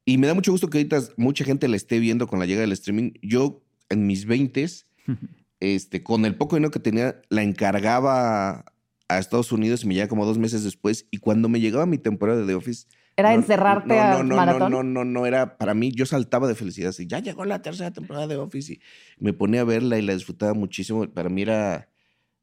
Y 0.06 0.18
me 0.18 0.28
da 0.28 0.34
mucho 0.34 0.52
gusto 0.52 0.70
que 0.70 0.78
ahorita 0.80 1.02
mucha 1.18 1.44
gente 1.46 1.68
la 1.68 1.76
esté 1.76 2.00
viendo 2.00 2.28
con 2.28 2.40
la 2.40 2.46
llegada 2.46 2.62
del 2.62 2.72
streaming. 2.72 3.12
Yo, 3.22 3.62
en 3.90 4.08
mis 4.08 4.26
20 4.26 4.66
este, 5.60 6.04
con 6.04 6.26
el 6.26 6.36
poco 6.36 6.56
dinero 6.56 6.72
que 6.72 6.80
tenía, 6.80 7.22
la 7.30 7.44
encargaba 7.44 8.66
a 9.10 9.20
Estados 9.20 9.52
Unidos 9.52 9.84
y 9.84 9.88
me 9.88 9.94
llega 9.94 10.08
como 10.08 10.26
dos 10.26 10.38
meses 10.38 10.64
después. 10.64 11.08
Y 11.12 11.18
cuando 11.18 11.50
me 11.50 11.60
llegaba 11.60 11.86
mi 11.86 11.98
temporada 11.98 12.42
de 12.42 12.48
The 12.48 12.56
Office, 12.56 12.88
Era 13.16 13.30
no, 13.30 13.36
encerrarte 13.36 13.96
no, 13.96 14.02
a 14.02 14.12
no, 14.12 14.24
no, 14.24 14.36
maratón. 14.36 14.72
No, 14.72 14.84
no, 14.84 15.04
no, 15.04 15.06
no, 15.06 15.26
era 15.26 15.58
para 15.58 15.74
mí, 15.74 15.92
yo 15.92 16.06
saltaba 16.06 16.48
de 16.48 16.56
felicidad. 16.56 16.90
Así, 16.90 17.08
ya 17.08 17.20
llegó 17.20 17.46
la 17.46 17.62
tercera 17.62 17.92
temporada 17.92 18.28
de 18.28 18.38
Office 18.38 18.74
y 18.74 18.82
me 19.18 19.34
ponía 19.34 19.62
a 19.62 19.66
verla 19.66 19.98
y 19.98 20.02
la 20.02 20.14
disfrutaba 20.14 20.54
muchísimo. 20.54 21.08
Para 21.08 21.30
mí 21.30 21.42
era, 21.42 21.90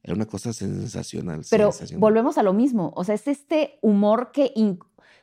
era 0.02 0.14
una 0.14 0.26
cosa 0.26 0.52
sensacional. 0.52 1.42
Pero 1.50 1.70
sensacional. 1.72 2.00
volvemos 2.00 2.38
a 2.38 2.42
lo 2.42 2.52
mismo. 2.52 2.92
O 2.96 3.04
sea, 3.04 3.14
es 3.14 3.28
este 3.28 3.78
humor 3.82 4.30
que. 4.32 4.52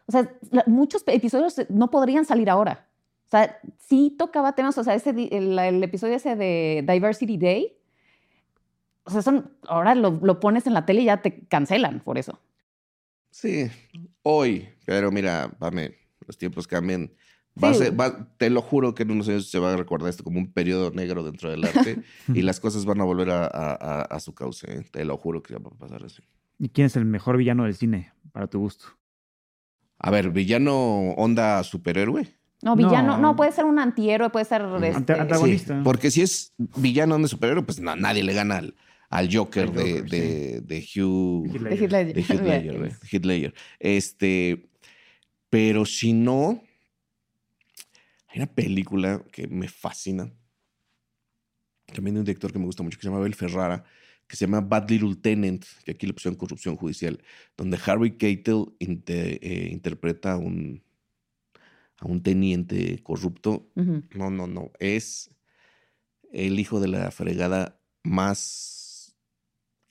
O 0.06 0.12
sea, 0.12 0.34
muchos 0.68 1.04
episodios 1.08 1.56
no 1.70 1.90
podrían 1.90 2.26
salir 2.26 2.50
ahora. 2.50 2.88
O 3.26 3.30
sea, 3.32 3.60
sí 3.78 4.14
tocaba 4.18 4.54
temas. 4.56 4.78
O 4.78 4.84
sea, 4.84 4.94
ese, 4.94 5.10
el, 5.10 5.58
el 5.58 5.84
episodio 5.84 6.16
ese 6.16 6.36
de 6.36 6.86
Diversity 6.88 7.38
Day. 7.38 7.81
O 9.04 9.10
sea, 9.12 9.22
son, 9.22 9.52
ahora 9.68 9.96
lo, 9.96 10.20
lo 10.22 10.40
pones 10.40 10.68
en 10.68 10.74
la 10.74 10.86
tele 10.86 11.02
y 11.02 11.06
ya 11.06 11.22
te 11.22 11.46
cancelan 11.48 12.00
por 12.02 12.18
eso. 12.18 12.40
Sí, 13.32 13.70
hoy, 14.24 14.68
pero 14.86 15.12
mira, 15.12 15.50
Pame, 15.60 15.96
los 16.28 16.38
tiempos 16.38 16.68
cambian. 16.68 17.12
Va 17.62 17.70
a 17.70 17.74
Sí. 17.74 17.80
ser- 17.80 18.00
va- 18.00 18.28
te 18.38 18.50
lo 18.50 18.62
juro 18.62 18.94
que 18.96 19.04
en 19.04 19.12
unos 19.12 19.28
años 19.28 19.50
se 19.50 19.60
va 19.60 19.74
a 19.74 19.78
recordar 19.78 20.10
esto 20.10 20.24
como 20.24 20.40
un 20.40 20.52
periodo 20.54 20.92
negro 20.92 21.24
dentro 21.24 21.50
del 21.50 21.64
arte 21.66 22.02
y 22.28 22.42
las 22.44 22.60
cosas 22.60 22.86
van 22.86 23.02
a 23.02 23.04
volver 23.04 23.30
a, 23.30 23.44
a- 23.46 23.74
a- 23.74 24.02
a 24.04 24.20
su 24.20 24.34
cauce. 24.34 24.72
¿eh? 24.72 24.86
Te 24.90 25.04
lo 25.04 25.18
juro 25.18 25.42
que 25.44 25.56
va 25.56 25.70
a 25.74 25.78
pasar 25.78 26.04
así. 26.06 26.22
¿Y 26.60 26.70
quién 26.70 26.88
es 26.88 26.96
el 26.96 27.06
mejor 27.06 27.38
villano 27.38 27.64
del 27.64 27.76
cine, 27.76 28.14
para 28.32 28.48
tu 28.48 28.60
gusto? 28.60 28.86
A 30.00 30.12
ver, 30.12 30.30
villano 30.32 31.12
onda 31.14 31.64
superhéroe. 31.64 32.28
No, 32.64 32.76
villano. 32.76 33.16
No. 33.18 33.22
No, 33.30 33.36
puede 33.36 33.52
ser 33.52 33.66
un 33.66 33.80
antihéroe, 33.80 34.30
puede 34.30 34.46
ser. 34.46 34.62
Este, 34.84 34.96
Anta- 35.14 35.22
antagonista. 35.22 35.76
Sí, 35.76 35.82
porque 35.84 36.12
si 36.12 36.22
es 36.22 36.54
villano 36.58 37.16
onda 37.16 37.28
superhéroe, 37.28 37.64
pues 37.64 37.80
no, 37.80 37.96
nadie 37.96 38.24
le 38.24 38.34
gana 38.34 38.58
al, 38.58 38.76
al 39.12 39.30
Joker, 39.32 39.72
de, 39.72 39.82
Joker, 39.82 40.10
de, 40.10 40.62
de 40.62 40.78
Hugh. 40.80 41.52
De 42.14 42.24
Ledger, 42.42 42.78
güey, 42.80 42.92
Heath 43.12 43.26
Ledger. 43.26 43.54
Este, 43.80 44.70
pero 45.50 45.86
si 45.86 46.14
no, 46.14 46.64
hay 48.28 48.38
una 48.40 48.48
película 48.48 49.24
que 49.32 49.48
me 49.48 49.68
fascina. 49.68 50.32
También 51.94 52.14
de 52.16 52.20
un 52.22 52.26
director 52.26 52.54
que 52.54 52.60
me 52.60 52.66
gusta 52.66 52.84
mucho, 52.84 52.98
que 52.98 53.02
se 53.02 53.10
llama 53.10 53.20
Abel 53.20 53.36
Ferrara, 53.36 53.84
que 54.28 54.38
se 54.38 54.46
llama 54.46 54.62
Bad 54.62 54.90
Little 54.90 55.16
Tenant, 55.18 55.66
que 55.84 55.92
aquí 55.92 56.08
le 56.08 56.14
pusieron 56.14 56.38
corrupción 56.38 56.78
judicial, 56.78 57.22
donde 57.58 57.78
Harry 57.86 58.12
Keitel 58.18 58.68
inte- 58.80 59.40
eh, 59.42 59.68
interpreta 59.70 60.32
a 60.32 60.38
un, 60.38 60.82
a 61.98 62.06
un 62.06 62.24
teniente 62.24 63.04
corrupto. 63.04 63.70
Ujú. 63.76 64.04
No, 64.16 64.30
no, 64.30 64.48
no. 64.48 64.72
Es 64.80 65.32
el 66.32 66.62
hijo 66.62 66.80
de 66.80 66.88
la 66.88 67.12
fregada 67.12 67.78
más 68.04 68.78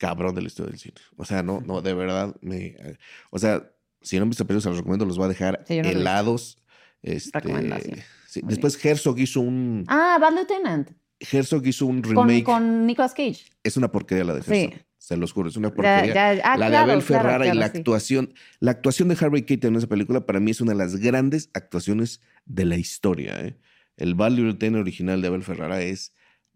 cabrón 0.01 0.35
de 0.35 0.41
la 0.41 0.47
historia 0.49 0.71
del 0.71 0.81
cine. 0.81 0.95
O 1.17 1.25
sea, 1.27 1.43
no, 1.43 1.61
no, 1.61 1.83
de 1.83 1.93
verdad. 1.93 2.35
Me, 2.41 2.57
eh, 2.69 2.97
o 3.31 3.39
sea, 3.39 3.71
si 4.01 4.17
no 4.17 4.23
han 4.23 4.31
visto 4.31 4.47
películas, 4.47 4.63
se 4.65 4.69
los 4.71 4.79
recomiendo, 4.79 5.05
los 5.05 5.21
va 5.21 5.27
a 5.27 5.29
dejar 5.29 5.63
Sí, 5.69 5.81
no 5.83 5.89
helados. 5.91 6.57
Este, 7.03 7.39
Recomendación. 7.39 7.99
sí. 8.27 8.41
Después 8.45 8.83
Herzog 8.83 9.19
hizo 9.19 9.41
un 9.41 9.85
Ah, 9.89 10.17
Bad 10.21 10.33
Lieutenant. 10.35 10.91
Herzog 11.21 11.67
hizo 11.67 11.85
un 11.87 12.03
remake. 12.03 12.45
con 12.45 12.87
Nicolas 12.87 13.13
Cage. 13.13 13.45
Es 13.63 13.77
una 13.77 13.93
porquería 13.93 14.25
la 14.25 14.35
de 14.35 14.43
Sí. 14.43 14.53
Herzog. 14.55 14.81
Se 14.97 15.17
los 15.17 15.33
juro, 15.33 15.49
es 15.49 15.57
una 15.57 15.73
porquería. 15.75 16.15
ya- 16.37 16.41
ah, 16.45 16.57
la 16.57 16.71
de 16.71 16.77
Abel 16.77 17.03
claro, 17.03 17.23
Ferrara 17.23 17.47
y 17.47 17.57
la 17.57 17.69
sí. 17.71 17.79
actuación. 17.79 18.33
La 18.61 18.71
actuación 18.71 19.09
de 19.09 19.17
Harry 19.21 19.43
Keitel 19.43 19.69
en 19.71 19.77
esa 19.77 19.87
película 19.87 20.25
para 20.27 20.41
mí 20.41 20.51
es 20.51 20.61
una 20.61 20.73
de 20.73 20.79
las 20.79 20.97
grandes 20.97 21.51
actuaciones 21.55 22.21
de 22.47 22.65
la 22.67 22.77
historia. 22.77 23.39
¿eh? 23.45 23.57
El 23.97 24.15
Bad 24.15 24.33
Little 24.33 24.55
Tenant 24.55 24.81
original 24.83 25.21
de 25.21 25.29
Abel 25.29 25.43
Ferrara 25.43 25.83
es 25.83 26.15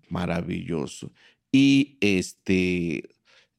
maravilloso. 0.08 1.12
Y 1.52 1.98
este 2.00 3.08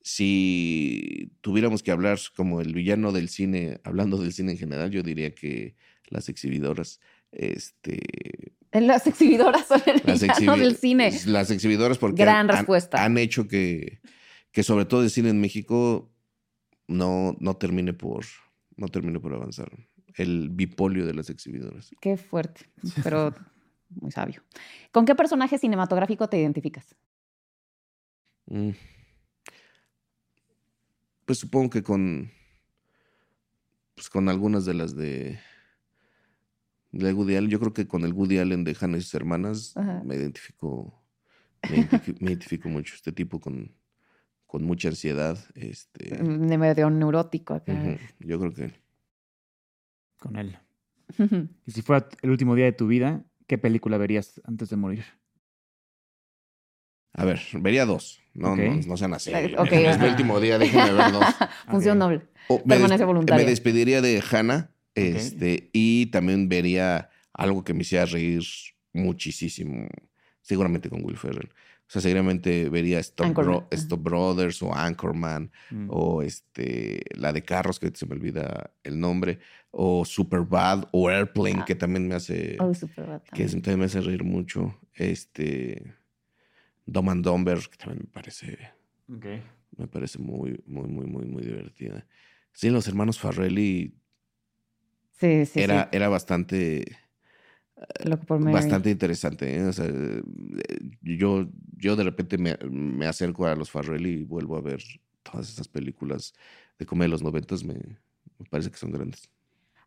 si 0.10 1.32
tuviéramos 1.42 1.82
que 1.82 1.90
hablar 1.92 2.20
como 2.36 2.62
el 2.62 2.74
villano 2.76 3.12
del 3.12 3.28
cine, 3.28 3.80
hablando 3.84 4.18
del 4.18 4.34
cine 4.34 4.52
en 4.52 4.58
general, 4.60 4.92
yo 4.92 5.02
diría 5.02 5.34
que 5.34 5.76
las 6.10 6.30
exhibidoras, 6.30 7.00
este, 7.32 8.00
Las 8.72 9.08
exhibidoras 9.08 9.66
son 9.68 9.82
el 9.88 10.02
las, 10.06 10.22
villano 10.22 10.54
exhibi- 10.56 10.60
del 10.60 10.76
cine. 10.76 11.12
las 11.26 11.50
exhibidoras 11.50 11.98
porque 11.98 12.22
Gran 12.22 12.36
han- 12.36 12.52
han- 12.52 12.56
respuesta. 12.58 13.04
Han, 13.04 13.18
hecho 13.18 13.48
que, 13.48 14.00
que 14.52 14.62
sobre 14.62 14.86
todo 14.86 15.02
el 15.02 15.10
cine 15.10 15.30
en 15.30 15.42
México 15.42 16.12
no, 16.88 17.36
no 17.40 17.58
termine 17.58 17.94
por 17.94 18.26
no 18.78 18.90
termine 18.90 19.20
por 19.20 19.34
avanzar. 19.34 19.72
El 20.16 20.50
bipolio 20.52 21.08
de 21.08 21.14
las 21.16 21.30
exhibidoras. 21.32 21.90
Qué 22.00 22.16
fuerte, 22.18 22.66
pero 23.04 23.34
muy 23.90 24.12
sabio. 24.12 24.44
¿Con 24.92 25.06
qué 25.06 25.16
personaje 25.16 25.58
cinematográfico 25.58 26.30
te 26.30 26.38
identificas? 26.40 26.96
Mm. 28.48 28.70
Pues 31.26 31.40
supongo 31.40 31.70
que 31.70 31.84
con 31.84 32.30
pues 33.96 34.10
con 34.10 34.28
algunas 34.30 34.66
de 34.66 34.74
las 34.74 34.96
de 34.96 35.40
de 36.92 37.14
Woody 37.14 37.36
Allen, 37.36 37.50
yo 37.50 37.60
creo 37.60 37.74
que 37.74 37.88
con 37.88 38.04
el 38.04 38.14
Woody 38.14 38.38
Allen 38.38 38.64
de 38.64 38.76
Hannah 38.80 38.98
y 38.98 39.02
sus 39.02 39.14
hermanas 39.16 39.76
Ajá. 39.76 40.02
me 40.06 40.16
identifico 40.16 41.02
me 41.68 41.78
identifi- 41.78 42.18
me 42.22 42.30
identifico 42.32 42.70
mucho 42.70 42.96
este 42.96 43.12
tipo 43.12 43.40
con 43.40 43.74
con 44.46 44.64
mucha 44.64 44.88
ansiedad, 44.90 45.38
este 45.56 46.24
Mm, 46.24 46.48
De 46.48 46.58
medio 46.58 46.90
neurótico 46.90 47.54
acá. 47.56 47.74
yo 48.20 48.40
creo 48.40 48.54
que 48.54 48.72
Con 50.20 50.36
él. 50.38 50.58
Y 51.68 51.72
si 51.72 51.82
fuera 51.82 52.08
el 52.22 52.30
último 52.30 52.56
día 52.56 52.66
de 52.66 52.72
tu 52.72 52.88
vida, 52.88 53.26
¿qué 53.48 53.58
película 53.58 53.98
verías 53.98 54.40
antes 54.46 54.70
de 54.70 54.76
morir? 54.78 55.04
A 57.16 57.26
ver, 57.26 57.40
vería 57.54 57.86
dos, 57.86 58.22
no 58.34 58.56
no, 58.56 58.76
no 58.88 58.98
sean 58.98 59.14
así. 59.14 59.32
Eh, 59.34 59.56
ok, 59.58 59.72
es 59.72 60.00
mi 60.00 60.08
último 60.08 60.40
día, 60.40 60.58
déjenme 60.60 60.94
ver 60.94 61.12
dos. 61.12 61.26
Función 61.70 62.02
Ok. 62.02 62.04
doble. 62.10 62.22
O 62.48 62.58
me, 62.60 62.76
Permanece 62.76 62.98
des- 63.00 63.08
voluntaria. 63.08 63.44
me 63.44 63.50
despediría 63.50 64.02
de 64.02 64.24
Hannah 64.32 64.70
este, 64.94 65.70
y 65.74 66.06
también 66.08 66.48
vería 66.48 67.10
algo 67.34 67.64
que 67.64 67.74
me 67.74 67.82
hiciera 67.82 68.06
reír 68.06 68.44
muchísimo, 68.94 69.88
seguramente 70.42 70.90
con 70.90 71.04
Will 71.04 71.18
Ferrell. 71.18 71.50
O 71.88 71.92
sea, 71.92 72.02
seguramente 72.02 72.68
vería 72.70 73.00
Stop, 73.00 73.28
Anchorman, 73.28 73.54
Bro- 73.58 73.68
Stop 73.72 74.02
Brothers 74.04 74.62
o 74.64 74.74
Anchorman 74.74 75.52
Mm. 75.70 75.88
o 75.90 76.22
este, 76.24 77.02
la 77.16 77.32
de 77.32 77.44
carros, 77.44 77.80
que 77.80 77.92
se 77.94 78.06
me 78.08 78.14
olvida 78.14 78.72
el 78.84 79.00
nombre, 79.00 79.40
o 79.70 80.04
Superbad 80.06 80.86
o 80.92 81.10
Airplane, 81.10 81.60
Ah. 81.62 81.66
que 81.66 81.76
también 81.76 82.08
me 82.08 82.16
hace, 82.16 82.58
Oh, 82.60 82.74
súper 82.74 83.06
bata. 83.06 83.32
que 83.36 83.46
también 83.46 83.80
me 83.80 83.86
hace 83.86 84.02
reír 84.02 84.24
mucho. 84.24 84.80
Este, 84.96 85.84
Dumb 86.86 87.10
and 87.10 87.24
Dumber, 87.24 87.60
que 87.70 87.78
también 87.78 88.00
me 88.06 88.12
parece 88.12 88.58
me 89.78 89.88
parece 89.88 90.20
muy, 90.20 90.62
muy, 90.66 90.88
muy, 90.88 91.06
muy, 91.06 91.26
muy 91.26 91.44
divertida. 91.44 92.06
Sí, 92.54 92.70
los 92.70 92.88
hermanos 92.88 93.20
Farrelly 93.20 93.94
Sí, 95.20 95.46
sí, 95.46 95.62
era, 95.62 95.84
sí. 95.84 95.98
era 95.98 96.10
bastante, 96.10 96.86
Loco 98.04 98.26
por 98.26 98.40
Mary. 98.40 98.54
bastante 98.54 98.90
interesante. 98.90 99.56
¿eh? 99.56 99.64
O 99.64 99.74
sea, 99.74 99.86
eh, 99.86 100.22
yo, 101.02 101.48
yo 101.78 101.96
de 101.96 102.04
repente 102.04 102.38
me, 102.38 102.58
me 102.70 103.06
acerco 103.06 103.46
a 103.46 103.56
los 103.56 103.72
Farrelly 103.72 104.22
y 104.22 104.24
vuelvo 104.24 104.58
a 104.58 104.62
ver 104.62 104.82
todas 105.24 105.50
esas 105.50 105.68
películas 105.68 106.34
de 106.78 106.86
comedia 106.86 107.06
de 107.08 107.12
los 107.12 107.24
noventas. 107.24 107.64
Me, 107.64 107.74
me 107.74 108.46
parece 108.50 108.72
que 108.72 108.78
son 108.78 108.92
grandes. 108.92 109.30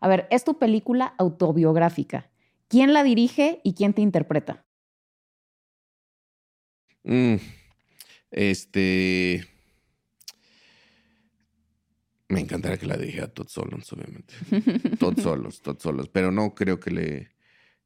A 0.01 0.09
ver, 0.09 0.27
es 0.31 0.45
tu 0.45 0.59
película 0.59 1.15
autobiográfica. 1.19 2.31
¿Quién 2.69 2.93
la 2.93 3.03
dirige 3.03 3.61
y 3.65 3.75
quién 3.75 3.95
te 3.95 4.03
interpreta? 4.03 4.65
Mm, 7.09 7.37
este. 8.31 9.45
Me 12.29 12.41
encantaría 12.41 12.77
que 12.77 12.87
la 12.87 12.97
dijera 12.99 13.29
Todd 13.29 13.49
Solondz, 13.49 13.91
obviamente. 13.93 14.35
Todd 14.99 15.19
Solos, 15.19 15.63
Todd 15.63 15.79
Solos. 15.81 16.09
Pero 16.11 16.31
no 16.31 16.55
creo 16.55 16.79
que 16.79 16.91
le, 16.91 17.31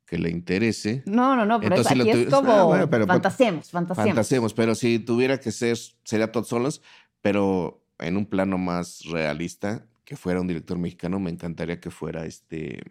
que 0.04 0.18
le 0.18 0.30
interese. 0.30 1.04
No, 1.06 1.36
no, 1.36 1.46
no, 1.46 1.60
pero 1.60 1.76
es- 1.76 1.80
Entonces, 1.82 2.04
si 2.04 2.10
aquí 2.10 2.20
es 2.22 2.26
tuvi- 2.28 2.30
como 2.30 2.52
Ah, 2.52 2.64
bueno, 2.64 2.90
pero- 2.90 3.06
fantasemos, 3.06 3.70
fantasemos. 3.70 4.08
Fantasemos, 4.08 4.54
pero 4.54 4.74
si 4.74 4.98
tuviera 4.98 5.38
que 5.38 5.52
ser, 5.52 5.78
sería 6.04 6.32
Todd 6.32 6.44
Solos, 6.44 6.82
pero 7.20 7.86
en 8.00 8.16
un 8.16 8.26
plano 8.26 8.58
más 8.58 9.04
realista, 9.04 9.86
que 10.04 10.16
fuera 10.16 10.40
un 10.40 10.48
director 10.48 10.76
mexicano, 10.76 11.20
me 11.20 11.30
encantaría 11.30 11.78
que 11.78 11.90
fuera 11.92 12.26
este. 12.26 12.82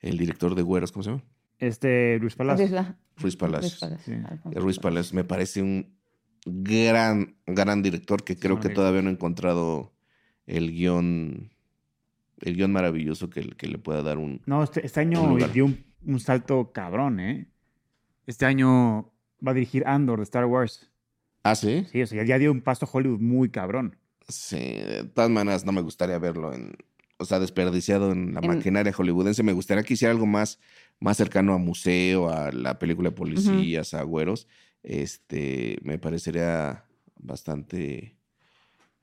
El 0.00 0.18
director 0.18 0.54
de 0.54 0.60
Güeros, 0.60 0.92
¿cómo 0.92 1.02
se 1.02 1.10
llama? 1.10 1.22
Este. 1.58 2.18
Ruiz 2.20 2.36
Ruiz 2.36 3.36
Palacios. 3.36 3.78
Palacios. 3.78 4.02
Sí. 4.04 4.12
Alfonso 4.12 4.60
Ruiz 4.60 4.78
Palacios 4.78 5.14
me 5.14 5.24
parece 5.24 5.62
un 5.62 5.94
gran, 6.44 7.36
gran 7.46 7.82
director 7.82 8.24
que 8.24 8.36
creo 8.36 8.60
que 8.60 8.68
todavía 8.68 9.02
no 9.02 9.10
he 9.10 9.12
encontrado 9.12 9.92
el 10.46 10.72
guion, 10.72 11.50
el 12.40 12.56
guion 12.56 12.72
maravilloso 12.72 13.30
que, 13.30 13.48
que 13.50 13.66
le 13.66 13.78
pueda 13.78 14.02
dar 14.02 14.18
un... 14.18 14.42
No, 14.46 14.62
este, 14.62 14.84
este 14.84 15.00
año 15.00 15.36
dio 15.52 15.64
un, 15.66 15.84
un 16.04 16.20
salto 16.20 16.72
cabrón, 16.72 17.20
¿eh? 17.20 17.48
Este 18.26 18.46
año 18.46 19.12
va 19.46 19.52
a 19.52 19.54
dirigir 19.54 19.86
Andor 19.86 20.18
de 20.18 20.24
Star 20.24 20.46
Wars. 20.46 20.90
Ah, 21.42 21.54
sí. 21.54 21.86
Sí, 21.92 22.02
o 22.02 22.06
sea, 22.06 22.24
ya 22.24 22.38
dio 22.38 22.50
un 22.50 22.62
paso 22.62 22.86
a 22.86 22.88
Hollywood 22.90 23.20
muy 23.20 23.50
cabrón. 23.50 23.96
Sí, 24.28 24.56
de 24.56 25.04
todas 25.04 25.30
maneras 25.30 25.64
no 25.66 25.72
me 25.72 25.82
gustaría 25.82 26.18
verlo 26.18 26.54
en, 26.54 26.74
o 27.18 27.24
sea, 27.24 27.38
desperdiciado 27.38 28.12
en 28.12 28.34
la 28.34 28.40
En- 28.40 28.48
maquinaria 28.48 28.92
hollywoodense. 28.92 29.42
Me 29.42 29.52
gustaría 29.52 29.82
que 29.84 29.94
hiciera 29.94 30.12
algo 30.12 30.26
más, 30.26 30.58
más 31.00 31.16
cercano 31.16 31.52
a 31.54 31.58
museo, 31.58 32.28
a 32.28 32.50
la 32.52 32.78
película 32.78 33.10
de 33.10 33.16
policías, 33.16 33.94
a 33.94 34.02
güeros. 34.02 34.46
Este, 34.82 35.78
me 35.82 35.98
parecería 35.98 36.84
bastante, 37.18 38.16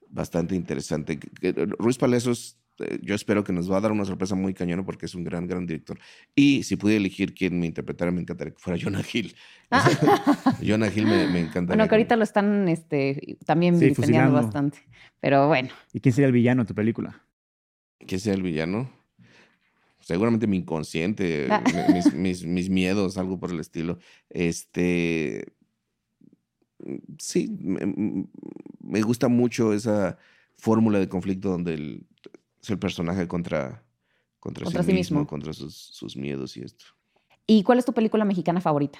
bastante 0.09 0.55
interesante. 0.55 1.17
Que 1.19 1.53
Ruiz 1.79 1.97
Palacios, 1.97 2.57
eh, 2.79 2.99
yo 3.01 3.15
espero 3.15 3.43
que 3.43 3.53
nos 3.53 3.71
va 3.71 3.77
a 3.77 3.81
dar 3.81 3.91
una 3.91 4.05
sorpresa 4.05 4.35
muy 4.35 4.53
cañona 4.53 4.83
porque 4.85 5.05
es 5.05 5.15
un 5.15 5.23
gran, 5.23 5.47
gran 5.47 5.65
director. 5.65 5.97
Y 6.35 6.63
si 6.63 6.75
pudiera 6.75 6.99
elegir 6.99 7.33
quién 7.33 7.59
me 7.59 7.65
interpretara, 7.65 8.11
me 8.11 8.21
encantaría 8.21 8.53
que 8.53 8.59
fuera 8.59 8.79
Jonah 8.81 9.01
Hill. 9.11 9.33
Jonah 10.67 10.91
Hill 10.93 11.05
me, 11.05 11.27
me 11.27 11.39
encantaría. 11.39 11.67
Bueno, 11.77 11.87
que 11.87 11.95
ahorita 11.95 12.15
lo 12.15 12.23
están 12.23 12.67
este, 12.67 13.37
también 13.45 13.79
Sí, 13.79 13.93
bastante. 14.31 14.79
Pero 15.19 15.47
bueno, 15.47 15.69
¿Y 15.93 15.99
quién 15.99 16.13
sería 16.13 16.27
el 16.27 16.33
villano 16.33 16.63
de 16.63 16.67
tu 16.67 16.75
película? 16.75 17.23
¿Quién 18.07 18.19
sea 18.19 18.33
el 18.33 18.41
villano? 18.43 18.89
Seguramente 19.99 20.47
mi 20.47 20.57
inconsciente, 20.57 21.47
Ah. 21.49 21.63
mi- 21.87 21.93
mis, 21.93 22.13
mis, 22.13 22.45
mis 22.45 22.69
miedos, 22.69 23.17
algo 23.17 23.39
por 23.39 23.51
el 23.51 23.59
estilo. 23.59 23.99
Este. 24.29 25.53
Sí, 27.19 27.55
me, 27.59 28.27
me 28.79 29.01
gusta 29.03 29.27
mucho 29.27 29.73
esa 29.73 30.17
fórmula 30.57 30.97
de 30.99 31.07
conflicto 31.07 31.49
donde 31.49 31.75
el, 31.75 32.07
es 32.61 32.69
el 32.71 32.79
personaje 32.79 33.27
contra, 33.27 33.83
contra, 34.39 34.63
Contra 34.65 34.81
sí, 34.83 34.87
sí 34.89 34.93
mismo, 34.95 35.19
mismo. 35.19 35.27
contra 35.27 35.53
sus, 35.53 35.75
sus 35.75 36.17
miedos 36.17 36.57
y 36.57 36.61
esto. 36.63 36.85
¿y 37.45 37.63
cuál 37.63 37.79
es 37.79 37.85
tu 37.85 37.93
película 37.93 38.23
mexicana 38.25 38.61
favorita? 38.61 38.99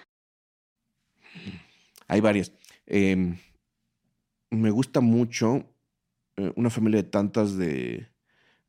Hay 2.07 2.19
varias. 2.21 2.51
Em, 2.85 3.37
me 4.49 4.69
gusta 4.69 4.99
mucho 4.99 5.63
eh, 6.37 6.51
Una 6.55 6.69
familia 6.69 7.01
de 7.01 7.09
tantas 7.09 7.55
de, 7.57 8.07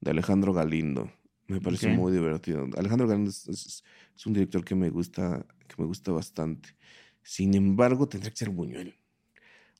de 0.03 0.11
Alejandro 0.11 0.53
Galindo. 0.53 1.11
Me 1.49 1.61
parece 1.61 1.89
muy 1.89 2.13
divertido. 2.13 2.67
Alejandro 2.77 3.09
Galindo 3.09 3.31
es, 3.31 3.49
es- 3.49 3.83
es 4.15 4.27
un 4.27 4.33
director 4.35 4.65
que 4.65 4.75
me 4.75 4.91
gusta, 4.91 5.47
que 5.67 5.75
me 5.79 5.87
gusta 5.87 6.13
bastante. 6.13 6.71
Sin 7.23 7.55
embargo, 7.55 8.07
tendría 8.09 8.31
que 8.31 8.37
ser 8.37 8.51
Buñuel. 8.51 8.95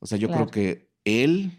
O 0.01 0.07
sea, 0.07 0.17
yo 0.19 0.29
Claro. 0.29 0.47
creo 0.47 0.51
que 0.65 0.89
él 1.05 1.53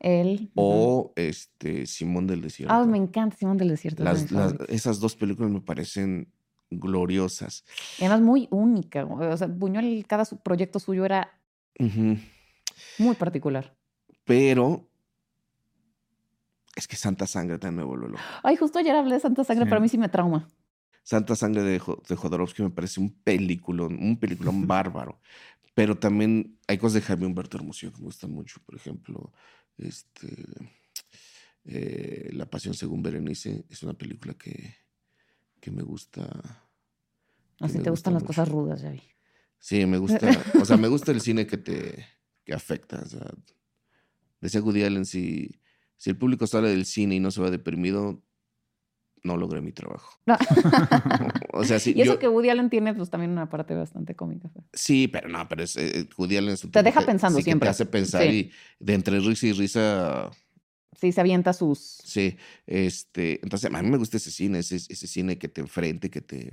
Él. 0.00 0.50
o 0.56 1.12
este 1.16 1.86
Simón 1.86 2.26
del 2.26 2.40
Desierto. 2.42 2.74
Ah, 2.74 2.84
me 2.84 2.98
encanta 2.98 3.36
Simón 3.36 3.56
del 3.56 3.68
Desierto. 3.68 4.02
Las- 4.02 4.32
las- 4.32 4.54
esas 4.68 4.98
dos 5.00 5.14
películas 5.14 5.50
me 5.52 5.60
parecen 5.60 6.32
gloriosas. 6.70 7.64
Y 7.98 8.04
además 8.04 8.22
muy 8.22 8.48
única. 8.50 9.04
O 9.04 9.36
sea, 9.36 9.46
Buñuel, 9.46 10.04
cada 10.08 10.24
su- 10.24 10.38
proyecto 10.38 10.78
suyo 10.80 11.04
era 11.04 11.30
muy 12.98 13.14
particular. 13.16 13.76
Pero 14.24 14.88
es 16.76 16.86
que 16.88 16.96
Santa 16.96 17.26
Sangre 17.26 17.58
también 17.58 17.78
me 17.78 17.84
vuelve 17.84 18.08
loco. 18.08 18.20
Ay, 18.42 18.56
justo 18.56 18.78
ayer 18.78 18.94
hablé 18.96 19.14
de 19.14 19.20
Santa 19.20 19.44
Sangre, 19.44 19.64
Sí. 19.64 19.68
pero 19.68 19.78
a 19.78 19.82
mí 19.82 19.88
sí 19.88 19.98
me 19.98 20.08
trauma. 20.08 20.48
Santa 21.04 21.34
Sangre 21.36 21.62
de, 21.62 21.72
de 22.08 22.16
Jodorowsky 22.16 22.62
me 22.62 22.70
parece 22.70 23.00
un 23.00 23.10
peliculón, 23.22 23.98
un 24.02 24.18
peliculón 24.18 24.66
bárbaro. 24.66 25.20
Pero 25.74 25.98
también 25.98 26.58
hay 26.68 26.78
cosas 26.78 26.94
de 26.94 27.00
Jaime 27.02 27.26
Humberto 27.26 27.56
Hermosillo 27.56 27.92
que 27.92 27.98
me 27.98 28.04
gustan 28.04 28.30
mucho. 28.30 28.60
Por 28.64 28.76
ejemplo, 28.76 29.32
este, 29.78 30.28
eh, 31.64 32.30
La 32.32 32.46
Pasión 32.46 32.74
según 32.74 33.02
Berenice 33.02 33.64
es 33.68 33.82
una 33.82 33.94
película 33.94 34.34
que, 34.34 34.76
que 35.60 35.70
me 35.70 35.82
gusta. 35.82 36.22
que 37.56 37.64
Así 37.64 37.78
me 37.78 37.84
te 37.84 37.90
gusta 37.90 38.10
gustan 38.10 38.14
las 38.14 38.22
cosas 38.24 38.48
rudas, 38.48 38.82
ya 38.82 38.90
vi. 38.90 39.02
Sí, 39.58 39.86
me 39.86 39.98
gusta. 39.98 40.28
O 40.60 40.64
sea, 40.64 40.76
me 40.76 40.88
gusta 40.88 41.12
el 41.12 41.20
cine 41.20 41.46
que 41.46 41.56
te 41.56 42.06
que 42.44 42.52
afecta. 42.52 43.00
O 43.00 43.06
sea, 43.08 43.30
decía 44.40 44.60
Woody 44.60 44.82
Allen, 44.82 45.04
si, 45.06 45.60
si 46.02 46.10
el 46.10 46.16
público 46.16 46.48
sale 46.48 46.68
del 46.68 46.84
cine 46.84 47.14
y 47.14 47.20
no 47.20 47.30
se 47.30 47.40
va 47.40 47.48
deprimido, 47.48 48.20
no 49.22 49.36
logré 49.36 49.60
mi 49.60 49.70
trabajo. 49.70 50.18
No. 50.26 50.36
o 51.52 51.62
sea, 51.62 51.78
sí. 51.78 51.92
y 51.96 52.00
eso 52.02 52.14
yo- 52.14 52.18
que 52.18 52.26
Woody 52.26 52.48
Allen 52.50 52.70
tiene, 52.70 52.92
pues 52.92 53.08
también 53.08 53.30
una 53.30 53.48
parte 53.48 53.72
bastante 53.74 54.16
cómica. 54.16 54.50
Sí, 54.72 55.06
pero 55.06 55.28
no, 55.28 55.46
pero 55.48 55.62
es 55.62 55.76
eh, 55.76 56.08
Woody 56.18 56.38
Allen 56.38 56.54
es 56.54 56.64
un 56.64 56.72
Te 56.72 56.82
deja 56.82 56.98
que 57.00 57.06
pensando 57.06 57.38
sí 57.38 57.42
que 57.44 57.50
siempre. 57.50 57.66
Te 57.68 57.70
hace 57.70 57.86
pensar 57.86 58.22
Sí. 58.24 58.28
y 58.80 58.84
de 58.84 58.94
entre 58.94 59.20
risa 59.20 59.46
y 59.46 59.52
risa, 59.52 60.30
Sí, 61.00 61.12
se 61.12 61.20
avienta 61.20 61.52
sus. 61.52 61.78
sí. 62.02 62.36
Este, 62.66 63.38
entonces, 63.44 63.72
a 63.72 63.80
mí 63.82 63.88
me 63.88 63.96
gusta 63.96 64.16
ese 64.16 64.32
cine, 64.32 64.58
ese, 64.58 64.74
ese 64.76 65.06
cine 65.06 65.38
que 65.38 65.46
te 65.48 65.60
enfrente, 65.60 66.10
que 66.10 66.20
te, 66.20 66.52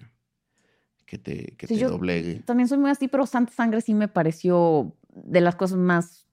que 1.07 1.17
te, 1.17 1.55
que 1.57 1.65
Sí, 1.65 1.73
te 1.73 1.79
yo- 1.79 1.89
doblegue. 1.89 2.41
También 2.45 2.67
soy 2.69 2.77
muy 2.77 2.91
así, 2.91 3.07
pero 3.07 3.25
Santa 3.25 3.51
Sangre 3.51 3.81
sí 3.81 3.95
me 3.95 4.07
pareció 4.07 4.95
de 5.11 5.41
las 5.41 5.55
cosas 5.55 5.79
más 5.79 6.27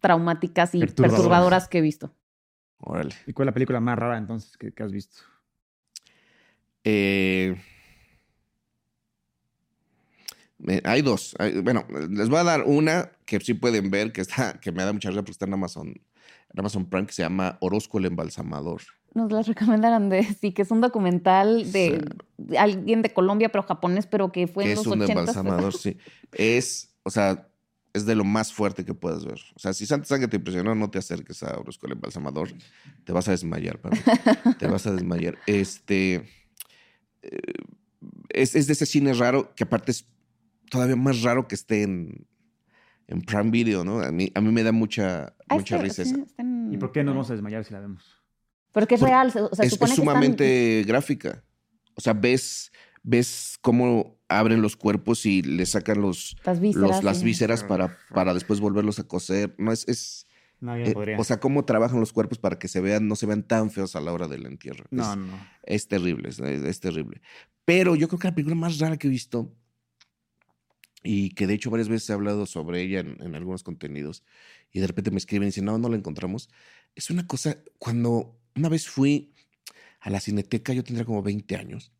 traumáticas 0.00 0.74
y 0.74 0.80
Perturbadoras. 0.80 1.20
perturbadoras 1.20 1.68
que 1.68 1.78
he 1.78 1.82
visto. 1.82 2.12
Órale. 2.82 3.14
¿Y 3.26 3.32
cuál 3.32 3.46
es 3.46 3.50
la 3.52 3.54
película 3.54 3.80
más 3.80 3.98
rara 3.98 4.18
entonces 4.18 4.56
que, 4.56 4.72
que 4.72 4.82
has 4.82 4.92
visto? 4.92 5.22
Eh, 6.84 7.56
hay 10.84 11.02
dos. 11.02 11.34
Hay- 11.38 11.60
bueno, 11.60 11.84
les 12.10 12.28
voy 12.28 12.38
a 12.38 12.44
dar 12.44 12.64
una 12.64 13.12
que 13.24 13.40
sí 13.40 13.54
pueden 13.54 13.90
ver, 13.90 14.12
que 14.12 14.20
está, 14.20 14.54
que 14.60 14.72
me 14.72 14.84
da 14.84 14.92
mucha 14.92 15.08
risa 15.10 15.22
porque 15.22 15.32
está 15.32 15.46
en 15.46 15.54
Amazon, 15.54 15.88
en 15.88 16.58
Amazon 16.58 16.86
Prime, 16.88 17.06
que 17.06 17.12
se 17.12 17.22
llama 17.22 17.56
Orozco 17.60 17.98
el 17.98 18.06
Embalsamador. 18.06 18.82
Nos 19.14 19.30
las 19.30 19.46
recomendaron 19.46 20.08
de 20.08 20.24
sí, 20.24 20.52
que 20.52 20.62
es 20.62 20.70
un 20.70 20.80
documental 20.80 21.70
de, 21.70 22.04
de 22.38 22.58
alguien 22.58 23.02
de 23.02 23.12
Colombia, 23.12 23.50
pero 23.50 23.62
japonés, 23.62 24.06
pero 24.06 24.32
que 24.32 24.46
fue 24.46 24.64
en 24.64 24.70
es 24.70 24.76
los 24.78 24.86
un 24.86 25.02
80 25.02 25.20
embalsamador, 25.20 25.72
sí. 25.74 25.98
Es, 26.32 26.94
o 27.02 27.10
sea, 27.10 27.48
es 27.94 28.06
de 28.06 28.14
lo 28.14 28.24
más 28.24 28.52
fuerte 28.52 28.84
que 28.84 28.94
puedas 28.94 29.24
ver. 29.24 29.38
O 29.54 29.58
sea, 29.58 29.74
si 29.74 29.84
Santa 29.86 30.06
Sangre 30.06 30.28
te 30.28 30.36
impresionó, 30.36 30.74
no 30.74 30.90
te 30.90 30.98
acerques 30.98 31.42
a 31.42 31.58
Orozco 31.58 31.86
el 31.86 31.92
Embalsamador. 31.92 32.48
Te 33.04 33.12
vas 33.12 33.28
a 33.28 33.32
desmayar, 33.32 33.78
papi. 33.80 33.98
te 34.58 34.66
vas 34.66 34.86
a 34.86 34.92
desmayar. 34.92 35.36
Este. 35.46 36.24
eh, 37.22 37.38
es, 38.30 38.56
es 38.56 38.66
de 38.66 38.72
ese 38.72 38.86
cine 38.86 39.12
raro 39.12 39.54
que 39.54 39.64
aparte 39.64 39.92
es 39.92 40.06
todavía 40.70 40.96
más 40.96 41.22
raro 41.22 41.46
que 41.46 41.54
esté 41.54 41.82
en, 41.82 42.26
en 43.06 43.20
Prime 43.22 43.50
Video, 43.50 43.84
¿no? 43.84 44.00
A 44.00 44.10
mí, 44.10 44.32
a 44.34 44.40
mí 44.40 44.50
me 44.50 44.62
da 44.62 44.72
mucha, 44.72 45.34
Ah, 45.48 45.54
mucha 45.56 45.76
está- 45.76 45.82
risa 45.84 46.04
sí, 46.04 46.24
en- 46.38 46.72
¿Y 46.72 46.78
por 46.78 46.92
qué 46.92 47.04
nos 47.04 47.14
vamos 47.14 47.30
a 47.30 47.34
desmayar 47.34 47.64
si 47.64 47.72
la 47.74 47.80
vemos? 47.80 48.02
Porque 48.72 48.94
es 48.94 49.02
real, 49.02 49.28
o 49.28 49.54
sea, 49.54 49.66
es, 49.66 49.72
están- 49.74 49.88
sumamente 49.90 50.82
gráfica. 50.86 51.44
O 51.94 52.00
sea, 52.00 52.14
ves, 52.14 52.72
ves 53.02 53.58
cómo 53.60 54.18
abren 54.28 54.62
los 54.62 54.76
cuerpos 54.76 55.26
y 55.26 55.42
le 55.42 55.66
sacan 55.66 56.00
los, 56.00 56.36
las 56.44 56.60
vísceras. 56.60 56.88
los- 56.90 57.04
las 57.04 57.18
sí. 57.18 57.24
vísceras 57.24 57.64
para, 57.64 57.98
para 58.14 58.32
después 58.34 58.60
volverlos 58.60 58.98
a 58.98 59.04
coser. 59.08 59.54
No 59.58 59.72
es, 59.72 59.86
es 59.88 60.26
No, 60.60 60.76
yo 60.78 60.84
eh, 60.84 60.92
podría. 60.92 61.18
o 61.18 61.24
sea, 61.24 61.40
cómo 61.40 61.64
trabajan 61.64 62.00
los 62.00 62.12
cuerpos 62.12 62.38
para 62.38 62.58
que 62.58 62.68
se 62.68 62.80
vean, 62.80 63.08
no 63.08 63.16
se 63.16 63.26
vean 63.26 63.42
tan 63.42 63.70
feos 63.70 63.96
a 63.96 64.00
la 64.00 64.12
hora 64.12 64.28
del 64.28 64.46
entierro. 64.46 64.84
no, 64.90 65.02
es, 65.02 65.08
no, 65.18 65.26
no. 65.26 65.46
es 65.64 65.88
terrible, 65.88 66.28
es, 66.30 66.38
es 66.38 66.80
terrible. 66.80 67.20
Pero 67.64 67.94
yo 67.96 68.08
creo 68.08 68.18
que 68.18 68.28
la 68.28 68.34
película 68.34 68.56
más 68.56 68.78
rara 68.78 68.96
que 68.96 69.06
he 69.06 69.10
visto, 69.10 69.52
y 71.04 71.30
que 71.30 71.46
de 71.48 71.54
hecho 71.54 71.70
varias 71.70 71.88
veces 71.88 72.08
he 72.10 72.12
hablado 72.12 72.46
sobre 72.46 72.80
ella 72.82 73.00
en, 73.00 73.16
en 73.20 73.34
algunos 73.34 73.62
contenidos, 73.64 74.22
y 74.72 74.80
de 74.80 74.86
repente 74.86 75.10
me 75.10 75.18
escriben 75.18 75.44
y 75.46 75.50
dicen, 75.50 75.64
no, 75.64 75.76
no 75.78 75.88
la 75.88 75.96
encontramos. 75.96 76.48
Es 76.94 77.10
una 77.10 77.26
cosa, 77.26 77.58
cuando 77.78 78.38
una 78.54 78.68
vez 78.68 78.88
fui 78.88 79.34
a 80.00 80.10
la 80.10 80.20
cineteca, 80.20 80.72
yo 80.72 80.84
tendría 80.84 81.04
como 81.04 81.22
20 81.22 81.56
años, 81.56 81.92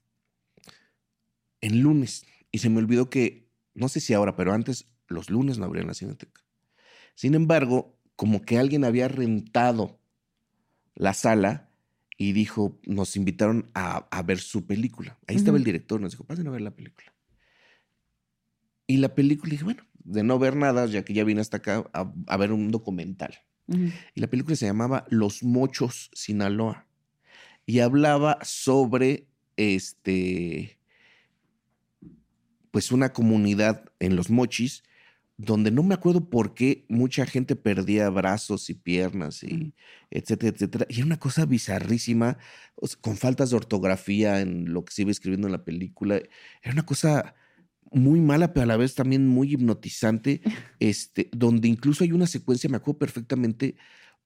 en 1.62 1.80
lunes, 1.80 2.26
y 2.50 2.58
se 2.58 2.68
me 2.68 2.78
olvidó 2.78 3.08
que, 3.08 3.48
no 3.74 3.88
sé 3.88 4.00
si 4.00 4.12
ahora, 4.12 4.36
pero 4.36 4.52
antes 4.52 4.86
los 5.08 5.30
lunes 5.30 5.56
no 5.56 5.64
abrían 5.64 5.86
la 5.86 5.94
cineteca. 5.94 6.42
Sin 7.14 7.34
embargo, 7.34 7.98
como 8.16 8.42
que 8.42 8.58
alguien 8.58 8.84
había 8.84 9.08
rentado 9.08 9.98
la 10.94 11.14
sala 11.14 11.70
y 12.18 12.32
dijo, 12.32 12.78
nos 12.84 13.16
invitaron 13.16 13.70
a, 13.74 14.06
a 14.10 14.22
ver 14.22 14.38
su 14.38 14.66
película. 14.66 15.18
Ahí 15.26 15.36
estaba 15.36 15.56
el 15.56 15.64
director, 15.64 16.00
nos 16.00 16.12
dijo, 16.12 16.24
pasen 16.24 16.46
a 16.46 16.50
ver 16.50 16.60
la 16.60 16.76
película. 16.76 17.14
Y 18.86 18.98
la 18.98 19.14
película, 19.14 19.50
dije, 19.50 19.64
bueno, 19.64 19.84
de 20.04 20.22
no 20.22 20.38
ver 20.38 20.56
nada, 20.56 20.86
ya 20.86 21.04
que 21.04 21.14
ya 21.14 21.24
vine 21.24 21.40
hasta 21.40 21.58
acá 21.58 21.88
a, 21.94 22.12
a 22.26 22.36
ver 22.36 22.52
un 22.52 22.70
documental. 22.70 23.38
Y 24.14 24.20
la 24.20 24.26
película 24.28 24.54
se 24.56 24.66
llamaba 24.66 25.06
Los 25.08 25.42
Mochos, 25.42 26.10
Sinaloa. 26.12 26.86
Y 27.64 27.78
hablaba 27.78 28.38
sobre 28.42 29.28
este. 29.56 30.78
Pues 32.72 32.90
una 32.90 33.12
comunidad 33.12 33.84
en 34.00 34.16
los 34.16 34.30
mochis, 34.30 34.82
donde 35.36 35.70
no 35.70 35.82
me 35.82 35.94
acuerdo 35.94 36.28
por 36.28 36.54
qué 36.54 36.84
mucha 36.88 37.26
gente 37.26 37.56
perdía 37.56 38.10
brazos 38.10 38.70
y 38.70 38.74
piernas 38.74 39.42
y 39.44 39.74
etcétera, 40.10 40.52
etcétera. 40.54 40.86
Y 40.88 40.96
era 40.96 41.06
una 41.06 41.18
cosa 41.18 41.46
bizarrísima, 41.46 42.38
con 43.00 43.16
faltas 43.16 43.50
de 43.50 43.56
ortografía 43.56 44.40
en 44.40 44.72
lo 44.72 44.84
que 44.84 44.92
se 44.92 45.02
iba 45.02 45.10
escribiendo 45.10 45.48
en 45.48 45.52
la 45.52 45.64
película. 45.64 46.16
Era 46.16 46.72
una 46.72 46.86
cosa 46.86 47.34
muy 47.92 48.20
mala, 48.20 48.52
pero 48.52 48.64
a 48.64 48.66
la 48.66 48.76
vez 48.76 48.94
también 48.94 49.28
muy 49.28 49.52
hipnotizante, 49.52 50.42
este, 50.80 51.28
donde 51.32 51.68
incluso 51.68 52.04
hay 52.04 52.12
una 52.12 52.26
secuencia, 52.26 52.70
me 52.70 52.76
acuerdo 52.76 52.98
perfectamente, 52.98 53.76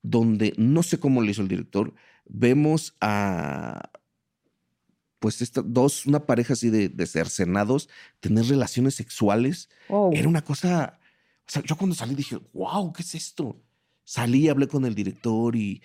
donde 0.03 0.53
no 0.57 0.83
sé 0.83 0.99
cómo 0.99 1.21
lo 1.21 1.31
hizo 1.31 1.43
el 1.43 1.49
director, 1.49 1.95
vemos 2.27 2.95
a 3.01 3.91
pues 5.27 5.43
esta, 5.43 5.61
dos, 5.61 6.07
una 6.07 6.25
pareja 6.25 6.53
así 6.53 6.71
de, 6.71 6.89
de 6.89 7.05
cercenados, 7.05 7.89
tener 8.21 8.45
relaciones 8.45 8.95
sexuales. 8.95 9.69
Oh. 9.89 10.13
Era 10.15 10.29
una 10.29 10.45
cosa, 10.45 11.01
o 11.49 11.51
sea, 11.51 11.65
yo 11.65 11.75
cuando 11.75 11.97
salí 11.97 12.15
dije, 12.15 12.39
wow, 12.53 12.93
¿qué 12.93 13.03
es 13.03 13.17
esto? 13.17 13.61
Salí, 14.05 14.49
hablé 14.49 14.69
con 14.69 14.85
el 14.85 14.95
director 14.95 15.57
y 15.57 15.83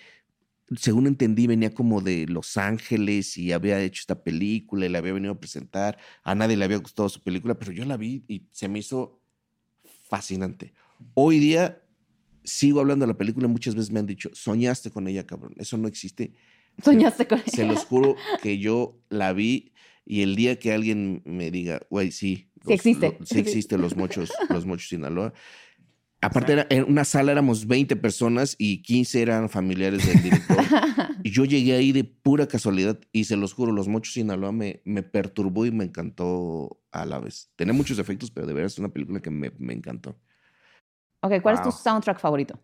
según 0.76 1.08
entendí 1.08 1.48
venía 1.48 1.74
como 1.74 2.00
de 2.00 2.26
Los 2.28 2.56
Ángeles 2.56 3.36
y 3.36 3.50
había 3.50 3.80
hecho 3.80 4.02
esta 4.02 4.22
película 4.22 4.86
y 4.86 4.90
la 4.90 4.98
había 4.98 5.14
venido 5.14 5.32
a 5.32 5.40
presentar. 5.40 5.98
A 6.22 6.36
nadie 6.36 6.56
le 6.56 6.64
había 6.64 6.76
gustado 6.76 7.08
su 7.08 7.20
película, 7.20 7.58
pero 7.58 7.72
yo 7.72 7.84
la 7.84 7.96
vi 7.96 8.24
y 8.28 8.46
se 8.52 8.68
me 8.68 8.78
hizo 8.78 9.20
fascinante. 10.04 10.72
Hoy 11.14 11.40
día 11.40 11.82
sigo 12.44 12.78
hablando 12.78 13.06
de 13.06 13.12
la 13.12 13.18
película, 13.18 13.48
muchas 13.48 13.74
veces 13.74 13.90
me 13.90 13.98
han 13.98 14.06
dicho, 14.06 14.30
soñaste 14.34 14.92
con 14.92 15.08
ella, 15.08 15.26
cabrón, 15.26 15.54
eso 15.56 15.76
no 15.78 15.88
existe. 15.88 16.32
Soñaste 16.82 17.26
con 17.26 17.40
Se 17.46 17.64
los 17.64 17.84
juro 17.84 18.16
que 18.42 18.58
yo 18.58 18.98
la 19.08 19.32
vi 19.32 19.72
y 20.04 20.22
el 20.22 20.36
día 20.36 20.58
que 20.58 20.72
alguien 20.72 21.22
me 21.24 21.50
diga, 21.50 21.80
güey, 21.90 22.12
sí. 22.12 22.48
Sí 22.66 22.72
existe. 22.72 23.18
sí 23.24 23.38
existe 23.38 23.76
los 23.76 23.96
mochos, 23.96 24.32
los 24.48 24.66
mochos 24.66 24.88
Sinaloa. 24.88 25.32
Aparte, 26.20 26.52
era, 26.52 26.66
en 26.70 26.84
una 26.84 27.04
sala 27.04 27.32
éramos 27.32 27.66
20 27.66 27.96
personas 27.96 28.54
y 28.56 28.82
15 28.82 29.22
eran 29.22 29.48
familiares 29.48 30.06
del 30.06 30.22
director. 30.22 30.58
y 31.24 31.30
yo 31.32 31.44
llegué 31.44 31.74
ahí 31.74 31.90
de 31.90 32.04
pura 32.04 32.46
casualidad 32.46 33.00
y 33.10 33.24
se 33.24 33.36
los 33.36 33.52
juro, 33.52 33.72
los 33.72 33.88
mochos 33.88 34.14
Sinaloa 34.14 34.52
me, 34.52 34.82
me 34.84 35.02
perturbó 35.02 35.66
y 35.66 35.72
me 35.72 35.84
encantó 35.84 36.80
a 36.92 37.04
la 37.06 37.18
vez. 37.18 37.50
Tenía 37.56 37.74
muchos 37.74 37.98
efectos, 37.98 38.30
pero 38.30 38.46
de 38.46 38.52
verdad 38.52 38.68
es 38.68 38.78
una 38.78 38.92
película 38.92 39.20
que 39.20 39.30
me, 39.30 39.50
me 39.58 39.72
encantó. 39.72 40.16
Ok, 41.22 41.40
¿cuál 41.42 41.56
es 41.56 41.62
tu 41.62 41.72
soundtrack 41.72 42.20
favorito? 42.20 42.60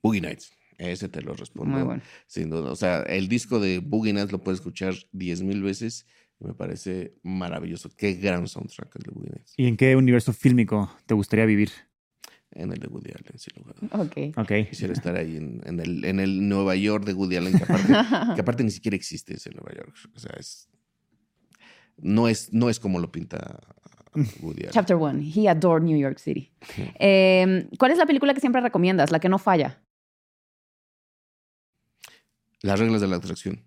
Boogie 0.00 0.20
Nights. 0.20 0.52
Ese 0.78 1.08
te 1.08 1.22
lo 1.22 1.34
respondo. 1.34 1.74
Muy 1.74 1.82
bueno. 1.84 2.02
Sin 2.26 2.50
duda. 2.50 2.70
O 2.72 2.76
sea, 2.76 3.00
el 3.02 3.28
disco 3.28 3.60
de 3.60 3.78
Boogie 3.78 4.12
Nights 4.12 4.32
lo 4.32 4.42
puedes 4.42 4.60
escuchar 4.60 4.94
10 5.12 5.42
mil 5.42 5.62
veces. 5.62 6.06
y 6.40 6.44
Me 6.46 6.54
parece 6.54 7.14
maravilloso. 7.22 7.90
Qué 7.96 8.14
gran 8.14 8.46
soundtrack 8.48 8.96
el 8.96 9.02
de 9.02 9.10
Boogie 9.12 9.30
Nights. 9.30 9.54
¿Y 9.56 9.66
en 9.66 9.76
qué 9.76 9.94
universo 9.96 10.32
fílmico 10.32 10.90
te 11.06 11.14
gustaría 11.14 11.46
vivir? 11.46 11.70
En 12.54 12.70
el 12.70 12.78
de 12.80 12.86
Woody 12.86 13.10
Allen, 13.12 13.38
sin 13.38 13.54
lugar. 13.62 13.76
Ok. 13.92 14.36
Ok. 14.36 14.68
Quisiera 14.68 14.92
estar 14.92 15.16
ahí 15.16 15.36
en, 15.38 15.62
en 15.64 15.80
el, 15.80 16.04
en 16.04 16.20
el 16.20 16.46
Nueva 16.50 16.76
York 16.76 17.06
de 17.06 17.14
Woody 17.14 17.36
Allen, 17.36 17.56
que 17.56 17.64
aparte, 17.64 17.92
que 18.34 18.40
aparte 18.42 18.62
ni 18.62 18.70
siquiera 18.70 18.94
existe 18.94 19.34
ese 19.34 19.50
Nueva 19.52 19.72
York. 19.74 19.94
O 20.14 20.18
sea, 20.18 20.32
es. 20.38 20.68
No 21.96 22.28
es, 22.28 22.52
no 22.52 22.68
es 22.68 22.78
como 22.78 22.98
lo 22.98 23.10
pinta 23.10 23.58
Woody 24.42 24.62
Allen. 24.64 24.72
Chapter 24.72 24.96
one. 24.96 25.22
He 25.34 25.48
adored 25.48 25.82
New 25.82 25.96
York 25.98 26.18
City. 26.18 26.52
Eh, 26.98 27.68
¿Cuál 27.78 27.92
es 27.92 27.96
la 27.98 28.04
película 28.04 28.34
que 28.34 28.40
siempre 28.40 28.60
recomiendas? 28.60 29.10
La 29.10 29.18
que 29.18 29.30
no 29.30 29.38
falla. 29.38 29.82
Las 32.62 32.78
reglas 32.78 33.00
de 33.00 33.08
la 33.08 33.16
atracción. 33.16 33.64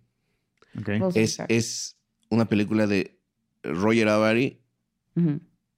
Ok. 0.77 0.87
Rules 0.87 1.03
of 1.03 1.17
Es, 1.17 1.39
es 1.49 1.97
una 2.29 2.45
película 2.45 2.87
de 2.87 3.19
Roger 3.63 4.09
Avary, 4.09 4.61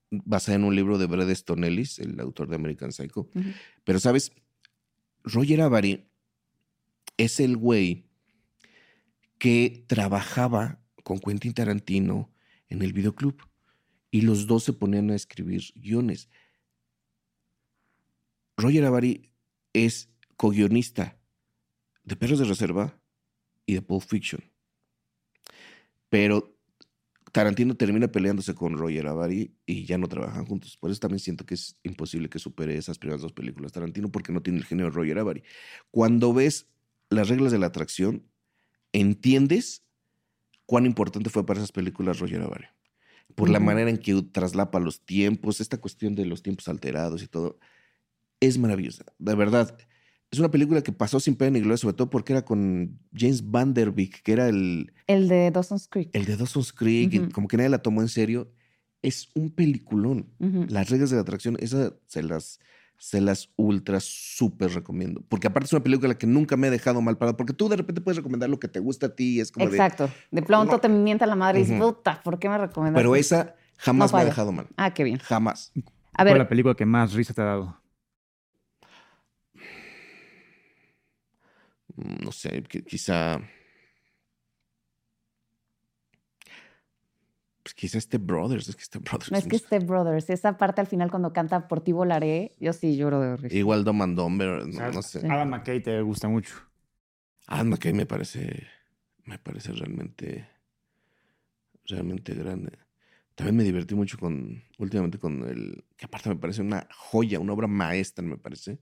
basada 0.09 0.55
en 0.55 0.63
un 0.63 0.75
libro 0.75 0.97
de 0.97 1.05
Bret 1.05 1.29
Easton 1.29 1.63
Ellis, 1.63 1.99
el 1.99 2.19
autor 2.19 2.47
de 2.47 2.55
American 2.55 2.91
Psycho. 2.91 3.29
Pero, 3.83 3.99
¿sabes? 3.99 4.31
Roger 5.23 5.61
Avary 5.61 6.09
es 7.17 7.39
el 7.39 7.57
güey 7.57 8.05
que 9.37 9.85
trabajaba 9.87 10.79
con 11.03 11.19
Quentin 11.19 11.53
Tarantino 11.53 12.31
en 12.69 12.81
el 12.81 12.93
videoclub. 12.93 13.41
Y 14.09 14.21
los 14.21 14.47
dos 14.47 14.63
se 14.63 14.73
ponían 14.73 15.11
a 15.11 15.15
escribir 15.15 15.63
guiones. 15.75 16.29
Roger 18.55 18.85
Avary 18.85 19.31
es 19.73 20.09
co-guionista 20.37 21.19
de 22.03 22.15
Perros 22.15 22.39
de 22.39 22.45
Reserva 22.45 22.99
y 23.67 23.75
de 23.75 23.83
Pulp 23.83 24.01
Fiction. 24.01 24.41
Pero 26.09 26.57
Tarantino 27.31 27.75
termina 27.75 28.07
peleándose 28.07 28.55
con 28.55 28.77
Roger 28.77 29.07
Avary 29.07 29.53
y 29.65 29.85
ya 29.85 29.99
no 29.99 30.07
trabajan 30.07 30.45
juntos. 30.45 30.77
Por 30.77 30.89
eso 30.89 30.99
también 30.99 31.19
siento 31.19 31.45
que 31.45 31.53
es 31.53 31.77
imposible 31.83 32.29
que 32.29 32.39
supere 32.39 32.75
esas 32.75 32.97
primeras 32.97 33.21
dos 33.21 33.33
películas 33.33 33.73
Tarantino 33.73 34.09
porque 34.09 34.31
no 34.31 34.41
tiene 34.41 34.57
el 34.59 34.65
genio 34.65 34.85
de 34.85 34.91
Roger 34.91 35.19
Avary. 35.19 35.43
Cuando 35.91 36.33
ves 36.33 36.67
las 37.09 37.29
reglas 37.29 37.51
de 37.51 37.59
la 37.59 37.67
atracción, 37.67 38.23
entiendes 38.93 39.83
cuán 40.65 40.85
importante 40.85 41.29
fue 41.29 41.45
para 41.45 41.59
esas 41.59 41.71
películas 41.71 42.19
Roger 42.19 42.41
Avary. 42.41 42.65
Por 43.35 43.49
la 43.49 43.59
manera 43.59 43.89
en 43.89 43.97
que 43.97 44.19
traslapa 44.31 44.79
los 44.79 45.05
tiempos, 45.05 45.61
esta 45.61 45.77
cuestión 45.77 46.15
de 46.15 46.25
los 46.25 46.41
tiempos 46.41 46.69
alterados 46.69 47.21
y 47.21 47.27
todo. 47.27 47.59
Es 48.39 48.57
maravillosa. 48.57 49.03
De 49.19 49.35
verdad. 49.35 49.77
Es 50.31 50.39
una 50.39 50.51
película 50.51 50.81
que 50.81 50.91
pasó 50.91 51.19
sin 51.21 51.35
pena 51.35 51.51
ni 51.51 51.59
gloria, 51.61 51.77
sobre 51.77 51.95
todo 51.95 52.09
porque 52.09 52.33
era 52.33 52.43
con 52.43 52.99
James 53.15 53.49
Van 53.49 53.73
Der 53.73 53.91
Beek, 53.91 54.21
que 54.23 54.33
era 54.33 54.49
el, 54.49 54.91
El 55.07 55.27
de 55.29 55.51
Dawson's 55.51 55.87
Creek. 55.87 56.09
el 56.13 56.25
de 56.25 56.35
Dawson's 56.35 56.73
Creek, 56.73 57.13
y 57.13 57.19
Ujú. 57.19 57.31
como 57.31 57.47
que 57.47 57.55
nadie 57.57 57.69
la 57.69 57.81
tomó 57.81 58.01
en 58.01 58.09
serio. 58.09 58.51
Es 59.01 59.29
un 59.35 59.51
peliculón. 59.51 60.27
Las 60.69 60.89
reglas 60.89 61.11
de 61.11 61.15
la 61.15 61.21
atracción, 61.21 61.55
esa 61.61 61.93
se 62.07 62.23
las, 62.23 62.59
se 62.97 63.21
las 63.21 63.51
ultra 63.55 63.99
súper 64.01 64.71
recomiendo. 64.73 65.23
Porque 65.29 65.47
aparte 65.47 65.67
es 65.67 65.73
una 65.73 65.83
película 65.83 66.17
que 66.17 66.27
nunca 66.27 66.57
me 66.57 66.67
ha 66.67 66.71
dejado 66.71 66.99
mal 66.99 67.17
parado. 67.17 67.37
Porque 67.37 67.53
tú 67.53 67.69
de 67.69 67.77
repente 67.77 68.01
puedes 68.01 68.17
recomendar 68.17 68.49
lo 68.49 68.59
que 68.59 68.67
te 68.67 68.79
gusta 68.79 69.05
a 69.05 69.15
ti. 69.15 69.35
y 69.37 69.39
Es 69.39 69.51
como 69.51 69.67
de. 69.67 69.71
Exacto. 69.77 70.09
De 70.31 70.41
pronto 70.41 70.73
No. 70.73 70.79
te 70.79 70.89
mienta 70.89 71.25
la 71.25 71.35
madre 71.35 71.59
y 71.59 71.63
dices, 71.63 71.79
puta, 71.79 72.21
¿por 72.23 72.37
qué 72.39 72.49
me 72.49 72.57
recomendaste? 72.57 72.99
Pero 73.01 73.15
esa 73.15 73.55
jamás 73.77 74.11
No 74.11 74.17
me 74.17 74.23
ha 74.23 74.25
dejado 74.25 74.51
mal. 74.51 74.67
Ah, 74.75 74.93
qué 74.93 75.03
bien. 75.05 75.19
Jamás. 75.19 75.71
A 75.75 75.81
¿Cuál 76.17 76.27
es 76.27 76.33
ver, 76.33 76.37
la 76.39 76.49
película 76.49 76.73
que 76.75 76.85
más 76.85 77.13
risa 77.13 77.33
te 77.33 77.41
ha 77.41 77.45
dado? 77.45 77.79
No 81.97 82.31
sé, 82.31 82.63
que- 82.63 82.83
quizá. 82.83 83.41
Pues 87.63 87.73
quizá 87.73 87.97
este 87.97 88.17
Brothers. 88.17 88.69
Es 88.69 88.75
que 88.75 88.83
este 88.83 88.99
Brothers. 88.99 89.31
no 89.31 89.37
es 89.37 89.47
que 89.47 89.57
Step 89.57 89.83
Brothers, 89.85 90.29
esa 90.29 90.57
parte 90.57 90.79
al 90.81 90.87
final 90.87 91.09
cuando 91.09 91.33
canta 91.33 91.67
Por 91.67 91.81
ti 91.81 91.91
volaré, 91.91 92.53
yo 92.59 92.71
sí 92.73 92.95
lloro 92.95 93.19
de 93.19 93.35
risa. 93.35 93.55
Igual 93.55 93.83
Dumb 93.83 94.03
and 94.03 94.17
Dumber. 94.17 94.65
No, 94.67 94.71
sea, 94.73 94.91
no 94.91 95.01
sé. 95.01 95.21
Sí. 95.21 95.27
Adam 95.27 95.49
McKay 95.49 95.81
te 95.81 96.01
gusta 96.01 96.27
mucho. 96.27 96.53
Adam 97.47 97.69
McKay 97.69 97.93
me 97.93 98.05
parece. 98.05 98.67
Me 99.25 99.37
parece 99.39 99.73
realmente. 99.73 100.47
Realmente 101.85 102.33
grande. 102.33 102.71
También 103.35 103.55
me 103.57 103.63
divertí 103.63 103.95
mucho 103.95 104.17
con. 104.17 104.63
Últimamente 104.77 105.17
con 105.17 105.43
el. 105.47 105.83
Que 105.97 106.05
aparte 106.05 106.29
me 106.29 106.35
parece 106.35 106.61
una 106.61 106.87
joya, 106.95 107.39
una 107.39 107.53
obra 107.53 107.67
maestra, 107.67 108.23
me 108.23 108.37
parece. 108.37 108.79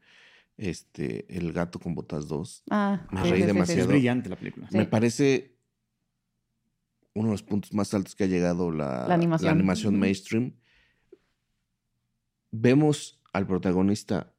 Este. 0.57 1.25
El 1.35 1.51
gato 1.53 1.79
con 1.79 1.95
botas 1.95 2.27
2. 2.27 2.63
Ah, 2.69 3.07
Me 3.11 3.23
sí, 3.23 3.29
reí 3.29 3.35
sí, 3.37 3.41
Es 3.41 3.47
demasiado. 3.47 3.81
sí. 3.81 3.87
brillante 3.87 4.29
la 4.29 4.35
película. 4.37 4.69
Sí. 4.69 4.77
Me 4.77 4.85
parece 4.85 5.55
uno 7.13 7.27
de 7.29 7.33
los 7.33 7.43
puntos 7.43 7.73
más 7.73 7.93
altos 7.93 8.15
que 8.15 8.25
ha 8.25 8.27
llegado 8.27 8.71
la, 8.71 9.07
La 9.07 9.13
animación. 9.15 9.51
animación 9.51 9.93
Ujú. 9.95 10.01
mainstream. 10.01 10.53
Vemos 12.51 13.21
al 13.33 13.47
protagonista 13.47 14.33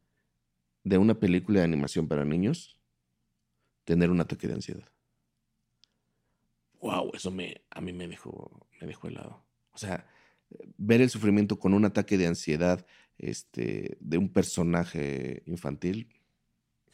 de 0.85 0.99
una 0.99 1.19
película 1.19 1.61
de 1.61 1.65
animación 1.65 2.09
para 2.09 2.25
niños 2.25 2.79
tener 3.85 4.11
un 4.11 4.21
ataque 4.21 4.47
de 4.49 4.55
ansiedad. 4.55 4.89
Wow, 6.81 7.11
eso 7.15 7.31
me, 7.31 7.63
a 7.71 7.81
mí 7.81 7.93
me 7.93 8.07
dejó, 8.09 8.69
me 8.81 8.87
dejó 8.87 9.09
helado. 9.09 9.45
O 9.73 9.79
sea, 9.79 10.07
ver 10.77 11.01
el 11.01 11.11
sufrimiento 11.11 11.59
con 11.59 11.75
un 11.75 11.85
ataque 11.85 12.17
de 12.17 12.27
ansiedad 12.27 12.87
este, 13.19 13.97
de 14.01 14.19
un 14.19 14.29
personaje 14.33 15.43
infantil 15.47 16.09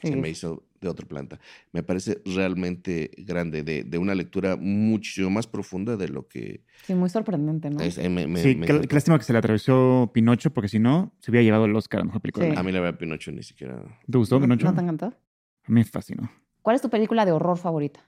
Sí, 0.00 0.08
se 0.08 0.16
me 0.16 0.28
hizo 0.28 0.64
de 0.80 0.88
otro 0.88 1.06
planta. 1.06 1.38
Me 1.70 1.84
parece 1.84 2.20
realmente 2.24 3.12
grande, 3.18 3.62
de, 3.62 3.84
de 3.84 3.98
una 3.98 4.16
lectura 4.16 4.56
mucho 4.56 5.30
más 5.30 5.46
profunda 5.46 5.96
de 5.96 6.08
lo 6.08 6.26
que 6.26 6.64
sí, 6.84 6.94
muy 6.96 7.08
sorprendente, 7.08 7.70
¿no? 7.70 7.80
es. 7.80 7.98
eh, 7.98 8.08
me- 8.08 8.26
me- 8.26 8.42
sí, 8.42 8.56
me 8.56 8.66
qué, 8.66 8.72
lástima 8.90 9.16
que 9.16 9.24
se 9.24 9.32
le 9.32 9.38
atravesó 9.38 10.10
Pinocho, 10.12 10.52
porque 10.52 10.66
si 10.68 10.80
no, 10.80 11.14
se 11.20 11.30
hubiera 11.30 11.44
llevado 11.44 11.66
el 11.66 11.76
Oscar 11.76 12.00
a 12.00 12.04
mejor 12.04 12.20
película. 12.20 12.46
Sí. 12.46 12.52
A 12.56 12.62
mí 12.64 12.72
la 12.72 12.80
verdad 12.80 12.98
Pinocho 12.98 13.30
ni 13.30 13.44
siquiera... 13.44 13.80
¿Te 14.10 14.18
gustó 14.18 14.40
¿No, 14.40 14.42
Pinocho? 14.46 14.64
¿No 14.66 14.74
te 14.74 14.80
encantó? 14.80 15.06
A 15.06 15.68
mí 15.68 15.74
me 15.74 15.84
fascinó. 15.84 16.28
¿Cuál 16.62 16.74
es 16.74 16.82
tu 16.82 16.90
película 16.90 17.24
de 17.24 17.30
horror 17.30 17.56
favorita? 17.56 18.04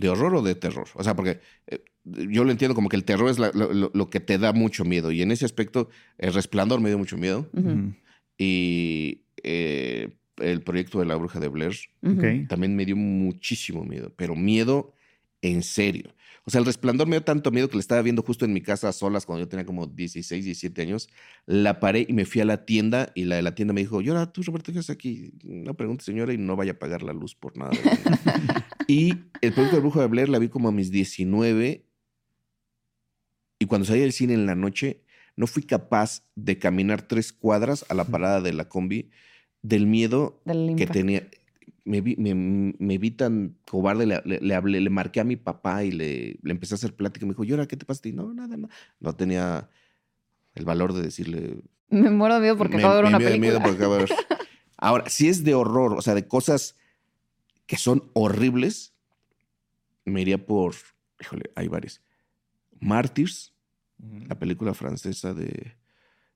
¿De 0.00 0.08
horror 0.08 0.34
o 0.36 0.42
de 0.42 0.54
terror? 0.54 0.86
O 0.94 1.02
sea, 1.02 1.16
porque 1.16 1.40
eh, 1.66 1.82
yo 2.04 2.44
lo 2.44 2.50
entiendo 2.50 2.74
como 2.74 2.88
que 2.88 2.96
el 2.96 3.04
terror 3.04 3.28
es 3.30 3.38
la- 3.38 3.50
lo, 3.52 4.10
que 4.10 4.20
te 4.20 4.38
da 4.38 4.52
mucho 4.52 4.84
miedo. 4.84 5.10
Y 5.10 5.22
en 5.22 5.30
ese 5.30 5.44
aspecto, 5.44 5.88
El 6.18 6.32
Resplandor 6.34 6.80
me 6.80 6.88
dio 6.90 6.98
mucho 6.98 7.16
miedo. 7.16 7.48
Y 8.38 9.22
eh, 9.42 10.10
el 10.38 10.62
proyecto 10.62 10.98
de 11.00 11.06
la 11.06 11.16
bruja 11.16 11.40
de 11.40 11.48
Blair 11.48 11.74
también 12.48 12.76
me 12.76 12.84
dio 12.84 12.96
muchísimo 12.96 13.84
miedo. 13.84 14.12
Pero 14.16 14.34
miedo 14.36 14.92
en 15.42 15.62
serio. 15.62 16.14
O 16.44 16.50
sea, 16.50 16.60
El 16.60 16.66
Resplandor 16.66 17.08
me 17.08 17.16
dio 17.16 17.24
tanto 17.24 17.50
miedo 17.50 17.68
que 17.68 17.76
le 17.76 17.80
estaba 17.80 18.02
viendo 18.02 18.22
justo 18.22 18.44
en 18.44 18.52
mi 18.52 18.60
casa 18.60 18.88
a 18.88 18.92
solas 18.92 19.26
cuando 19.26 19.44
yo 19.44 19.48
tenía 19.48 19.66
como 19.66 19.88
16, 19.88 20.44
17 20.44 20.82
años. 20.82 21.08
La 21.44 21.80
paré 21.80 22.06
y 22.08 22.12
me 22.12 22.24
fui 22.24 22.40
a 22.40 22.44
la 22.44 22.64
tienda 22.64 23.10
y 23.16 23.24
la 23.24 23.36
de 23.36 23.42
la 23.42 23.54
tienda 23.54 23.74
me 23.74 23.80
dijo, 23.80 24.00
Llora, 24.00 24.32
tú 24.32 24.42
Roberto, 24.42 24.72
¿qué 24.72 24.78
haces 24.78 24.90
aquí? 24.90 25.32
No 25.42 25.74
pregunte, 25.74 26.04
señora, 26.04 26.32
y 26.32 26.38
no 26.38 26.54
vaya 26.54 26.72
a 26.72 26.74
apagar 26.74 27.02
la 27.02 27.12
luz 27.12 27.34
por 27.34 27.56
nada. 27.56 27.70
del 27.70 27.82
mundo". 27.82 28.54
y 28.88 29.08
el 29.40 29.52
proyecto 29.52 29.76
del 29.76 29.80
brujo 29.80 30.00
de 30.00 30.06
Blair 30.06 30.28
la 30.28 30.38
vi 30.38 30.48
como 30.48 30.68
a 30.68 30.72
mis 30.72 30.92
19 30.92 31.86
y 33.58 33.66
cuando 33.66 33.86
salí 33.86 34.00
del 34.00 34.12
cine 34.12 34.34
en 34.34 34.46
la 34.46 34.54
noche 34.54 35.02
no 35.34 35.46
fui 35.46 35.62
capaz 35.62 36.22
de 36.34 36.58
caminar 36.58 37.02
tres 37.02 37.32
cuadras 37.32 37.84
a 37.88 37.94
la 37.94 38.04
parada 38.04 38.40
de 38.40 38.52
la 38.52 38.68
combi 38.68 39.10
del 39.62 39.86
miedo 39.86 40.40
Del 40.44 40.76
que 40.76 40.86
tenía. 40.86 41.28
Me 41.86 42.00
vi, 42.00 42.16
me, 42.16 42.34
me 42.78 42.98
vi 42.98 43.12
tan 43.12 43.56
cobarde, 43.70 44.06
le, 44.06 44.20
le- 44.24 44.40
le 44.40 44.54
hablé, 44.54 44.80
le 44.80 44.90
marqué 44.90 45.20
a 45.20 45.24
mi 45.24 45.36
papá 45.36 45.84
y 45.84 45.92
le, 45.92 46.38
le 46.42 46.50
empecé 46.50 46.74
a 46.74 46.76
hacer 46.76 46.94
plática. 46.94 47.24
Me 47.24 47.30
dijo, 47.32 47.44
¿y 47.44 47.52
ahora 47.52 47.66
qué 47.66 47.76
te 47.76 47.86
pasa? 47.86 48.02
ti?". 48.02 48.12
no, 48.12 48.34
nada, 48.34 48.56
no. 48.56 48.68
No 49.00 49.14
tenía 49.14 49.70
el 50.54 50.64
valor 50.64 50.92
de 50.92 51.02
decirle. 51.02 51.62
Me 51.88 52.10
muero 52.10 52.34
de 52.34 52.40
miedo 52.40 52.56
porque 52.58 52.76
me- 52.76 52.82
acabo 52.82 52.94
de 52.96 53.02
ver 53.02 53.04
me 53.04 53.16
una 53.16 53.18
película. 53.18 53.40
miedo 53.40 53.58
porque 53.62 53.76
acabo 53.78 53.94
de 53.94 54.00
ver. 54.00 54.10
Ahora, 54.78 55.08
si 55.08 55.28
es 55.28 55.42
de 55.44 55.54
horror, 55.54 55.94
o 55.94 56.02
sea, 56.02 56.14
de 56.14 56.26
cosas 56.28 56.76
que 57.66 57.76
son 57.78 58.10
horribles, 58.14 58.92
me 60.04 60.20
iría 60.22 60.44
por. 60.44 60.74
Híjole, 61.20 61.50
hay 61.54 61.68
varias. 61.68 62.02
Martyrs, 62.80 63.54
la 64.28 64.38
película 64.38 64.74
francesa 64.74 65.32
de, 65.34 65.76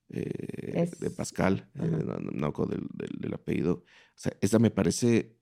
eh, 0.09 0.72
Es- 0.74 0.98
de 1.01 1.11
Pascal, 1.11 1.68
eh, 1.74 1.80
no, 1.82 2.18
no, 2.18 2.30
no 2.30 2.53
con 2.53 2.70
del, 2.70 2.86
del- 2.94 3.18
del 3.20 3.34
apellido. 3.34 3.72
O 3.74 3.84
sea, 4.14 4.32
esa 4.40 4.59
me 4.59 4.70
parece 4.70 5.36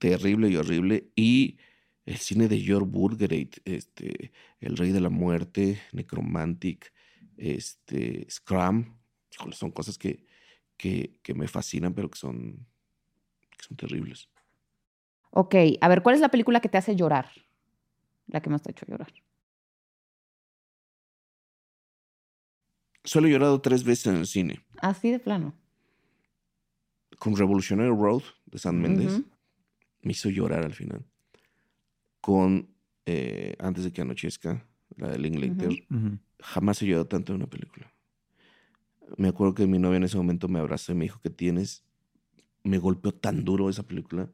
terrible 0.00 0.48
y 0.48 0.56
horrible. 0.56 1.10
Y 1.14 1.58
el 2.04 2.16
cine 2.16 2.48
de 2.48 2.58
George 2.58 2.88
Burgerate, 2.88 3.60
este, 3.64 4.32
El 4.58 4.76
Rey 4.76 4.90
de 4.90 5.00
la 5.00 5.10
Muerte, 5.10 5.80
Necromantic, 5.92 6.92
este, 7.36 8.26
Scrum, 8.28 8.96
son 9.52 9.70
cosas 9.70 9.96
que, 9.96 10.24
que, 10.76 11.18
que 11.22 11.34
me 11.34 11.46
fascinan, 11.46 11.94
pero 11.94 12.10
que 12.10 12.18
son, 12.18 12.66
que 13.56 13.64
son 13.64 13.76
terribles. 13.76 14.28
Ok, 15.30 15.54
a 15.80 15.88
ver, 15.88 16.02
¿cuál 16.02 16.16
es 16.16 16.20
la 16.20 16.30
película 16.30 16.60
que 16.60 16.68
te 16.68 16.78
hace 16.78 16.96
llorar? 16.96 17.30
La 18.26 18.40
que 18.40 18.50
más 18.50 18.62
te 18.62 18.70
ha 18.70 18.72
hecho 18.72 18.86
llorar. 18.86 19.12
Solo 23.04 23.28
he 23.28 23.30
llorado 23.30 23.60
tres 23.60 23.84
veces 23.84 24.06
en 24.08 24.16
el 24.16 24.26
cine. 24.26 24.64
Así 24.80 25.10
de 25.10 25.20
plano. 25.20 25.54
Con 27.18 27.36
Revolutionary 27.36 27.90
Road 27.90 28.22
de 28.46 28.58
San 28.58 28.80
Méndez. 28.80 29.18
Ujú. 29.18 29.39
Me 30.02 30.12
hizo 30.12 30.30
llorar 30.30 30.64
al 30.64 30.74
final. 30.74 31.04
Con 32.20 32.74
eh, 33.06 33.56
Antes 33.58 33.84
de 33.84 33.92
que 33.92 34.02
anochezca, 34.02 34.66
la 34.96 35.08
de 35.08 35.18
Linklater. 35.18 35.70
Ujú. 35.90 36.18
jamás 36.40 36.80
he 36.82 36.86
llorado 36.86 37.06
tanto 37.06 37.32
en 37.32 37.36
una 37.36 37.50
película. 37.50 37.92
Me 39.16 39.28
acuerdo 39.28 39.54
que 39.54 39.66
mi 39.66 39.78
novia 39.78 39.96
en 39.96 40.04
ese 40.04 40.16
momento 40.16 40.48
me 40.48 40.60
abrazó 40.60 40.92
y 40.92 40.94
me 40.94 41.04
dijo 41.04 41.20
que 41.20 41.30
tienes. 41.30 41.84
Me 42.62 42.78
golpeó 42.78 43.12
tan 43.12 43.44
duro 43.44 43.68
esa 43.68 43.82
película. 43.82 44.30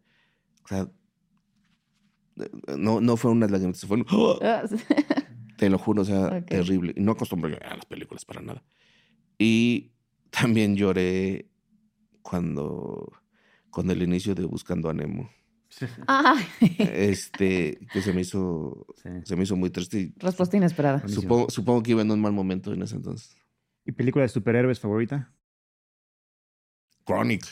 O 0.64 0.68
sea, 0.68 0.90
no, 2.76 3.00
no 3.00 3.16
fue 3.16 3.30
unas 3.30 3.50
lágrimas, 3.50 3.80
fue 3.86 3.98
un, 3.98 4.06
¡Oh! 4.10 4.38
Te 5.56 5.70
lo 5.70 5.78
juro, 5.78 6.02
o 6.02 6.04
sea, 6.04 6.44
terrible. 6.44 6.92
No 6.98 7.12
acostumbro 7.12 7.48
a 7.48 7.52
llorar 7.52 7.72
a 7.72 7.76
las 7.76 7.86
películas 7.86 8.26
para 8.26 8.42
nada. 8.42 8.62
Y 9.38 9.92
también 10.30 10.76
lloré 10.76 11.48
cuando, 12.20 13.10
con 13.70 13.90
el 13.90 14.02
inicio 14.02 14.34
de 14.34 14.44
Buscando 14.44 14.90
a 14.90 14.92
Nemo. 14.92 15.30
Este, 16.78 17.78
que 17.92 18.00
se 18.02 18.12
me 18.12 18.22
hizo, 18.22 18.86
Sí. 19.02 19.08
se 19.24 19.36
me 19.36 19.42
hizo 19.44 19.56
muy 19.56 19.70
triste. 19.70 19.98
y 20.00 20.14
respuesta 20.18 20.56
inesperada. 20.56 21.06
Supongo, 21.08 21.50
supongo 21.50 21.82
que 21.82 21.90
iba 21.92 22.02
en 22.02 22.10
un 22.10 22.20
mal 22.20 22.32
momento 22.32 22.72
en 22.72 22.82
ese 22.82 22.96
entonces. 22.96 23.36
¿Y 23.84 23.92
película 23.92 24.22
de 24.22 24.28
superhéroes 24.28 24.80
favorita? 24.80 25.32
Chronic. 27.06 27.44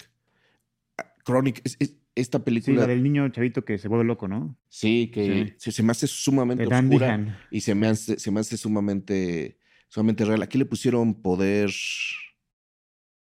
Ah, 0.98 1.12
Chronic, 1.24 1.60
es, 1.64 1.76
es- 1.78 1.96
esta 2.16 2.38
Sí, 2.38 2.44
película. 2.44 2.80
la 2.82 2.86
del 2.86 3.02
niño 3.02 3.28
chavito 3.30 3.64
que 3.64 3.76
se 3.76 3.88
vuelve 3.88 4.04
loco, 4.04 4.28
¿no? 4.28 4.56
Sí, 4.68 5.10
que 5.12 5.24
Sí. 5.48 5.54
Se, 5.58 5.72
se 5.72 5.82
me 5.82 5.90
hace 5.90 6.06
sumamente 6.06 6.64
oscura 6.66 7.40
y 7.50 7.60
se 7.60 7.74
me 7.74 7.88
hace, 7.88 8.18
se 8.20 8.30
me 8.30 8.38
hace 8.40 8.56
sumamente, 8.56 9.58
sumamente 9.88 10.24
real. 10.24 10.40
Aquí 10.42 10.56
le 10.56 10.64
pusieron 10.64 11.20
poder, 11.22 11.70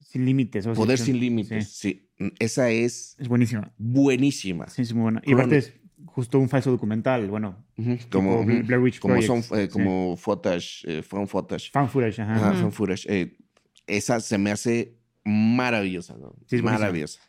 Sin 0.10 0.26
límites. 0.26 0.66
o 0.66 0.74
sea, 0.74 0.84
poder 0.84 0.98
sí, 0.98 1.06
sin 1.06 1.20
límites. 1.20 1.70
Sí. 1.72 2.10
esa 2.40 2.70
es 2.72 3.16
Es 3.20 3.28
buenísima. 3.28 3.72
buenísima. 3.78 4.68
Sí, 4.68 4.82
es 4.82 4.94
muy 4.94 5.04
buena. 5.04 5.22
Y 5.26 5.34
aparte 5.34 5.58
es 5.58 5.74
justo 6.06 6.40
un 6.40 6.50
falso 6.50 6.72
documental, 6.72 7.28
bueno, 7.30 7.64
Como, 8.12 8.44
Blair 8.44 8.80
Witch 8.80 9.00
como 9.00 9.16
Project. 9.16 9.44
son, 9.46 9.60
eh, 9.60 9.64
Sí. 9.66 9.70
como 9.72 10.18
footage, 10.18 10.82
eh, 10.86 11.02
fan 11.04 11.28
footage. 11.28 11.70
Fan 11.72 11.88
footage, 11.90 12.22
ajá. 12.22 12.36
Ajá, 12.36 12.52
Ujú. 12.52 12.60
fan 12.62 12.72
footage. 12.72 13.06
Eh, 13.08 13.38
esa 13.86 14.20
se 14.20 14.38
me 14.38 14.50
hace 14.52 14.98
maravillosa, 15.24 16.18
¿no? 16.18 16.36
Sí, 16.48 16.56
es 16.56 16.64
maravillosa. 16.64 17.20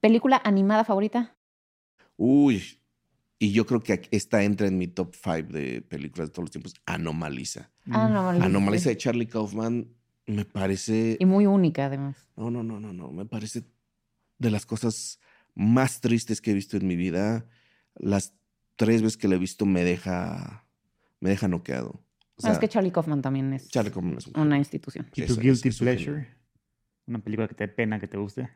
¿Película 0.00 0.40
animada 0.44 0.84
favorita? 0.84 1.36
Uy, 2.16 2.62
y 3.38 3.52
yo 3.52 3.66
creo 3.66 3.82
que 3.82 4.02
esta 4.10 4.42
entra 4.42 4.66
en 4.68 4.78
mi 4.78 4.86
top 4.88 5.14
5 5.14 5.52
de 5.52 5.82
películas 5.82 6.28
de 6.28 6.32
todos 6.32 6.44
los 6.44 6.50
tiempos, 6.50 6.74
Anomaliza. 6.86 7.70
Ah, 7.86 8.08
no, 8.08 8.20
Anomaliza. 8.20 8.44
Anomaliza 8.46 8.88
de 8.90 8.96
Charlie 8.96 9.26
Kaufman 9.26 9.88
me 10.26 10.44
parece... 10.44 11.16
Y 11.20 11.26
muy 11.26 11.46
única, 11.46 11.86
además. 11.86 12.16
No, 12.36 12.50
no, 12.50 12.62
no, 12.62 12.78
no, 12.80 12.92
no. 12.92 13.10
Me 13.12 13.24
parece 13.26 13.64
de 14.38 14.50
las 14.50 14.66
cosas 14.66 15.20
más 15.54 16.00
tristes 16.00 16.40
que 16.40 16.50
he 16.52 16.54
visto 16.54 16.76
en 16.76 16.86
mi 16.86 16.96
vida. 16.96 17.46
Las 17.96 18.34
tres 18.76 19.02
veces 19.02 19.16
que 19.16 19.28
la 19.28 19.36
he 19.36 19.38
visto 19.38 19.66
me 19.66 19.84
deja, 19.84 20.66
me 21.20 21.30
deja 21.30 21.48
noqueado. 21.48 21.90
O 21.90 22.04
Ah, 22.38 22.42
sea, 22.42 22.52
es 22.52 22.58
que 22.58 22.68
Charlie 22.68 22.90
Kaufman 22.90 23.22
también 23.22 23.52
es 23.52 23.68
Charlie 23.68 23.90
Kaufman 23.92 24.18
es 24.18 24.26
un 24.26 24.38
una 24.40 24.56
institución. 24.58 25.08
¿Y 25.14 25.22
tu 25.26 25.36
guilty 25.36 25.68
es 25.68 25.78
pleasure? 25.78 26.26
Una 27.06 27.18
película 27.18 27.46
que 27.48 27.54
te 27.54 27.66
dé 27.66 27.72
pena, 27.72 28.00
que 28.00 28.08
te 28.08 28.16
guste. 28.16 28.48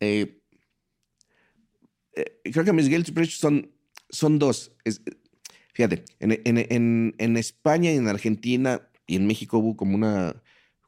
Eh, 0.00 0.42
eh, 2.14 2.40
creo 2.52 2.64
que 2.64 2.72
mis 2.72 2.88
guilty 2.88 3.12
pleasures 3.12 3.38
son, 3.38 3.70
son 4.08 4.38
dos. 4.38 4.72
Es- 4.84 5.02
fíjate, 5.74 6.04
en, 6.20 6.32
en- 6.44 6.66
en- 6.70 7.14
en 7.18 7.36
España 7.36 7.92
y 7.92 7.96
en 7.96 8.08
Argentina 8.08 8.88
y 9.10 9.16
en 9.16 9.26
México 9.26 9.58
hubo 9.58 9.76
como 9.76 9.96
una 9.96 10.40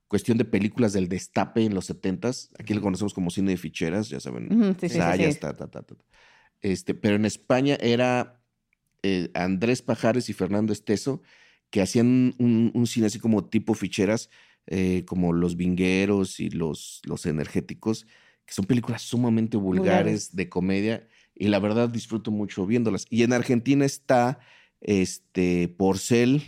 cuestión 0.06 0.38
de 0.38 0.44
películas 0.44 0.92
del 0.92 1.08
destape 1.08 1.64
en 1.64 1.74
los 1.74 1.90
70s. 1.90 2.50
Aquí 2.58 2.72
lo 2.72 2.80
conocemos 2.80 3.14
como 3.14 3.30
cine 3.30 3.50
de 3.50 3.56
ficheras, 3.56 4.08
ya 4.08 4.20
saben. 4.20 4.48
Sí, 4.48 4.88
sí, 4.88 4.88
sí, 4.90 4.98
Sayas, 4.98 5.34
sí. 5.34 5.40
ta, 5.40 5.54
ta, 5.54 5.66
ta, 5.68 5.82
ta. 5.82 5.94
Este, 6.60 6.94
pero 6.94 7.16
en 7.16 7.24
España 7.24 7.76
era 7.80 8.40
eh, 9.02 9.30
Andrés 9.34 9.82
Pajares 9.82 10.28
y 10.28 10.32
Fernando 10.34 10.72
Esteso 10.72 11.22
que 11.70 11.80
hacían 11.80 12.34
un, 12.38 12.70
un 12.74 12.86
cine 12.86 13.06
así 13.06 13.18
como 13.18 13.46
tipo 13.46 13.74
ficheras, 13.74 14.28
eh, 14.66 15.04
como 15.06 15.32
Los 15.32 15.56
Vingueros 15.56 16.38
y 16.38 16.50
los, 16.50 17.00
los 17.04 17.26
Energéticos, 17.26 18.06
que 18.44 18.52
son 18.54 18.66
películas 18.66 19.02
sumamente 19.02 19.56
vulgares, 19.56 19.88
Vulgares. 19.88 20.36
de 20.36 20.48
comedia, 20.48 21.08
y 21.34 21.48
la 21.48 21.58
verdad 21.58 21.88
disfruto 21.88 22.30
mucho 22.30 22.66
viéndolas. 22.66 23.06
Y 23.08 23.22
en 23.22 23.32
Argentina 23.32 23.86
está 23.86 24.38
este, 24.82 25.68
Porcel 25.68 26.42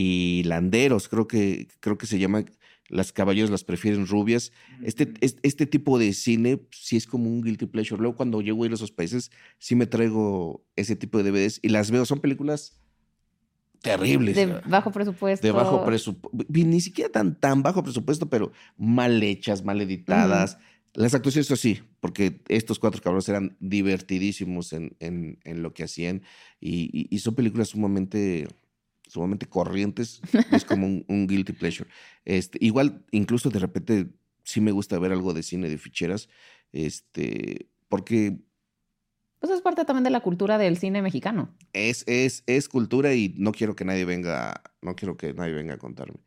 y 0.00 0.42
Landeros, 0.44 1.08
creo 1.08 1.26
que, 1.26 1.66
creo 1.80 1.98
que 1.98 2.06
se 2.06 2.18
llama 2.18 2.44
Las 2.88 3.12
caballeros 3.12 3.50
las 3.50 3.64
prefieren 3.64 4.06
rubias. 4.06 4.52
Este, 4.82 5.12
es- 5.20 5.36
este 5.42 5.66
tipo 5.66 5.98
de 5.98 6.12
cine 6.12 6.60
sí 6.70 6.96
es 6.96 7.06
como 7.06 7.28
un 7.28 7.42
guilty 7.42 7.66
pleasure. 7.66 8.00
Luego 8.00 8.16
cuando 8.16 8.40
llego 8.40 8.62
a 8.62 8.66
ir 8.66 8.72
a 8.72 8.76
esos 8.76 8.92
países, 8.92 9.30
sí 9.58 9.74
me 9.74 9.86
traigo 9.86 10.64
ese 10.76 10.94
tipo 10.96 11.18
de 11.18 11.24
DVDs 11.30 11.58
y 11.62 11.68
las 11.68 11.90
veo. 11.90 12.04
Son 12.06 12.20
películas 12.20 12.80
terribles. 13.82 14.36
De 14.36 14.46
bajo 14.70 14.90
presupuesto. 14.90 15.46
de 15.46 15.52
bajo 15.52 15.84
presupuesto. 15.84 16.46
Ni 16.52 16.80
siquiera 16.80 17.10
tan, 17.10 17.38
tan 17.38 17.62
bajo 17.62 17.82
presupuesto, 17.82 18.28
pero 18.28 18.52
mal 18.76 19.22
hechas, 19.22 19.64
mal 19.64 19.80
editadas. 19.80 20.58
Las 20.94 21.14
actuaciones, 21.14 21.46
eso 21.46 21.56
sí, 21.56 21.80
porque 22.00 22.40
estos 22.48 22.78
cuatro 22.78 23.00
cabrones 23.02 23.28
eran 23.28 23.56
divertidísimos 23.60 24.72
en, 24.72 24.96
en- 25.00 25.38
en 25.44 25.62
lo 25.62 25.74
que 25.74 25.84
hacían 25.84 26.22
y, 26.60 26.88
y- 26.92 27.06
y 27.14 27.18
son 27.18 27.34
películas 27.34 27.68
sumamente, 27.68 28.48
sumamente 29.08 29.46
corrientes. 29.46 30.20
es 30.52 30.64
como 30.64 30.86
un, 30.86 31.04
un 31.08 31.26
guilty 31.26 31.52
pleasure. 31.52 31.90
Este, 32.24 32.58
igual, 32.60 33.04
incluso 33.10 33.50
de 33.50 33.58
repente, 33.58 34.06
sí 34.44 34.60
me 34.60 34.70
gusta 34.72 34.98
ver 34.98 35.12
algo 35.12 35.34
de 35.34 35.42
cine 35.42 35.68
de 35.68 35.78
ficheras, 35.78 36.28
este, 36.72 37.68
porque 37.88 38.38
Pues 39.40 39.52
es 39.52 39.60
parte 39.60 39.84
también 39.84 40.04
de 40.04 40.10
la 40.10 40.20
cultura 40.20 40.58
del 40.58 40.76
cine 40.76 41.02
mexicano. 41.02 41.56
es, 41.72 42.04
es, 42.06 42.44
es 42.46 42.68
cultura 42.68 43.14
y 43.14 43.34
no 43.36 43.52
quiero 43.52 43.74
que 43.76 43.84
nadie 43.84 44.04
venga, 44.04 44.62
no 44.82 44.94
quiero 44.96 45.16
que 45.16 45.32
nadie 45.34 45.54
venga 45.54 45.74
a 45.74 45.78
contarme. 45.78 46.18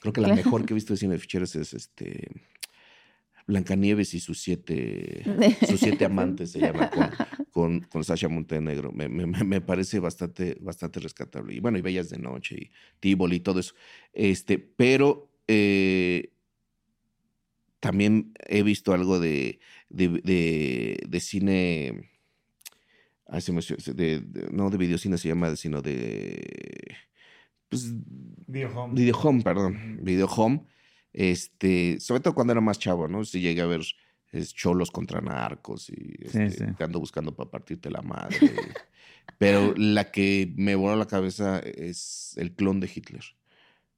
Creo 0.00 0.12
que 0.12 0.20
la 0.22 0.34
mejor 0.34 0.64
que 0.64 0.72
he 0.72 0.74
visto 0.80 0.94
de 0.94 0.98
cine 0.98 1.14
de 1.14 1.18
ficheras 1.20 1.54
es 1.56 1.74
este 1.74 2.28
Blancanieves 3.50 4.14
y 4.14 4.20
sus 4.20 4.40
siete, 4.40 5.22
sus 5.68 5.80
siete 5.80 6.04
amantes 6.04 6.52
se 6.52 6.60
llama 6.60 6.88
con, 6.90 7.10
con, 7.50 7.80
con 7.80 8.04
Sasha 8.04 8.28
Montenegro. 8.28 8.92
Me, 8.92 9.08
me- 9.08 9.26
me- 9.26 9.60
parece 9.60 9.98
bastante, 9.98 10.56
bastante 10.60 11.00
rescatable. 11.00 11.54
Y 11.54 11.60
bueno, 11.60 11.76
y 11.76 11.82
Bellas 11.82 12.08
de 12.10 12.18
Noche 12.18 12.56
y 12.56 12.70
Tívoli 13.00 13.36
y 13.36 13.40
todo 13.40 13.60
eso. 13.60 13.74
Este, 14.12 14.58
pero 14.58 15.30
eh, 15.48 16.30
también 17.80 18.32
he 18.48 18.62
visto 18.62 18.92
algo 18.92 19.18
de, 19.20 19.58
de, 19.88 20.08
de, 20.08 20.98
de 21.08 21.20
cine. 21.20 22.10
ay, 23.26 23.40
se 23.40 23.52
me- 23.52 23.62
se- 23.62 23.76
de- 23.94 24.20
de- 24.20 24.50
no 24.52 24.70
de 24.70 24.78
videocine 24.78 25.18
se 25.18 25.28
llama, 25.28 25.56
sino 25.56 25.82
de. 25.82 26.94
Pues, 27.68 27.92
Video 28.46 28.68
Home. 28.76 28.94
Video 28.94 29.16
Home, 29.18 29.42
perdón. 29.42 30.00
Video 30.02 30.26
Home. 30.26 30.64
Este, 31.12 31.98
sobre 32.00 32.20
todo 32.20 32.34
cuando 32.34 32.52
era 32.52 32.60
más 32.60 32.78
chavo, 32.78 33.08
¿no? 33.08 33.24
Si 33.24 33.40
llegué 33.40 33.60
a 33.60 33.66
ver 33.66 33.82
es, 34.32 34.54
cholos 34.54 34.90
contra 34.90 35.20
narcos 35.20 35.90
y 35.90 36.16
este, 36.20 36.50
sí. 36.50 36.64
te 36.76 36.84
ando 36.84 37.00
buscando 37.00 37.34
para 37.34 37.50
partirte 37.50 37.90
la 37.90 38.02
madre. 38.02 38.38
Pero 39.38 39.74
la 39.76 40.10
que 40.10 40.52
me 40.56 40.74
voló 40.74 40.96
la 40.96 41.06
cabeza 41.06 41.58
es 41.60 42.34
El 42.36 42.52
clon 42.52 42.80
de 42.80 42.90
Hitler. 42.94 43.24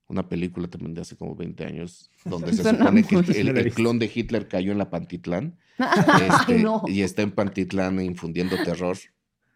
Una 0.08 0.28
película 0.28 0.68
también 0.68 0.94
de 0.94 1.00
hace 1.00 1.16
como 1.16 1.34
20 1.34 1.64
años, 1.64 2.10
donde 2.24 2.52
se 2.52 2.62
supone 2.70 3.02
que 3.02 3.16
el, 3.16 3.72
clon 3.72 3.98
de 3.98 4.10
Hitler 4.12 4.46
cayó 4.46 4.72
en 4.72 4.78
la 4.78 4.90
Pantitlán 4.90 5.58
este, 5.78 6.58
no. 6.58 6.82
y 6.86 7.02
está 7.02 7.22
en 7.22 7.32
Pantitlán 7.32 8.00
infundiendo 8.00 8.56
terror. 8.62 8.96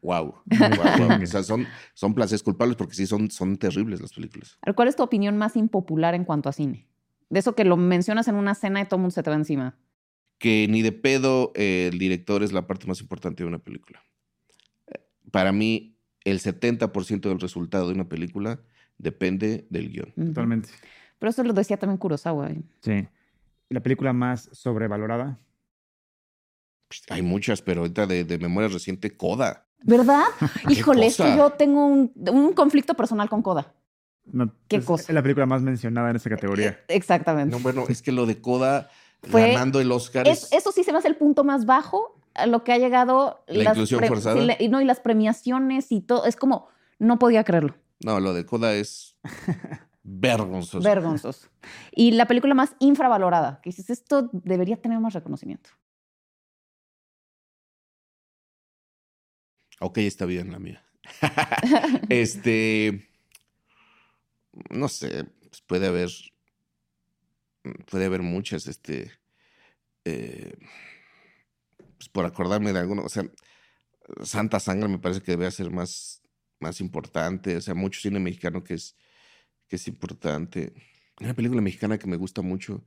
Wow. 0.02 0.34
O 1.22 1.26
sea, 1.26 1.42
son, 1.42 1.66
son 1.94 2.14
placeres 2.14 2.42
culpables 2.42 2.76
porque 2.76 2.94
sí 2.94 3.06
son, 3.06 3.30
son 3.30 3.56
terribles 3.56 4.00
las 4.00 4.12
películas. 4.12 4.58
¿Cuál 4.74 4.88
es 4.88 4.96
tu 4.96 5.02
opinión 5.02 5.36
más 5.36 5.56
impopular 5.56 6.14
en 6.14 6.24
cuanto 6.24 6.48
a 6.48 6.52
cine? 6.52 6.86
De 7.28 7.40
eso 7.40 7.54
que 7.54 7.64
lo 7.64 7.76
mencionas 7.76 8.28
en 8.28 8.36
una 8.36 8.54
cena 8.54 8.80
y 8.80 8.84
todo 8.84 8.96
el 8.96 9.02
mundo 9.02 9.14
se 9.14 9.22
te 9.22 9.30
va 9.30 9.36
encima. 9.36 9.76
que 10.38 10.66
ni 10.68 10.82
de 10.82 10.92
pedo 10.92 11.52
eh, 11.54 11.88
el 11.92 11.98
director 11.98 12.42
es 12.42 12.52
la 12.52 12.66
parte 12.66 12.86
más 12.86 13.00
importante 13.00 13.42
de 13.42 13.48
una 13.48 13.58
película. 13.58 14.02
Eh, 14.88 15.00
Para 15.30 15.50
mí, 15.52 15.96
el 16.24 16.40
70% 16.40 17.20
del 17.28 17.40
resultado 17.40 17.88
de 17.88 17.94
una 17.94 18.08
película 18.08 18.60
depende 18.98 19.66
del 19.70 19.90
guion. 19.90 20.12
Totalmente. 20.14 20.68
Pero 21.18 21.30
eso 21.30 21.42
lo 21.42 21.52
decía 21.54 21.78
también 21.78 21.96
Kurosawa. 21.98 22.50
¿eh? 22.50 22.62
Sí. 22.82 23.08
La 23.70 23.80
película 23.82 24.12
más 24.12 24.48
sobrevalorada. 24.52 25.38
Pues, 26.88 27.02
Hay 27.10 27.22
muchas, 27.22 27.62
pero 27.62 27.80
ahorita 27.80 28.06
de, 28.06 28.24
de 28.24 28.38
memoria 28.38 28.68
reciente, 28.68 29.16
Coda. 29.16 29.66
¿Verdad? 29.82 30.24
Híjole, 30.68 31.06
es 31.06 31.16
que 31.16 31.36
yo 31.36 31.50
tengo 31.50 31.86
un, 31.86 32.12
un 32.30 32.52
conflicto 32.52 32.94
personal 32.94 33.28
con 33.28 33.42
Coda. 33.42 33.74
No, 34.32 34.52
¿Qué 34.68 34.76
es, 34.76 34.84
cosa? 34.84 35.12
La 35.12 35.22
película 35.22 35.46
más 35.46 35.62
mencionada 35.62 36.10
en 36.10 36.16
esa 36.16 36.28
categoría. 36.30 36.80
Exactamente. 36.88 37.54
No, 37.54 37.62
bueno, 37.62 37.84
es 37.88 38.02
que 38.02 38.12
lo 38.12 38.26
de 38.26 38.40
Coda 38.40 38.90
Fue- 39.22 39.52
ganando 39.52 39.80
el 39.80 39.90
Oscar 39.92 40.26
Es- 40.28 40.44
es, 40.44 40.52
eso 40.52 40.72
sí 40.72 40.82
se 40.84 40.92
me 40.92 40.98
hace 40.98 41.08
el 41.08 41.16
punto 41.16 41.44
más 41.44 41.64
bajo 41.66 42.18
a 42.34 42.46
lo 42.46 42.64
que 42.64 42.72
ha 42.72 42.78
llegado. 42.78 43.44
¿La 43.46 43.70
inclusión 43.70 44.04
forzada? 44.04 44.38
sí, 44.40 44.46
la- 44.46 44.56
y 44.60 44.68
no, 44.68 44.80
y 44.80 44.84
las 44.84 45.00
premiaciones 45.00 45.90
y 45.92 46.00
todo. 46.00 46.26
Es 46.26 46.36
como, 46.36 46.68
no 46.98 47.18
podía 47.18 47.44
creerlo. 47.44 47.76
No, 48.04 48.20
lo 48.20 48.34
de 48.34 48.44
Coda 48.44 48.74
es 48.74 49.16
vergonzoso. 50.02 50.86
Vergonzoso. 50.86 51.48
Y 51.92 52.10
la 52.12 52.26
película 52.26 52.54
más 52.54 52.74
infravalorada, 52.78 53.60
que 53.62 53.70
dices, 53.70 53.90
esto 53.90 54.28
debería 54.32 54.76
tener 54.76 54.98
más 55.00 55.14
reconocimiento. 55.14 55.70
ok, 59.80 59.98
está 59.98 60.24
bien 60.26 60.52
la 60.52 60.58
mía. 60.58 60.82
este. 62.08 63.05
No 64.70 64.88
sé, 64.88 65.24
pues 65.48 65.60
puede 65.62 65.86
haber. 65.86 66.10
Puede 67.90 68.04
haber 68.06 68.22
muchas, 68.22 68.66
este. 68.68 69.10
eh, 70.04 70.54
pues 71.98 72.08
por 72.08 72.24
acordarme 72.24 72.72
de 72.72 72.78
alguno. 72.80 73.02
O 73.02 73.08
sea, 73.08 73.24
Santa 74.22 74.60
Sangre 74.60 74.88
me 74.88 74.98
parece 74.98 75.20
que 75.20 75.32
debe 75.32 75.50
ser 75.50 75.70
más, 75.70 76.22
más 76.60 76.80
importante. 76.80 77.56
O 77.56 77.60
sea, 77.60 77.74
mucho 77.74 78.00
cine 78.00 78.20
mexicano 78.20 78.62
que 78.62 78.74
es, 78.74 78.96
que 79.68 79.76
es 79.76 79.88
importante. 79.88 80.72
Hay 81.18 81.24
Una 81.26 81.34
película 81.34 81.60
mexicana 81.60 81.98
que 81.98 82.06
me 82.06 82.16
gusta 82.16 82.42
mucho 82.42 82.84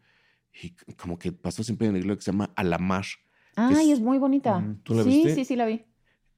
y 0.53 0.71
como 0.95 1.17
que 1.19 1.31
pasó 1.31 1.63
siempre 1.63 1.87
en 1.87 1.95
el 1.95 2.01
libro 2.01 2.15
que 2.15 2.21
se 2.23 2.31
llama 2.31 2.53
Alamar. 2.55 3.05
Ay, 3.55 3.91
es- 3.91 3.97
es 3.97 4.03
muy 4.03 4.17
bonita. 4.17 4.59
Mm, 4.59 4.81
¿tú 4.83 4.93
la 4.93 5.03
sí, 5.03 5.09
viste? 5.09 5.35
sí, 5.35 5.45
sí, 5.45 5.55
la 5.55 5.65
vi. 5.65 5.83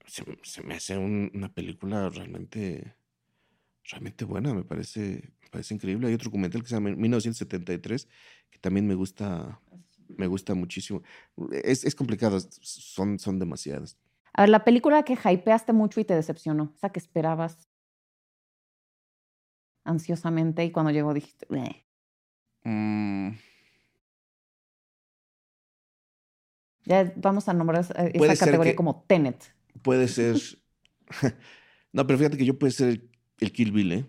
se, 0.06 0.24
se 0.42 0.62
me 0.64 0.74
hace 0.74 0.98
un- 0.98 1.30
una 1.32 1.52
película 1.52 2.08
realmente, 2.08 2.94
realmente 3.84 4.24
buena, 4.24 4.54
me 4.54 4.64
parece, 4.64 5.32
me 5.42 5.48
parece 5.50 5.74
increíble. 5.74 6.08
Hay 6.08 6.14
otro 6.14 6.26
documental 6.26 6.62
que 6.62 6.68
se 6.68 6.74
llama 6.74 6.90
1973 6.90 8.08
que 8.50 8.58
también 8.58 8.86
me 8.86 8.94
gusta, 8.94 9.60
me 10.08 10.26
gusta 10.26 10.54
muchísimo. 10.54 11.02
Es, 11.50 11.84
es 11.84 11.94
complicado, 11.94 12.38
son, 12.60 13.18
son 13.18 13.38
demasiadas. 13.38 13.96
A 14.34 14.42
ver, 14.42 14.50
la 14.50 14.64
película 14.64 15.02
que 15.04 15.14
hypeaste 15.14 15.72
mucho 15.72 16.00
y 16.00 16.04
te 16.04 16.14
decepcionó, 16.14 16.72
esa 16.76 16.90
que 16.90 16.98
esperabas 16.98 17.68
ansiosamente 19.84 20.64
y 20.64 20.70
cuando 20.70 20.90
llegó 20.90 21.12
dijiste. 21.12 21.46
Mm, 22.64 23.30
ya 26.84 27.12
vamos 27.16 27.48
a 27.48 27.52
nombrar 27.52 27.80
esa, 27.80 27.94
categoría 28.36 28.72
que- 28.72 28.76
como 28.76 29.04
Tenet. 29.06 29.54
puede 29.82 30.08
ser. 30.08 30.36
no, 31.92 32.06
pero 32.06 32.18
fíjate 32.18 32.36
que 32.36 32.44
yo 32.44 32.58
puede 32.58 32.72
ser 32.72 33.11
el, 33.44 33.52
Kill 33.52 33.72
Bill, 33.72 33.92
¿eh? 33.92 34.06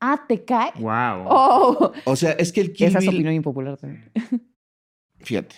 Ah, 0.00 0.24
¿te 0.26 0.44
cae? 0.44 0.72
¡Wow! 0.76 1.26
Oh, 1.28 1.92
O 2.04 2.16
sea, 2.16 2.32
es 2.32 2.52
que 2.52 2.60
el 2.60 2.72
Kill 2.72 2.88
esa 2.88 2.98
es 2.98 3.04
Bill. 3.04 3.14
opinión 3.16 3.34
impopular 3.34 3.76
también. 3.76 4.10
fíjate, 5.18 5.56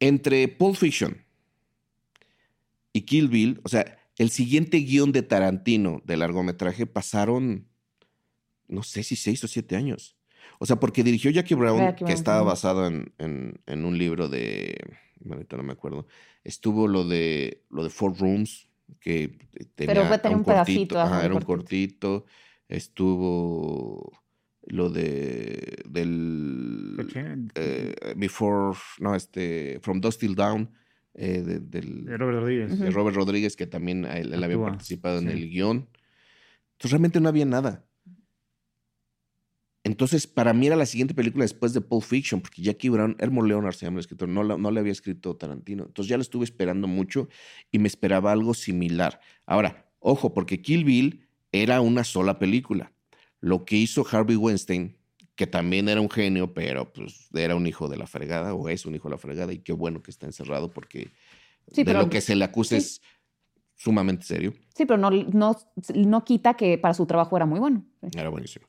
entre 0.00 0.48
Pulp 0.48 0.76
Fiction 0.76 1.18
y 2.92 3.02
Kill 3.02 3.28
Bill, 3.28 3.60
o 3.64 3.68
sea, 3.68 3.98
el 4.16 4.30
siguiente 4.30 4.78
guion 4.78 5.12
de 5.12 5.22
Tarantino 5.22 6.00
de 6.04 6.16
largometraje 6.16 6.86
pasaron, 6.86 7.66
no 8.68 8.82
sé 8.82 9.02
si 9.02 9.16
seis 9.16 9.42
o 9.44 9.48
siete 9.48 9.76
años. 9.76 10.16
O 10.60 10.66
sea, 10.66 10.76
porque 10.76 11.02
dirigió 11.02 11.30
Jackie 11.30 11.54
Brown, 11.54 11.78
Jackie 11.80 11.98
que 11.98 12.04
Brown, 12.04 12.14
estaba 12.18 12.42
basado 12.42 12.86
en, 12.86 13.12
en- 13.18 13.60
en 13.66 13.84
un 13.84 13.98
libro 13.98 14.28
de. 14.28 14.76
bueno, 15.20 15.36
ahorita 15.40 15.56
no 15.56 15.62
me 15.64 15.72
acuerdo. 15.72 16.06
Estuvo 16.44 16.86
lo 16.86 17.04
de 17.06 17.64
lo 17.70 17.82
de 17.82 17.90
Four 17.90 18.16
Rooms, 18.18 18.68
que 19.00 19.28
tenía, 19.74 19.94
Pero 19.94 20.04
fue- 20.06 20.18
tenía 20.18 20.36
un 20.36 20.44
pedacito, 20.44 21.00
ajá, 21.00 21.24
era 21.24 21.34
un 21.34 21.40
cortito. 21.42 22.24
cortito. 22.24 22.26
Estuvo 22.68 24.12
lo 24.66 24.88
de 24.90 25.82
del 25.88 26.96
eh, 27.54 27.94
Before, 28.16 28.78
no, 29.00 29.14
este, 29.14 29.78
From 29.82 30.00
Dusk 30.00 30.20
Till 30.20 30.34
Dawn, 30.34 30.70
eh, 31.14 31.42
de, 31.42 31.60
del- 31.60 32.04
de 32.06 32.16
Robert 32.16 32.38
Rodríguez. 32.40 32.78
De 32.78 32.90
Robert 32.90 33.16
Rodríguez, 33.16 33.56
que 33.56 33.66
también 33.66 34.04
él, 34.06 34.32
él 34.32 34.42
había 34.44 34.56
participado 34.58 35.18
en 35.18 35.28
el 35.28 35.48
guion. 35.50 35.88
Entonces 36.72 36.90
realmente 36.90 37.20
no 37.20 37.28
había 37.28 37.44
nada. 37.44 37.84
Entonces, 39.84 40.26
para 40.26 40.54
mí 40.54 40.66
era 40.66 40.76
la 40.76 40.86
siguiente 40.86 41.12
película 41.14 41.44
después 41.44 41.74
de 41.74 41.82
Pulp 41.82 42.02
Fiction, 42.02 42.40
porque 42.40 42.62
Jackie 42.62 42.88
Brown, 42.88 43.16
Elmo 43.20 43.42
Leonard 43.44 43.74
se 43.74 43.84
llama 43.84 43.96
el 43.96 44.00
escritor, 44.00 44.28
no, 44.28 44.42
la- 44.42 44.56
no 44.56 44.70
le 44.70 44.80
había 44.80 44.92
escrito 44.92 45.36
Tarantino. 45.36 45.84
Entonces 45.84 46.08
ya 46.08 46.16
lo 46.16 46.22
estuve 46.22 46.44
esperando 46.44 46.88
mucho 46.88 47.28
y 47.70 47.78
me 47.78 47.86
esperaba 47.88 48.32
algo 48.32 48.54
similar. 48.54 49.20
Ahora, 49.44 49.90
ojo, 49.98 50.32
porque 50.32 50.62
Kill 50.62 50.84
Bill 50.84 51.26
era 51.52 51.80
una 51.82 52.02
sola 52.02 52.38
película. 52.38 52.92
Lo 53.40 53.66
que 53.66 53.76
hizo 53.76 54.06
Harvey 54.10 54.36
Weinstein, 54.36 54.96
que 55.36 55.46
también 55.46 55.88
era 55.90 56.00
un 56.00 56.08
genio, 56.08 56.54
pero 56.54 56.90
pues 56.92 57.28
era 57.34 57.54
un 57.54 57.66
hijo 57.66 57.86
de 57.88 57.98
la 57.98 58.06
fregada, 58.06 58.54
o 58.54 58.68
es 58.70 58.86
un 58.86 58.94
hijo 58.94 59.08
de 59.08 59.14
la 59.16 59.18
fregada, 59.18 59.52
y 59.52 59.58
qué 59.58 59.74
bueno 59.74 60.02
que 60.02 60.10
está 60.10 60.24
encerrado, 60.26 60.70
porque 60.72 61.10
Sí, 61.70 61.82
de 61.82 61.84
pero- 61.86 61.98
lo 62.00 62.08
que 62.10 62.20
se 62.22 62.34
le 62.36 62.44
acusa 62.44 62.70
sí. 62.70 62.76
es 62.76 63.02
sumamente 63.74 64.24
serio. 64.24 64.54
Sí, 64.74 64.86
pero 64.86 64.96
no, 64.96 65.10
no, 65.10 65.56
no 65.94 66.24
quita 66.24 66.54
que 66.54 66.78
para 66.78 66.94
su 66.94 67.04
trabajo 67.04 67.36
era 67.36 67.44
muy 67.44 67.60
bueno. 67.60 67.84
Era 68.16 68.30
buenísimo. 68.30 68.66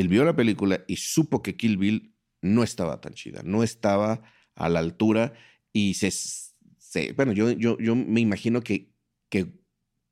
Él 0.00 0.08
vio 0.08 0.24
la 0.24 0.36
película 0.36 0.84
y 0.86 0.96
supo 0.96 1.42
que 1.42 1.56
Kill 1.56 1.76
Bill 1.76 2.14
no 2.40 2.62
estaba 2.62 3.00
tan 3.00 3.14
chida, 3.14 3.42
no 3.44 3.62
estaba 3.62 4.22
a 4.54 4.68
la 4.68 4.80
altura 4.80 5.32
y 5.72 5.94
se... 5.94 7.12
bueno, 7.14 7.32
yo, 7.32 7.50
yo, 7.52 7.78
yo 7.78 7.96
me 7.96 8.20
imagino 8.20 8.60
que, 8.62 8.92
que 9.28 9.62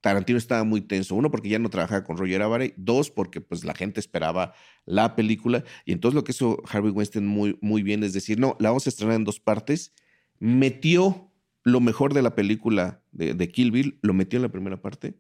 Tarantino 0.01 0.39
estaba 0.39 0.65
muy 0.65 0.81
tenso. 0.81 1.15
Uno, 1.15 1.31
porque 1.31 1.49
ya 1.49 1.59
no 1.59 1.69
trabajaba 1.71 2.05
con 2.05 2.17
Roger 2.17 2.43
Avare. 2.43 2.75
Dos, 2.77 3.11
porque 3.11 3.41
pues 3.41 3.65
la 3.65 3.75
gente 3.75 4.01
esperaba 4.01 4.55
la 4.87 5.15
película. 5.15 5.65
Y 5.85 5.93
entonces 5.93 6.15
lo 6.15 6.25
que 6.25 6.33
hizo 6.33 6.63
Harvey 6.69 6.91
Weinstein 6.91 7.27
muy, 7.27 7.59
muy 7.61 7.83
bien 7.83 8.03
es 8.03 8.13
decir, 8.13 8.39
no, 8.39 8.57
la 8.59 8.71
vamos 8.71 8.87
a 8.87 8.91
estrenar 8.91 9.17
en 9.17 9.25
dos 9.25 9.41
partes. 9.41 9.93
Metió 10.39 11.31
lo 11.65 11.81
mejor 11.81 12.15
de 12.15 12.23
la 12.23 12.35
película 12.35 13.03
de, 13.13 13.35
de 13.35 13.51
Kill 13.51 13.71
Bill, 13.71 13.99
lo 14.01 14.15
metió 14.15 14.39
en 14.39 14.43
la 14.43 14.49
primera 14.49 14.81
parte. 14.81 15.19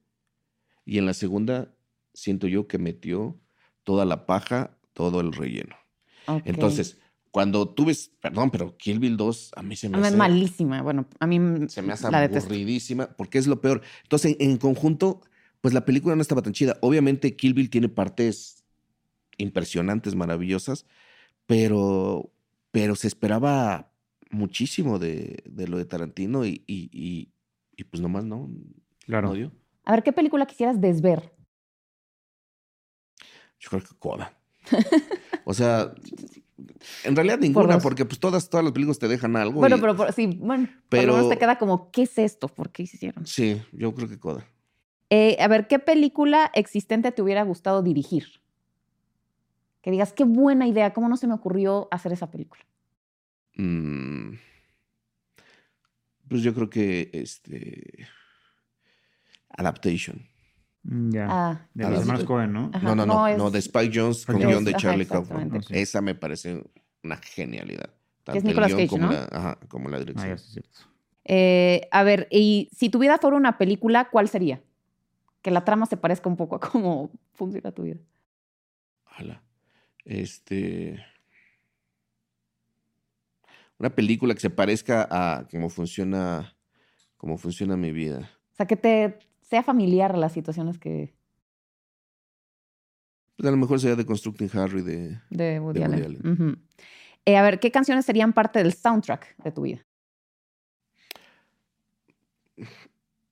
Y 0.87 0.97
en 0.99 1.05
la 1.05 1.13
segunda, 1.13 1.75
siento 2.15 2.47
yo 2.47 2.67
que 2.67 2.79
metió 2.79 3.39
toda 3.91 4.05
la 4.05 4.25
paja, 4.25 4.77
todo 4.93 5.21
el 5.21 5.33
relleno. 5.33 5.75
Entonces, 6.45 6.97
cuando 7.33 7.69
tú 7.69 7.87
ves, 7.87 8.13
perdón, 8.21 8.53
pero 8.53 8.77
Kill 8.77 9.01
Bill 9.01 9.17
2 9.17 9.51
a 9.57 9.65
mí 9.65 9.75
se 9.75 9.89
A 9.89 9.91
me 9.91 9.97
mí 9.97 10.03
es 10.03 10.07
hace, 10.11 10.17
malísima. 10.17 10.81
Bueno, 10.81 11.07
a 11.19 11.27
mí 11.27 11.41
se 11.69 11.83
me 11.83 11.93
hace 11.93 12.09
la 12.09 12.21
detesto. 12.21 12.47
aburridísima 12.51 13.09
porque 13.17 13.39
es 13.39 13.49
lo 13.49 13.61
peor. 13.61 13.83
Entonces, 14.05 14.37
en, 14.39 14.53
en 14.53 14.59
conjunto, 14.59 15.23
pues 15.61 15.75
la 15.75 15.85
película 15.85 16.15
no 16.15 16.23
estaba 16.23 16.41
tan 16.41 16.53
chida. 16.53 16.77
Obviamente, 16.83 17.35
Kill 17.35 17.53
Bill 17.55 17.69
tiene 17.69 17.89
partes 17.89 18.63
impresionantes, 19.39 20.15
maravillosas, 20.15 20.87
pero, 21.47 22.31
pero 22.71 22.95
se 22.95 23.09
esperaba 23.09 23.91
muchísimo 24.31 25.01
de, 25.01 25.43
de 25.51 25.67
lo 25.67 25.79
de 25.79 25.85
Tarantino 25.87 26.47
y, 26.47 26.63
y, 26.69 26.91
y- 26.93 27.33
y, 27.77 27.85
pues 27.85 28.01
nomás 28.01 28.25
no, 28.25 28.49
Claro. 29.07 29.29
no 29.29 29.35
dio. 29.35 29.53
A 29.85 29.93
ver, 29.93 30.05
¿qué 30.05 30.13
película 30.13 30.47
quisieras 30.47 30.81
desver? 30.81 31.33
Yo 33.61 33.69
creo 33.71 33.83
que 33.83 33.95
Coda. 33.99 34.37
O 35.45 35.55
sea, 35.55 35.93
en 37.05 37.15
realidad 37.17 37.39
ninguna, 37.39 37.79
porque 37.79 38.05
pues 38.05 38.19
todas, 38.19 38.49
todas 38.51 38.65
las 38.65 38.73
películas 38.73 38.99
te 38.99 39.07
dejan 39.09 39.37
algo. 39.37 39.61
Bueno, 39.61 39.77
y- 39.77 39.81
pero 39.81 39.97
por- 39.97 40.13
sí, 40.13 40.27
bueno, 40.27 40.67
por 40.67 40.75
lo 40.75 40.81
Pero- 40.89 41.13
menos 41.15 41.29
te 41.29 41.39
queda 41.39 41.59
como, 41.59 41.91
¿qué 41.91 42.03
es 42.03 42.19
esto? 42.19 42.49
¿Por 42.49 42.71
qué 42.71 42.83
hicieron? 42.85 43.27
Sí, 43.27 43.61
yo 43.73 43.95
creo 43.95 44.09
que 44.09 44.19
Coda. 44.19 44.47
Eh, 45.11 45.37
a 45.41 45.49
ver, 45.49 45.67
¿qué 45.67 45.79
película 45.79 46.51
existente 46.55 47.11
te 47.13 47.21
hubiera 47.23 47.43
gustado 47.43 47.83
dirigir? 47.83 48.41
Que 49.83 49.91
digas, 49.91 50.13
qué 50.13 50.25
buena 50.25 50.67
idea, 50.69 50.93
¿cómo 50.93 51.09
no 51.09 51.17
se 51.17 51.27
me 51.27 51.35
ocurrió 51.35 51.89
hacer 51.91 52.13
esa 52.13 52.31
película? 52.31 52.63
Mm, 53.57 54.35
pues 56.29 56.43
yo 56.43 56.55
creo 56.55 56.71
que 56.71 57.11
este. 57.13 58.07
Adaptation. 59.49 60.29
Mm, 60.83 61.11
Ya. 61.13 61.27
Ah, 61.31 61.67
de 61.75 61.85
a 61.85 61.89
los 61.91 61.99
las- 61.99 62.07
hermanos 62.09 62.25
Cohen, 62.27 62.53
¿no? 62.53 62.71
Ajá, 62.73 62.87
no, 62.89 62.95
no, 62.97 63.07
no, 63.07 63.15
no, 63.29 63.37
no, 63.37 63.47
es- 63.49 63.53
de 63.53 63.59
Spike 63.59 63.93
Jones 63.95 64.25
con 64.27 64.39
guion 64.39 64.65
de 64.65 64.71
Ajá, 64.71 64.79
Charlie 64.81 65.07
Kaufman. 65.07 65.51
Ah, 65.55 65.61
sí. 65.67 65.75
Esa 65.79 66.01
me 66.01 66.15
parece 66.15 66.63
una 67.03 67.17
genialidad. 67.19 67.87
Que 67.87 67.91
es 67.91 68.25
Tanto 68.25 68.39
el 68.39 68.45
Nicolas 68.47 68.69
guion 68.69 68.79
Cage, 68.79 68.89
como, 68.89 69.07
¿no? 69.07 69.13
la, 69.13 69.25
ajá, 69.31 69.59
como 69.69 69.89
la 69.89 69.97
Ah, 69.97 70.01
dirección. 70.01 70.29
ya, 70.29 70.39
sí, 70.39 70.45
es 70.47 70.53
cierto. 70.53 70.79
Eh, 71.25 71.89
a 71.91 72.03
ver, 72.03 72.29
y 72.31 72.71
si 72.75 72.89
tu 72.89 72.99
vida 72.99 73.19
fuera 73.19 73.37
una 73.37 73.59
película, 73.59 74.09
¿cuál 74.11 74.29
sería? 74.29 74.61
Que 75.43 75.51
la 75.51 75.65
trama 75.65 75.87
se 75.87 75.97
parezca 75.97 76.29
un 76.29 76.37
poco 76.37 76.57
a 76.57 76.61
cómo 76.61 77.11
funciona 77.35 77.73
tu 77.73 77.83
vida. 77.83 77.99
Ojalá. 79.07 79.43
Este. 80.05 81.05
Una 83.79 83.91
película 83.91 84.35
que 84.35 84.41
se 84.41 84.51
parezca 84.51 85.07
a 85.11 85.47
cómo 85.51 85.69
funciona, 85.71 86.55
cómo 87.17 87.39
funciona 87.39 87.77
mi 87.77 87.93
vida. 87.93 88.31
O 88.53 88.55
sea, 88.57 88.67
que 88.67 88.77
te 88.77 89.19
sea 89.51 89.63
familiar 89.63 90.17
las 90.17 90.33
situaciones 90.33 90.79
que 90.79 91.13
Pues 93.37 93.49
a 93.49 93.51
lo 93.51 93.57
mejor 93.57 93.81
sería 93.81 93.97
de 93.97 94.07
Constructing 94.07 94.51
Harry 94.55 94.83
de. 94.83 95.19
de 95.31 95.59
Woody 95.61 95.81
De 95.81 95.87
Woody 95.89 96.03
Allen. 96.05 96.27
Ujú. 96.33 96.57
Eh, 97.25 97.37
a 97.37 97.43
ver, 97.43 97.59
¿qué 97.59 97.71
canciones 97.71 98.05
serían 98.07 98.33
parte 98.33 98.63
del 98.63 98.73
soundtrack 98.73 99.37
de 99.43 99.53
tu 99.53 99.63
vida? 99.63 99.85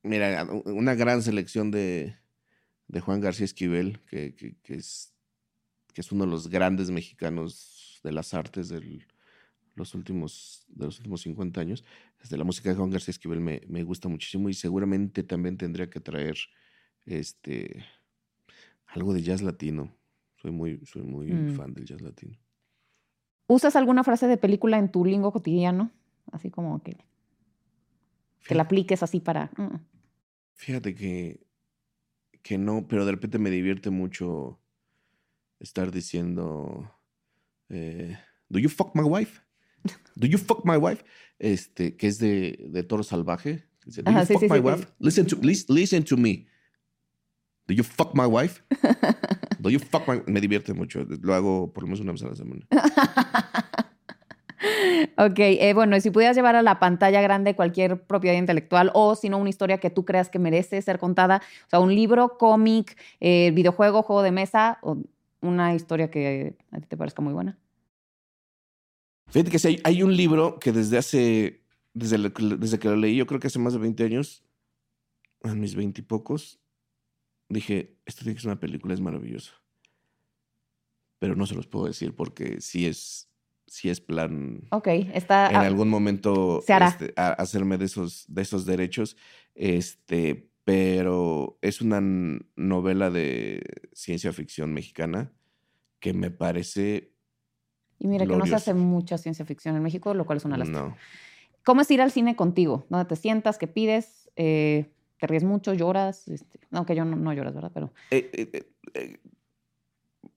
Mira, 0.02 0.46
una 0.64 0.94
gran 0.94 1.22
selección 1.22 1.70
de, 1.70 2.16
de 2.86 3.00
Juan 3.00 3.20
García 3.20 3.44
Esquivel, 3.44 4.00
que, 4.06 4.34
que- 4.34 4.56
que 4.62 4.74
es, 4.74 5.12
que 5.92 6.00
es 6.00 6.12
uno 6.12 6.24
de 6.24 6.30
los 6.30 6.48
grandes 6.48 6.90
mexicanos 6.90 8.00
de 8.02 8.12
las 8.12 8.32
artes 8.32 8.68
de 8.68 8.80
los 9.78 9.94
últimos, 9.94 10.64
de 10.68 10.86
los 10.86 10.98
últimos 10.98 11.22
50 11.22 11.60
años. 11.60 11.84
Desde 12.20 12.36
la 12.36 12.44
música 12.44 12.68
de 12.70 12.76
Juan 12.76 12.90
García 12.90 13.12
Esquivel 13.12 13.40
me, 13.40 13.62
me 13.68 13.82
gusta 13.84 14.08
muchísimo 14.08 14.48
y 14.48 14.54
seguramente 14.54 15.22
también 15.22 15.56
tendría 15.56 15.88
que 15.88 16.00
traer 16.00 16.36
este, 17.06 17.84
algo 18.86 19.14
de 19.14 19.22
jazz 19.22 19.40
latino. 19.42 19.94
Soy 20.36 20.50
muy, 20.50 20.84
soy 20.84 21.02
muy 21.02 21.32
Mm. 21.32 21.56
fan 21.56 21.72
del 21.74 21.84
jazz 21.84 22.00
latino. 22.00 22.36
¿Usas 23.46 23.76
alguna 23.76 24.04
frase 24.04 24.26
de 24.26 24.36
película 24.36 24.78
en 24.78 24.90
tu 24.90 25.04
lingo 25.04 25.32
cotidiano? 25.32 25.90
Así 26.32 26.50
como 26.50 26.82
que, 26.82 26.96
que 28.44 28.54
la 28.54 28.64
apliques 28.64 29.02
así 29.02 29.20
para... 29.20 29.50
mm. 29.56 29.76
Fíjate 30.54 30.94
que, 30.94 31.46
que 32.42 32.58
no, 32.58 32.86
pero 32.88 33.04
de 33.06 33.12
repente 33.12 33.38
me 33.38 33.48
divierte 33.50 33.90
mucho 33.90 34.60
estar 35.60 35.90
diciendo, 35.90 36.92
eh, 37.68 38.18
¿Do 38.48 38.58
you 38.58 38.68
fuck 38.68 38.94
my 38.94 39.02
wife? 39.02 39.40
¿Do 40.14 40.26
you 40.26 40.38
fuck 40.38 40.64
my 40.64 40.76
wife? 40.76 41.04
Este, 41.38 41.96
que 41.96 42.06
es 42.08 42.18
de, 42.18 42.66
de 42.70 42.82
Toro 42.82 43.02
Salvaje. 43.02 43.64
Dice, 43.84 44.02
¿Do 44.02 44.10
Ajá, 44.10 44.20
you 44.20 44.26
sí, 44.26 44.32
fuck 44.34 44.42
sí, 44.42 44.48
my 44.50 44.56
sí, 44.58 44.62
wife? 44.64 44.86
Listen 44.98 45.26
to, 45.26 45.36
lis- 45.42 45.68
listen 45.68 46.04
to 46.04 46.16
me. 46.16 46.46
¿Do 47.66 47.74
you 47.74 47.84
fuck 47.84 48.14
my 48.14 48.24
wife? 48.26 48.62
¿Do 49.60 49.70
you 49.70 49.78
fuck 49.78 50.08
my 50.08 50.20
Me 50.26 50.40
divierte 50.40 50.72
mucho. 50.74 51.04
Lo 51.20 51.34
hago 51.34 51.72
por 51.72 51.82
lo 51.84 51.88
menos 51.88 52.00
una 52.00 52.12
vez 52.12 52.22
a 52.22 52.28
la 52.28 52.34
semana. 52.34 52.66
Ok, 55.16 55.38
eh, 55.38 55.72
bueno, 55.74 55.96
y 55.96 56.00
si 56.00 56.10
pudieras 56.10 56.36
llevar 56.36 56.56
a 56.56 56.62
la 56.62 56.80
pantalla 56.80 57.20
grande 57.20 57.54
cualquier 57.54 58.02
propiedad 58.02 58.36
intelectual 58.36 58.90
o 58.94 59.14
si 59.14 59.28
no 59.28 59.38
una 59.38 59.50
historia 59.50 59.78
que 59.78 59.90
tú 59.90 60.04
creas 60.04 60.30
que 60.30 60.38
merece 60.40 60.82
ser 60.82 60.98
contada, 60.98 61.42
o 61.66 61.70
sea, 61.70 61.78
un 61.80 61.94
libro, 61.94 62.36
cómic, 62.38 62.96
eh, 63.20 63.52
videojuego, 63.54 64.02
juego 64.02 64.22
de 64.22 64.32
mesa 64.32 64.78
o 64.82 64.98
una 65.40 65.74
historia 65.74 66.10
que 66.10 66.56
a 66.72 66.80
ti 66.80 66.86
te 66.88 66.96
parezca 66.96 67.22
muy 67.22 67.32
buena. 67.32 67.56
Fíjate 69.30 69.50
que 69.50 69.58
sí, 69.58 69.80
hay, 69.84 70.02
un 70.02 70.16
libro 70.16 70.58
que 70.58 70.72
desde 70.72 70.98
hace, 70.98 71.62
desde, 71.94 72.18
desde 72.58 72.78
que 72.78 72.88
lo 72.88 72.96
leí, 72.96 73.16
yo 73.16 73.26
creo 73.26 73.40
que 73.40 73.48
hace 73.48 73.58
más 73.58 73.72
de 73.72 73.78
20 73.78 74.04
años, 74.04 74.44
a 75.42 75.54
mis 75.54 75.74
20 75.74 76.00
y 76.00 76.04
pocos, 76.04 76.60
dije, 77.48 77.98
esto 78.06 78.22
tiene 78.22 78.34
que 78.34 78.42
ser 78.42 78.50
una 78.50 78.60
película, 78.60 78.94
es 78.94 79.00
maravilloso. 79.00 79.52
Pero 81.18 81.34
no 81.34 81.46
se 81.46 81.54
los 81.54 81.66
puedo 81.66 81.86
decir 81.86 82.14
porque 82.14 82.60
sí 82.60 82.86
es, 82.86 83.30
sí 83.66 83.90
es 83.90 84.00
plan 84.00 84.68
Ok, 84.70 84.88
está... 85.14 85.48
en 85.48 85.56
ah, 85.56 85.66
algún 85.66 85.88
momento 85.88 86.62
se 86.64 86.72
hará. 86.72 86.88
este, 86.88 87.12
a- 87.16 87.32
hacerme 87.32 87.78
de 87.78 87.86
esos, 87.86 88.24
de 88.28 88.42
esos 88.42 88.66
derechos. 88.66 89.16
Este, 89.54 90.50
pero 90.64 91.58
es 91.62 91.80
una 91.80 92.00
novela 92.56 93.10
de 93.10 93.62
ciencia 93.92 94.32
ficción 94.32 94.74
mexicana 94.74 95.32
que 96.00 96.12
me 96.12 96.30
parece. 96.30 97.14
Y 97.98 98.08
mira 98.08 98.26
que 98.26 98.36
no 98.36 98.46
se 98.46 98.54
hace 98.54 98.74
mucha 98.74 99.18
ciencia 99.18 99.44
ficción 99.44 99.76
en 99.76 99.82
México, 99.82 100.14
lo 100.14 100.24
cual 100.24 100.38
es 100.38 100.44
una 100.44 100.56
lástima. 100.56 100.80
No. 100.80 100.96
¿Cómo 101.64 101.80
es 101.82 101.90
ir 101.90 102.00
al 102.00 102.10
cine 102.10 102.36
contigo? 102.36 102.86
¿Dónde 102.88 103.04
te 103.06 103.16
sientas? 103.16 103.58
¿Qué 103.58 103.66
pides? 103.66 104.30
Eh, 104.36 104.90
te 105.18 105.26
ríes 105.26 105.44
mucho, 105.44 105.74
lloras, 105.74 106.28
este, 106.28 106.60
aunque 106.70 106.94
yo 106.94 107.04
no, 107.04 107.16
no 107.16 107.32
lloras, 107.32 107.54
¿verdad? 107.54 107.72
Pero 107.74 107.92
Eh, 108.10 108.30
eh, 108.94 109.18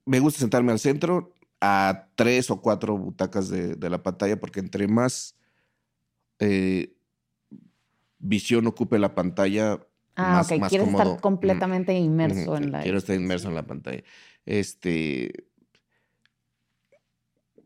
me 0.04 0.18
gusta 0.18 0.40
sentarme 0.40 0.72
al 0.72 0.78
centro, 0.78 1.34
a 1.60 2.08
tres 2.16 2.50
o 2.50 2.60
cuatro 2.60 2.98
butacas 2.98 3.48
de, 3.48 3.76
de 3.76 3.90
la 3.90 4.02
pantalla, 4.02 4.38
porque 4.40 4.60
entre 4.60 4.88
más 4.88 5.36
visión 8.18 8.66
ocupe 8.66 8.98
la 8.98 9.14
pantalla, 9.14 9.80
ah, 10.16 10.32
más, 10.32 10.50
ok, 10.50 10.58
más 10.58 10.68
quieres 10.70 10.86
cómodo. 10.88 11.02
estar 11.04 11.20
completamente 11.20 11.94
inmerso 11.94 12.56
en 12.56 12.72
la 12.72 12.82
Quiero 12.82 12.98
estar 12.98 13.16
inmerso 13.16 13.48
en 13.48 13.54
la 13.54 13.66
pantalla. 13.66 14.02
Este. 14.46 15.46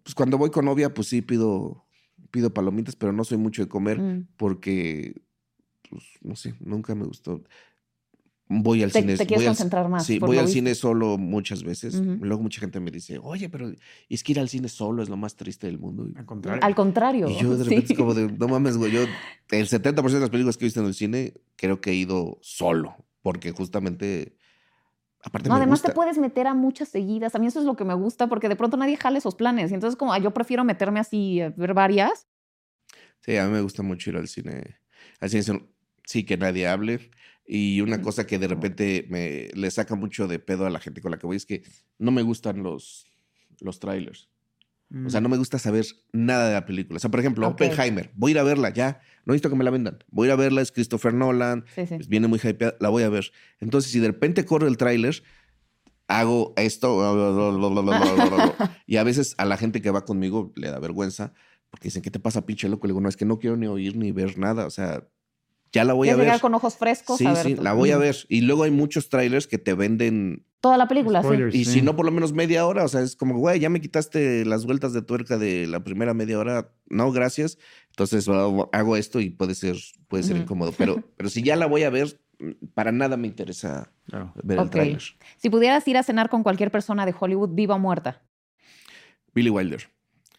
Pues 0.06 0.14
cuando 0.14 0.38
voy 0.38 0.50
con 0.50 0.64
novia, 0.66 0.94
pues 0.94 1.08
sí 1.08 1.20
pido, 1.20 1.84
pido 2.30 2.54
palomitas, 2.54 2.94
pero 2.94 3.12
no 3.12 3.24
soy 3.24 3.38
mucho 3.38 3.60
de 3.62 3.68
comer 3.68 4.00
Mm. 4.00 4.28
porque, 4.36 5.20
pues, 5.90 6.04
no 6.22 6.36
sé, 6.36 6.54
nunca 6.60 6.94
me 6.94 7.04
gustó. 7.06 7.42
Voy 8.48 8.84
al 8.84 8.92
Te, 8.92 9.00
cine. 9.00 9.16
te 9.16 9.26
quieres 9.26 9.42
voy 9.42 9.46
al- 9.48 9.50
concentrar 9.56 9.88
más. 9.88 10.06
Sí, 10.06 10.20
voy 10.20 10.38
al 10.38 10.46
cine 10.46 10.76
solo 10.76 11.18
muchas 11.18 11.64
veces. 11.64 11.96
Luego 11.96 12.40
mucha 12.40 12.60
gente 12.60 12.78
me 12.78 12.92
dice, 12.92 13.18
oye, 13.20 13.48
pero 13.48 13.72
es 14.08 14.22
que 14.22 14.30
ir 14.30 14.38
al 14.38 14.48
cine 14.48 14.68
solo 14.68 15.02
es 15.02 15.08
lo 15.08 15.16
más 15.16 15.34
triste 15.34 15.66
del 15.66 15.80
mundo. 15.80 16.06
Y- 16.08 16.16
Al 16.16 16.24
contrario. 16.24 16.62
Al 16.62 16.74
contrario. 16.76 17.28
Y 17.28 17.36
yo 17.40 17.56
de 17.56 17.64
sí. 17.64 17.70
repente 17.70 17.92
es 17.94 17.98
como 17.98 18.14
de, 18.14 18.30
no 18.30 18.46
mames, 18.46 18.76
güey, 18.76 18.92
yo 18.92 19.00
el 19.50 19.66
70% 19.66 20.20
de 20.20 20.20
las 20.20 20.30
películas 20.30 20.56
que 20.56 20.64
he 20.64 20.68
visto 20.68 20.78
en 20.78 20.86
el 20.86 20.94
cine 20.94 21.34
creo 21.56 21.80
que 21.80 21.90
he 21.90 21.94
ido 21.96 22.38
solo, 22.40 22.94
porque 23.22 23.50
justamente, 23.50 24.36
aparte 25.26 25.48
No, 25.48 25.56
además 25.56 25.80
gusta. 25.80 25.88
te 25.88 25.94
puedes 25.94 26.18
meter 26.18 26.46
a 26.46 26.54
muchas 26.54 26.88
seguidas. 26.88 27.34
A 27.34 27.38
mí 27.38 27.46
eso 27.46 27.58
es 27.60 27.66
lo 27.66 27.76
que 27.76 27.84
me 27.84 27.94
gusta 27.94 28.26
porque 28.28 28.48
de 28.48 28.56
pronto 28.56 28.76
nadie 28.76 28.96
jala 28.96 29.18
esos 29.18 29.34
planes. 29.34 29.70
Y 29.70 29.74
entonces 29.74 29.96
como 29.96 30.12
ah, 30.12 30.18
yo 30.18 30.32
prefiero 30.32 30.64
meterme 30.64 31.00
así 31.00 31.40
a 31.40 31.50
ver 31.50 31.74
varias. 31.74 32.26
Sí, 33.20 33.36
a 33.36 33.44
mí 33.46 33.52
me 33.52 33.60
gusta 33.60 33.82
mucho 33.82 34.10
ir 34.10 34.16
al 34.16 34.28
cine. 34.28 34.78
Al 35.20 35.28
cine 35.30 35.42
sí, 36.04 36.24
que 36.24 36.36
nadie 36.36 36.66
hable. 36.66 37.10
Y 37.46 37.80
una 37.80 38.00
cosa 38.02 38.26
que 38.26 38.38
de 38.38 38.48
repente 38.48 39.06
me 39.08 39.48
le 39.54 39.70
saca 39.70 39.94
mucho 39.94 40.26
de 40.26 40.38
pedo 40.38 40.66
a 40.66 40.70
la 40.70 40.80
gente 40.80 41.00
con 41.00 41.10
la 41.12 41.18
que 41.18 41.26
voy 41.26 41.36
es 41.36 41.46
que 41.46 41.62
no 41.98 42.10
me 42.10 42.22
gustan 42.22 42.62
los, 42.62 43.06
los 43.60 43.78
trailers. 43.78 44.28
O 45.04 45.10
sea, 45.10 45.20
no 45.20 45.28
me 45.28 45.36
gusta 45.36 45.58
saber 45.58 45.84
nada 46.12 46.46
de 46.46 46.54
la 46.54 46.64
película. 46.64 46.96
O 46.96 47.00
sea, 47.00 47.10
por 47.10 47.18
ejemplo. 47.18 47.48
Oppenheimer. 47.48 48.12
Voy 48.14 48.30
a 48.30 48.32
ir 48.32 48.38
a 48.38 48.42
verla 48.44 48.70
ya. 48.70 49.00
No 49.24 49.32
necesito 49.32 49.50
que 49.50 49.56
me 49.56 49.64
la 49.64 49.70
vendan. 49.70 49.98
Voy 50.10 50.26
a 50.26 50.28
ir 50.28 50.32
a 50.32 50.36
verla. 50.36 50.62
Es 50.62 50.70
Christopher 50.70 51.12
Nolan. 51.12 51.64
Sí, 51.74 51.86
sí. 51.86 51.96
pues 51.96 52.08
viene 52.08 52.28
muy 52.28 52.38
hypeada, 52.38 52.76
la 52.78 52.88
voy 52.88 53.02
a 53.02 53.08
ver. 53.08 53.32
Entonces, 53.58 53.90
si 53.90 53.98
de 53.98 54.06
repente 54.06 54.44
corre 54.44 54.68
el 54.68 54.76
tráiler, 54.76 55.22
hago 56.08 56.54
esto, 56.56 57.00
y 58.86 58.96
a 58.96 59.02
veces 59.02 59.34
a 59.38 59.44
la 59.44 59.56
gente 59.56 59.82
que 59.82 59.90
va 59.90 60.04
conmigo 60.04 60.52
le 60.56 60.70
da 60.70 60.78
vergüenza, 60.78 61.32
porque 61.70 61.88
dicen, 61.88 62.02
¿qué 62.02 62.10
te 62.10 62.20
pasa, 62.20 62.46
pinche 62.46 62.68
loco? 62.68 62.86
Le 62.86 62.92
digo, 62.92 63.00
no, 63.00 63.08
es 63.08 63.16
que 63.16 63.24
no 63.24 63.38
quiero 63.38 63.56
ni 63.56 63.66
oír 63.66 63.96
ni 63.96 64.12
ver 64.12 64.38
nada, 64.38 64.66
o 64.66 64.70
sea, 64.70 65.08
ya 65.72 65.84
la 65.84 65.92
voy 65.92 66.08
a 66.08 66.16
ver. 66.16 66.40
con 66.40 66.54
ojos 66.54 66.76
frescos 66.76 67.18
Sí, 67.18 67.26
a 67.26 67.32
ver 67.32 67.46
sí, 67.46 67.54
todo. 67.54 67.64
la 67.64 67.72
voy 67.72 67.90
a 67.90 67.98
ver. 67.98 68.16
Y 68.28 68.42
luego 68.42 68.62
hay 68.64 68.70
muchos 68.70 69.08
trailers 69.08 69.46
que 69.46 69.58
te 69.58 69.74
venden, 69.74 70.44
Toda 70.60 70.78
la 70.78 70.88
película, 70.88 71.22
sí. 71.22 71.28
Y 71.52 71.64
Sí. 71.64 71.72
si 71.74 71.82
no, 71.82 71.94
por 71.94 72.06
lo 72.06 72.10
menos 72.10 72.32
media 72.32 72.66
hora, 72.66 72.82
o 72.84 72.88
sea, 72.88 73.02
es 73.02 73.14
como, 73.14 73.38
güey, 73.38 73.60
ya 73.60 73.68
me 73.68 73.80
quitaste 73.80 74.44
las 74.46 74.64
vueltas 74.64 74.92
de 74.94 75.02
tuerca 75.02 75.36
de 75.38 75.66
la 75.66 75.84
primera 75.84 76.12
media 76.14 76.38
hora, 76.38 76.72
no, 76.88 77.12
gracias. 77.12 77.58
Entonces 77.90 78.26
hago 78.26 78.68
hago 78.72 78.96
esto 78.96 79.20
y 79.20 79.30
puede 79.30 79.54
ser, 79.54 79.76
puede 80.08 80.22
ser 80.24 80.36
incómodo, 80.38 80.72
pero, 80.76 80.96
pero 81.16 81.28
si 81.28 81.42
ya 81.42 81.54
la 81.56 81.66
voy 81.66 81.84
a 81.84 81.90
ver, 81.90 82.18
para 82.74 82.90
nada 82.90 83.16
me 83.16 83.28
interesa 83.28 83.92
ver 84.42 84.58
el 84.58 84.64
Ok. 84.66 84.70
tráiler. 84.72 85.02
Si 85.36 85.50
pudieras 85.50 85.86
ir 85.86 85.98
a 85.98 86.02
cenar 86.02 86.30
con 86.30 86.42
cualquier 86.42 86.70
persona 86.72 87.06
de 87.06 87.14
Hollywood, 87.18 87.50
viva 87.52 87.76
o 87.76 87.78
muerta. 87.78 88.22
Billy 89.34 89.50
Wilder. 89.50 89.88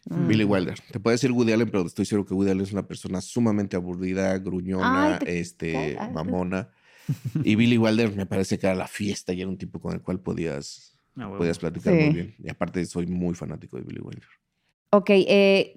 Mm. 0.10 0.28
Billy 0.28 0.44
Wilder. 0.44 0.80
Te 0.92 1.00
puede 1.00 1.16
decir 1.16 1.32
Woody 1.32 1.52
Allen, 1.54 1.70
pero 1.70 1.86
estoy 1.86 2.06
seguro 2.06 2.26
que 2.28 2.34
Woody 2.34 2.52
Allen 2.52 2.64
es 2.64 2.72
una 2.72 2.88
persona 2.88 3.22
sumamente 3.22 3.76
aburrida, 3.76 4.38
gruñona, 4.38 5.16
Ay, 5.16 5.20
te 5.26 5.40
este, 5.40 5.98
mamona. 6.14 6.70
Y 7.44 7.56
Billy 7.56 7.78
Wilder 7.78 8.14
me 8.16 8.26
parece 8.26 8.60
que 8.60 8.68
era 8.68 8.76
la 8.76 8.88
fiesta 8.88 9.32
y 9.34 9.40
era 9.42 9.50
un 9.50 9.58
tipo 9.58 9.80
con 9.80 9.94
el 9.94 10.02
cual 10.02 10.20
podías, 10.20 11.00
Ah, 11.16 11.34
podías 11.38 11.58
platicar 11.58 11.94
Sí. 11.94 12.04
muy 12.04 12.14
bien. 12.14 12.36
Y 12.38 12.50
aparte 12.50 12.86
soy 12.86 13.08
muy 13.08 13.34
fanático 13.34 13.78
de 13.78 13.84
Billy 13.84 14.02
Wilder. 14.02 14.28
Ok, 14.90 15.10
eh, 15.10 15.74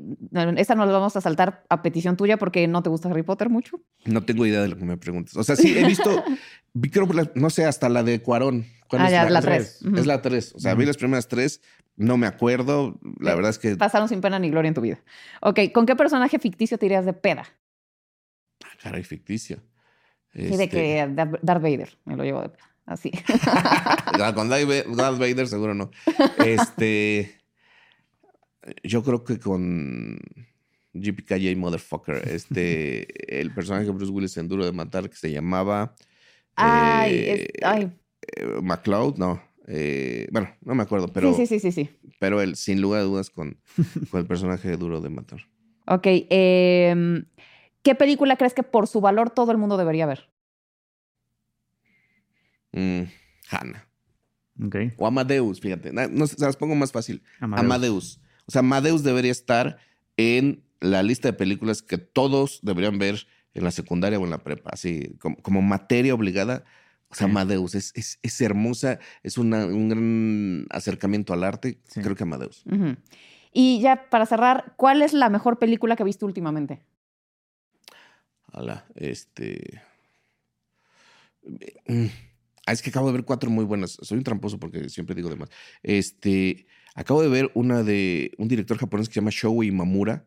esta 0.56 0.74
no 0.76 0.86
la 0.86 0.92
vamos 0.92 1.16
a 1.16 1.20
saltar 1.20 1.64
a 1.68 1.82
petición 1.82 2.16
tuya 2.16 2.36
porque 2.36 2.68
no 2.68 2.82
te 2.82 2.90
gusta 2.90 3.08
Harry 3.10 3.24
Potter 3.24 3.48
mucho. 3.50 3.80
No 4.04 4.22
tengo 4.24 4.46
idea 4.46 4.62
de 4.62 4.68
lo 4.68 4.76
que 4.76 4.84
me 4.84 4.96
preguntas. 4.96 5.36
O 5.36 5.42
sea, 5.42 5.56
sí, 5.56 5.76
he 5.76 5.84
visto, 5.84 6.22
vi 6.74 6.90
creo, 6.90 7.08
no 7.34 7.50
sé, 7.50 7.64
hasta 7.64 7.88
la 7.88 8.02
de 8.04 8.22
Cuarón. 8.22 8.66
¿Cuál 8.88 9.02
Ah, 9.02 9.06
es 9.06 9.10
ya, 9.12 9.24
la, 9.24 9.30
la 9.30 9.40
tres? 9.40 9.78
tres. 9.80 9.90
Ujú. 9.90 10.00
Es 10.00 10.06
la 10.06 10.22
3. 10.22 10.52
O 10.54 10.58
sea, 10.60 10.74
vi 10.74 10.84
las 10.86 10.96
primeras 10.96 11.26
tres, 11.28 11.60
no 11.96 12.16
me 12.16 12.26
acuerdo. 12.26 12.98
La 13.20 13.30
Sí. 13.32 13.36
verdad 13.36 13.50
es 13.50 13.58
que 13.58 13.76
Pasaron 13.76 14.08
sin 14.08 14.20
pena 14.20 14.38
ni 14.38 14.48
gloria 14.50 14.68
en 14.68 14.74
tu 14.74 14.80
vida. 14.80 15.00
Ok, 15.42 15.58
¿con 15.72 15.86
qué 15.86 15.96
personaje 15.96 16.38
ficticio 16.38 16.78
te 16.78 16.86
irías 16.86 17.04
de 17.04 17.12
peda? 17.12 17.44
caray 18.82 19.02
ficticia. 19.04 19.58
Sí, 20.32 20.42
de 20.42 20.50
Este, 20.50 20.68
que 20.68 21.06
Dar- 21.10 21.38
Darth 21.42 21.62
Vader 21.62 21.98
me 22.04 22.16
lo 22.16 22.22
llevo 22.24 22.42
de 22.42 22.48
peda. 22.50 22.64
Así. 22.86 23.10
con 24.34 24.48
Darth 24.48 25.18
Vader 25.18 25.48
seguro 25.48 25.74
no. 25.74 25.90
Este. 26.44 27.39
Yo 28.84 29.02
creo 29.02 29.24
que 29.24 29.38
con 29.38 30.18
JPKJ 30.92 31.56
Motherfucker, 31.56 32.28
este, 32.28 33.06
el 33.40 33.52
personaje 33.54 33.86
de 33.86 33.92
Bruce 33.92 34.12
Willis 34.12 34.36
en 34.36 34.48
Duro 34.48 34.64
de 34.64 34.72
Matar 34.72 35.08
que 35.08 35.16
se 35.16 35.30
llamaba 35.30 35.94
Ay, 36.56 37.14
eh, 37.14 37.48
es- 37.54 37.64
ay. 37.64 37.90
eh, 38.36 38.60
no. 39.16 39.42
eh, 39.66 40.28
bueno, 40.32 40.50
no 40.62 40.74
me 40.74 40.82
acuerdo, 40.82 41.12
pero, 41.12 41.32
sí, 41.34 41.46
sí, 41.46 41.58
sí, 41.58 41.72
sí, 41.72 41.84
sí. 41.86 41.90
pero 42.18 42.42
él, 42.42 42.56
sin 42.56 42.80
lugar 42.82 43.00
a 43.00 43.04
dudas, 43.04 43.30
con, 43.30 43.56
con 44.10 44.20
el 44.20 44.26
personaje 44.26 44.68
de 44.68 44.76
Duro 44.76 45.00
de 45.00 45.08
Matar. 45.10 45.40
Ok, 45.86 46.06
em, 46.06 47.24
¿qué 47.82 47.94
película 47.94 48.36
crees 48.36 48.52
que 48.54 48.62
por 48.62 48.86
su 48.86 49.00
valor 49.00 49.30
todo 49.30 49.52
el 49.52 49.58
mundo 49.58 49.76
debería 49.76 50.06
ver? 50.06 50.28
Mm, 52.72 53.02
Hannah. 53.50 53.86
Ok. 54.64 54.76
O 54.98 55.06
Amadeus, 55.06 55.60
fíjate. 55.60 55.92
No, 55.92 56.26
se 56.26 56.40
las 56.44 56.56
pongo 56.56 56.74
más 56.74 56.92
fácil. 56.92 57.22
Amadeus. 57.40 57.64
Amadeus. 57.64 58.20
O 58.50 58.52
sea, 58.52 58.60
Amadeus 58.60 59.04
debería 59.04 59.30
estar 59.30 59.78
en 60.16 60.64
la 60.80 61.04
lista 61.04 61.28
de 61.28 61.34
películas 61.34 61.82
que 61.82 61.98
todos 61.98 62.58
deberían 62.62 62.98
ver 62.98 63.28
en 63.54 63.62
la 63.62 63.70
secundaria 63.70 64.18
o 64.18 64.24
en 64.24 64.30
la 64.30 64.42
prepa, 64.42 64.70
así 64.72 65.14
como, 65.20 65.36
como 65.36 65.62
materia 65.62 66.12
obligada. 66.14 66.64
O 67.10 67.14
sea, 67.14 67.28
Sí. 67.28 67.30
Amadeus 67.30 67.76
es, 67.76 67.92
es, 67.94 68.18
es 68.22 68.40
hermosa, 68.40 68.98
es 69.22 69.38
una- 69.38 69.66
un 69.66 69.88
gran 69.88 70.66
acercamiento 70.70 71.32
al 71.32 71.44
arte. 71.44 71.78
Sí. 71.86 72.00
Creo 72.00 72.16
que 72.16 72.24
Amadeus. 72.24 72.64
Y 73.52 73.80
ya 73.80 74.10
para 74.10 74.26
cerrar, 74.26 74.74
¿cuál 74.76 75.00
es 75.00 75.12
la 75.12 75.28
mejor 75.28 75.60
película 75.60 75.94
que 75.94 76.02
viste 76.02 76.24
últimamente? 76.24 76.82
Ala, 78.52 78.84
este. 78.96 79.80
Mm, 82.70 82.70
ah, 82.70 82.72
Es 82.72 82.82
que 82.82 82.90
acabo 82.90 83.06
de 83.08 83.12
ver 83.12 83.24
cuatro 83.24 83.50
muy 83.50 83.64
buenas. 83.64 83.98
Soy 84.00 84.18
un 84.18 84.24
tramposo 84.24 84.58
porque 84.58 84.88
siempre 84.88 85.14
digo 85.14 85.28
de 85.28 85.36
más. 85.36 85.50
Este. 85.82 86.66
Acabo 86.94 87.22
de 87.22 87.28
ver 87.28 87.50
una 87.54 87.82
de 87.82 88.32
un 88.38 88.48
director 88.48 88.76
japonés 88.76 89.08
que 89.08 89.14
se 89.14 89.20
llama 89.20 89.30
Shoei 89.32 89.68
Imamura, 89.68 90.26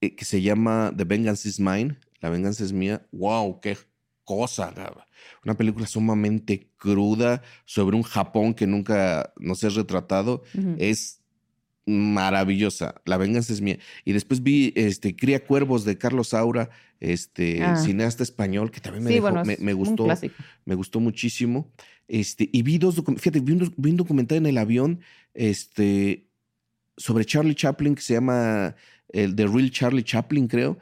eh, 0.00 0.14
que 0.16 0.24
se 0.24 0.40
llama 0.40 0.92
The 0.96 1.04
Vengeance 1.04 1.48
is 1.48 1.60
Mine. 1.60 1.98
La 2.20 2.30
venganza 2.30 2.64
es 2.64 2.72
mía. 2.72 3.06
¡Wow! 3.12 3.60
¡Qué 3.60 3.76
cosa! 4.24 4.72
Una 5.44 5.56
película 5.56 5.86
sumamente 5.86 6.70
cruda 6.76 7.42
sobre 7.66 7.96
un 7.96 8.02
Japón 8.02 8.54
que 8.54 8.66
nunca 8.66 9.32
nos 9.36 9.62
es 9.62 9.74
retratado 9.74 10.42
es 10.78 11.20
maravillosa. 11.86 12.94
La 13.04 13.16
venganza 13.16 13.52
es 13.52 13.60
mía. 13.60 13.78
Y 14.04 14.12
después 14.12 14.42
vi 14.42 14.72
este 14.76 15.14
Cría 15.16 15.44
Cuervos 15.44 15.84
de 15.84 15.98
Carlos 15.98 16.28
Saura, 16.28 16.70
este 17.00 17.62
Ah. 17.62 17.76
cineasta 17.76 18.22
español, 18.22 18.70
que 18.70 18.80
también 18.80 19.04
me, 19.04 19.10
sí, 19.10 19.14
dejó- 19.16 19.30
bueno, 19.32 19.42
me, 19.58 19.72
gustó, 19.74 20.06
me 20.64 20.74
gustó 20.74 21.00
muchísimo. 21.00 21.70
Este, 22.08 22.48
y 22.52 22.62
vi 22.62 22.78
dos 22.78 22.96
fíjate, 23.16 23.40
vi 23.40 23.52
un, 23.52 23.74
vi 23.76 23.90
un 23.90 23.96
documental 23.96 24.38
en 24.38 24.46
el 24.46 24.58
avión, 24.58 25.00
este, 25.34 26.26
sobre 26.96 27.24
Charlie 27.24 27.54
Chaplin, 27.54 27.94
que 27.94 28.02
se 28.02 28.14
llama 28.14 28.74
el 29.10 29.34
The 29.34 29.46
Real 29.46 29.70
Charlie 29.70 30.02
Chaplin, 30.04 30.46
creo. 30.48 30.78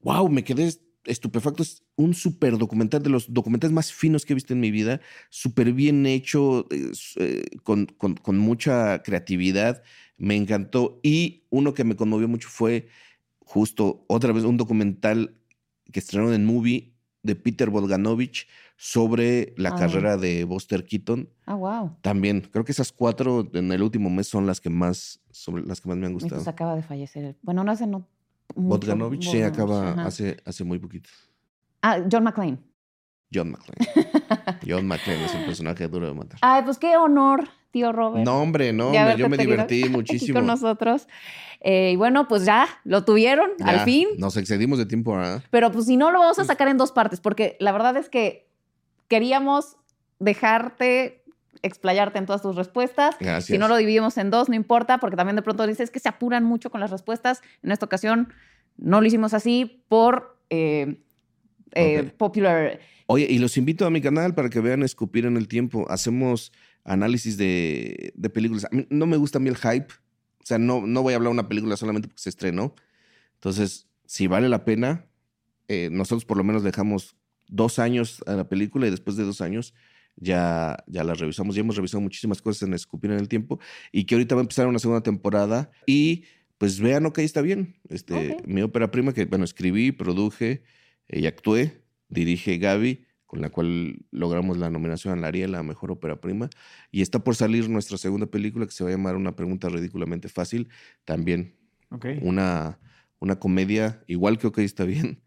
Wow, 0.00 0.28
me 0.28 0.42
quedé 0.44 0.72
estupefacto. 1.08 1.62
Es 1.62 1.82
un 1.96 2.14
súper 2.14 2.56
documental, 2.58 3.02
de 3.02 3.10
los 3.10 3.32
documentales 3.32 3.72
más 3.72 3.92
finos 3.92 4.24
que 4.24 4.32
he 4.32 4.34
visto 4.34 4.52
en 4.52 4.60
mi 4.60 4.70
vida. 4.70 5.00
Súper 5.30 5.72
bien 5.72 6.06
hecho, 6.06 6.66
eh, 6.70 7.42
con, 7.62 7.86
con- 7.86 8.14
con 8.16 8.38
mucha 8.38 9.02
creatividad. 9.02 9.82
Me 10.16 10.36
encantó. 10.36 11.00
Y 11.02 11.44
uno 11.50 11.74
que 11.74 11.84
me 11.84 11.96
conmovió 11.96 12.28
mucho 12.28 12.48
fue 12.48 12.88
justo 13.40 14.04
otra 14.08 14.32
vez 14.32 14.44
un 14.44 14.56
documental 14.56 15.34
que 15.92 16.00
estrenaron 16.00 16.34
en 16.34 16.44
Movie 16.44 16.94
de 17.22 17.34
Peter 17.34 17.70
Bogdanovich 17.70 18.46
sobre 18.76 19.54
la 19.56 19.70
Ah. 19.70 19.76
carrera 19.76 20.16
de 20.16 20.44
Buster 20.44 20.84
Keaton. 20.84 21.28
Ah, 21.46 21.54
wow. 21.56 21.96
También, 22.02 22.42
creo 22.52 22.64
que 22.64 22.72
esas 22.72 22.92
cuatro 22.92 23.48
en 23.54 23.72
el 23.72 23.82
último 23.82 24.08
mes 24.10 24.28
son 24.28 24.46
las 24.46 24.60
que 24.60 24.70
más, 24.70 25.20
sobre 25.30 25.64
las 25.64 25.80
que 25.80 25.88
más 25.88 25.98
me 25.98 26.06
han 26.06 26.12
Y 26.12 26.14
gustado. 26.14 26.36
pues 26.36 26.48
acaba 26.48 26.76
de 26.76 26.82
fallecer. 26.82 27.36
Bueno, 27.42 27.64
no 27.64 27.72
hace 27.72 27.86
no. 27.86 28.06
Bogdanovich 28.54 29.26
Bogdanovich, 29.26 29.44
acaba 29.44 29.92
ajá. 29.92 30.06
hace, 30.06 30.36
hace 30.44 30.64
muy 30.64 30.78
poquito. 30.78 31.10
Ah, 31.82 32.00
John 32.10 32.24
McClane. 32.24 32.58
John 33.32 33.50
McClane. 33.50 34.08
John 34.66 34.86
McClane 34.86 35.24
es 35.24 35.34
el 35.34 35.44
personaje 35.44 35.86
duro 35.88 36.06
de 36.06 36.14
matar. 36.14 36.38
Ay, 36.42 36.62
pues 36.62 36.78
qué 36.78 36.96
honor 36.96 37.48
tío 37.70 37.92
Robert. 37.92 38.24
No, 38.24 38.40
hombre, 38.40 38.72
no, 38.72 38.86
hombre, 38.86 39.16
yo 39.16 39.28
me 39.28 39.36
divertí 39.36 39.88
muchísimo. 39.88 40.38
con 40.38 40.46
nosotros. 40.46 41.06
Eh, 41.60 41.92
y 41.92 41.96
bueno, 41.96 42.28
pues 42.28 42.44
ya 42.44 42.68
lo 42.84 43.04
tuvieron 43.04 43.50
al 43.64 43.80
fin. 43.80 44.08
Nos 44.16 44.36
excedimos 44.36 44.78
de 44.78 44.86
tiempo, 44.86 45.16
¿verdad? 45.16 45.42
Pero 45.50 45.70
pues 45.72 45.86
si 45.86 45.96
no, 45.96 46.10
lo 46.10 46.20
vamos 46.20 46.38
a 46.38 46.44
sacar 46.44 46.68
en 46.68 46.76
dos 46.76 46.92
partes, 46.92 47.20
porque 47.20 47.56
la 47.60 47.72
verdad 47.72 47.96
es 47.96 48.08
que 48.08 48.48
queríamos 49.08 49.76
dejarte 50.20 51.17
explayarte 51.62 52.18
en 52.18 52.26
todas 52.26 52.42
tus 52.42 52.56
respuestas. 52.56 53.16
Gracias. 53.18 53.46
Si 53.46 53.58
no 53.58 53.68
lo 53.68 53.76
dividimos 53.76 54.18
en 54.18 54.30
dos, 54.30 54.48
no 54.48 54.54
importa, 54.54 54.98
porque 54.98 55.16
también 55.16 55.36
de 55.36 55.42
pronto 55.42 55.66
dices 55.66 55.90
que 55.90 55.98
se 55.98 56.08
apuran 56.08 56.44
mucho 56.44 56.70
con 56.70 56.80
las 56.80 56.90
respuestas. 56.90 57.42
En 57.62 57.72
esta 57.72 57.86
ocasión 57.86 58.32
no 58.76 59.00
lo 59.00 59.06
hicimos 59.06 59.34
así 59.34 59.84
por 59.88 60.38
eh, 60.50 61.02
eh, 61.72 62.04
popular. 62.16 62.80
Oye, 63.06 63.26
y 63.28 63.38
los 63.38 63.56
invito 63.56 63.86
a 63.86 63.90
mi 63.90 64.00
canal 64.00 64.34
para 64.34 64.50
que 64.50 64.60
vean 64.60 64.82
Escupir 64.82 65.26
en 65.26 65.36
el 65.36 65.48
Tiempo. 65.48 65.86
Hacemos 65.90 66.52
análisis 66.84 67.36
de, 67.36 68.12
de 68.14 68.30
películas. 68.30 68.66
A 68.66 68.74
mí 68.74 68.86
no 68.90 69.06
me 69.06 69.16
gusta 69.16 69.38
a 69.38 69.40
mí 69.40 69.48
el 69.48 69.56
hype. 69.56 69.92
O 70.42 70.46
sea, 70.46 70.58
no, 70.58 70.86
no 70.86 71.02
voy 71.02 71.12
a 71.12 71.16
hablar 71.16 71.30
de 71.30 71.34
una 71.34 71.48
película 71.48 71.76
solamente 71.76 72.08
porque 72.08 72.22
se 72.22 72.30
estrenó. 72.30 72.74
Entonces, 73.34 73.88
si 74.06 74.26
vale 74.26 74.48
la 74.48 74.64
pena, 74.64 75.06
eh, 75.68 75.90
nosotros 75.92 76.24
por 76.24 76.36
lo 76.38 76.44
menos 76.44 76.62
dejamos 76.62 77.16
dos 77.48 77.78
años 77.78 78.22
a 78.26 78.32
la 78.32 78.48
película 78.48 78.86
y 78.86 78.90
después 78.90 79.16
de 79.16 79.24
dos 79.24 79.40
años 79.40 79.74
ya, 80.20 80.76
ya 80.86 81.04
la 81.04 81.14
revisamos. 81.14 81.54
Ya 81.54 81.60
hemos 81.60 81.76
revisado 81.76 82.00
muchísimas 82.00 82.42
cosas 82.42 82.62
en 82.62 82.74
Escupir 82.74 83.10
en 83.10 83.18
el 83.18 83.28
Tiempo 83.28 83.58
y 83.92 84.04
que 84.04 84.14
ahorita 84.14 84.34
va 84.34 84.40
a 84.40 84.44
empezar 84.44 84.66
una 84.66 84.78
segunda 84.78 85.02
temporada. 85.02 85.70
Y 85.86 86.24
pues 86.58 86.80
vean, 86.80 87.06
ok, 87.06 87.18
está 87.18 87.40
bien. 87.40 87.76
Este. 87.88 88.36
Mi 88.46 88.62
ópera 88.62 88.90
prima 88.90 89.12
que, 89.12 89.24
bueno, 89.24 89.44
escribí, 89.44 89.92
produje 89.92 90.62
y 91.08 91.26
actué, 91.26 91.82
dirige 92.08 92.58
Gaby, 92.58 93.04
con 93.26 93.40
la 93.40 93.50
cual 93.50 93.98
logramos 94.10 94.58
la 94.58 94.70
nominación 94.70 95.16
a 95.16 95.20
la 95.20 95.28
Ariel, 95.28 95.52
la 95.52 95.62
mejor 95.62 95.92
ópera 95.92 96.20
prima. 96.20 96.50
Y 96.90 97.02
está 97.02 97.22
por 97.22 97.36
salir 97.36 97.68
nuestra 97.68 97.96
segunda 97.96 98.26
película 98.26 98.66
que 98.66 98.72
se 98.72 98.84
va 98.84 98.90
a 98.90 98.92
llamar 98.92 99.16
Una 99.16 99.36
pregunta 99.36 99.68
ridículamente 99.68 100.28
fácil. 100.28 100.68
También 101.04 101.56
una, 102.22 102.78
una 103.18 103.38
comedia, 103.38 104.02
igual 104.06 104.38
que 104.38 104.48
OK 104.48 104.58
está 104.58 104.84
bien, 104.84 105.22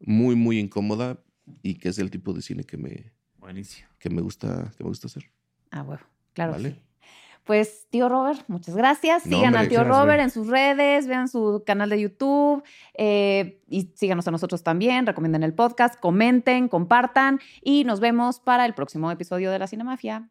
muy, 0.00 0.34
muy 0.34 0.58
incómoda 0.58 1.22
y 1.62 1.74
que 1.74 1.88
es 1.88 1.98
el 1.98 2.10
tipo 2.10 2.32
de 2.32 2.42
cine 2.42 2.64
que 2.64 2.76
me, 2.76 3.12
Buenísimo. 3.42 3.88
que 3.98 4.08
me, 4.08 4.22
gusta, 4.22 4.72
que 4.78 4.84
me 4.84 4.88
gusta 4.88 5.08
hacer. 5.08 5.24
Ah, 5.70 5.82
bueno, 5.82 6.02
claro. 6.32 6.52
Vale. 6.52 6.70
sí. 6.70 6.82
Pues, 7.44 7.88
tío 7.90 8.08
Robert, 8.08 8.44
muchas 8.46 8.76
gracias. 8.76 9.26
No, 9.26 9.36
Sigan 9.36 9.48
hombre, 9.48 9.60
al 9.60 9.68
tío 9.68 9.80
gracias, 9.80 9.98
Robert 9.98 10.22
en 10.22 10.30
sus 10.30 10.46
redes, 10.46 11.08
vean 11.08 11.28
su 11.28 11.64
canal 11.66 11.90
de 11.90 12.00
YouTube 12.00 12.62
eh, 12.94 13.60
y 13.68 13.90
síganos 13.96 14.28
a 14.28 14.30
nosotros 14.30 14.62
también. 14.62 15.06
Recomienden 15.06 15.42
el 15.42 15.52
podcast, 15.52 15.98
comenten, 15.98 16.68
compartan 16.68 17.40
y 17.60 17.82
nos 17.82 17.98
vemos 17.98 18.38
para 18.38 18.64
el 18.64 18.74
próximo 18.74 19.10
episodio 19.10 19.50
de 19.50 19.58
La 19.58 19.66
Cinemafia. 19.66 20.30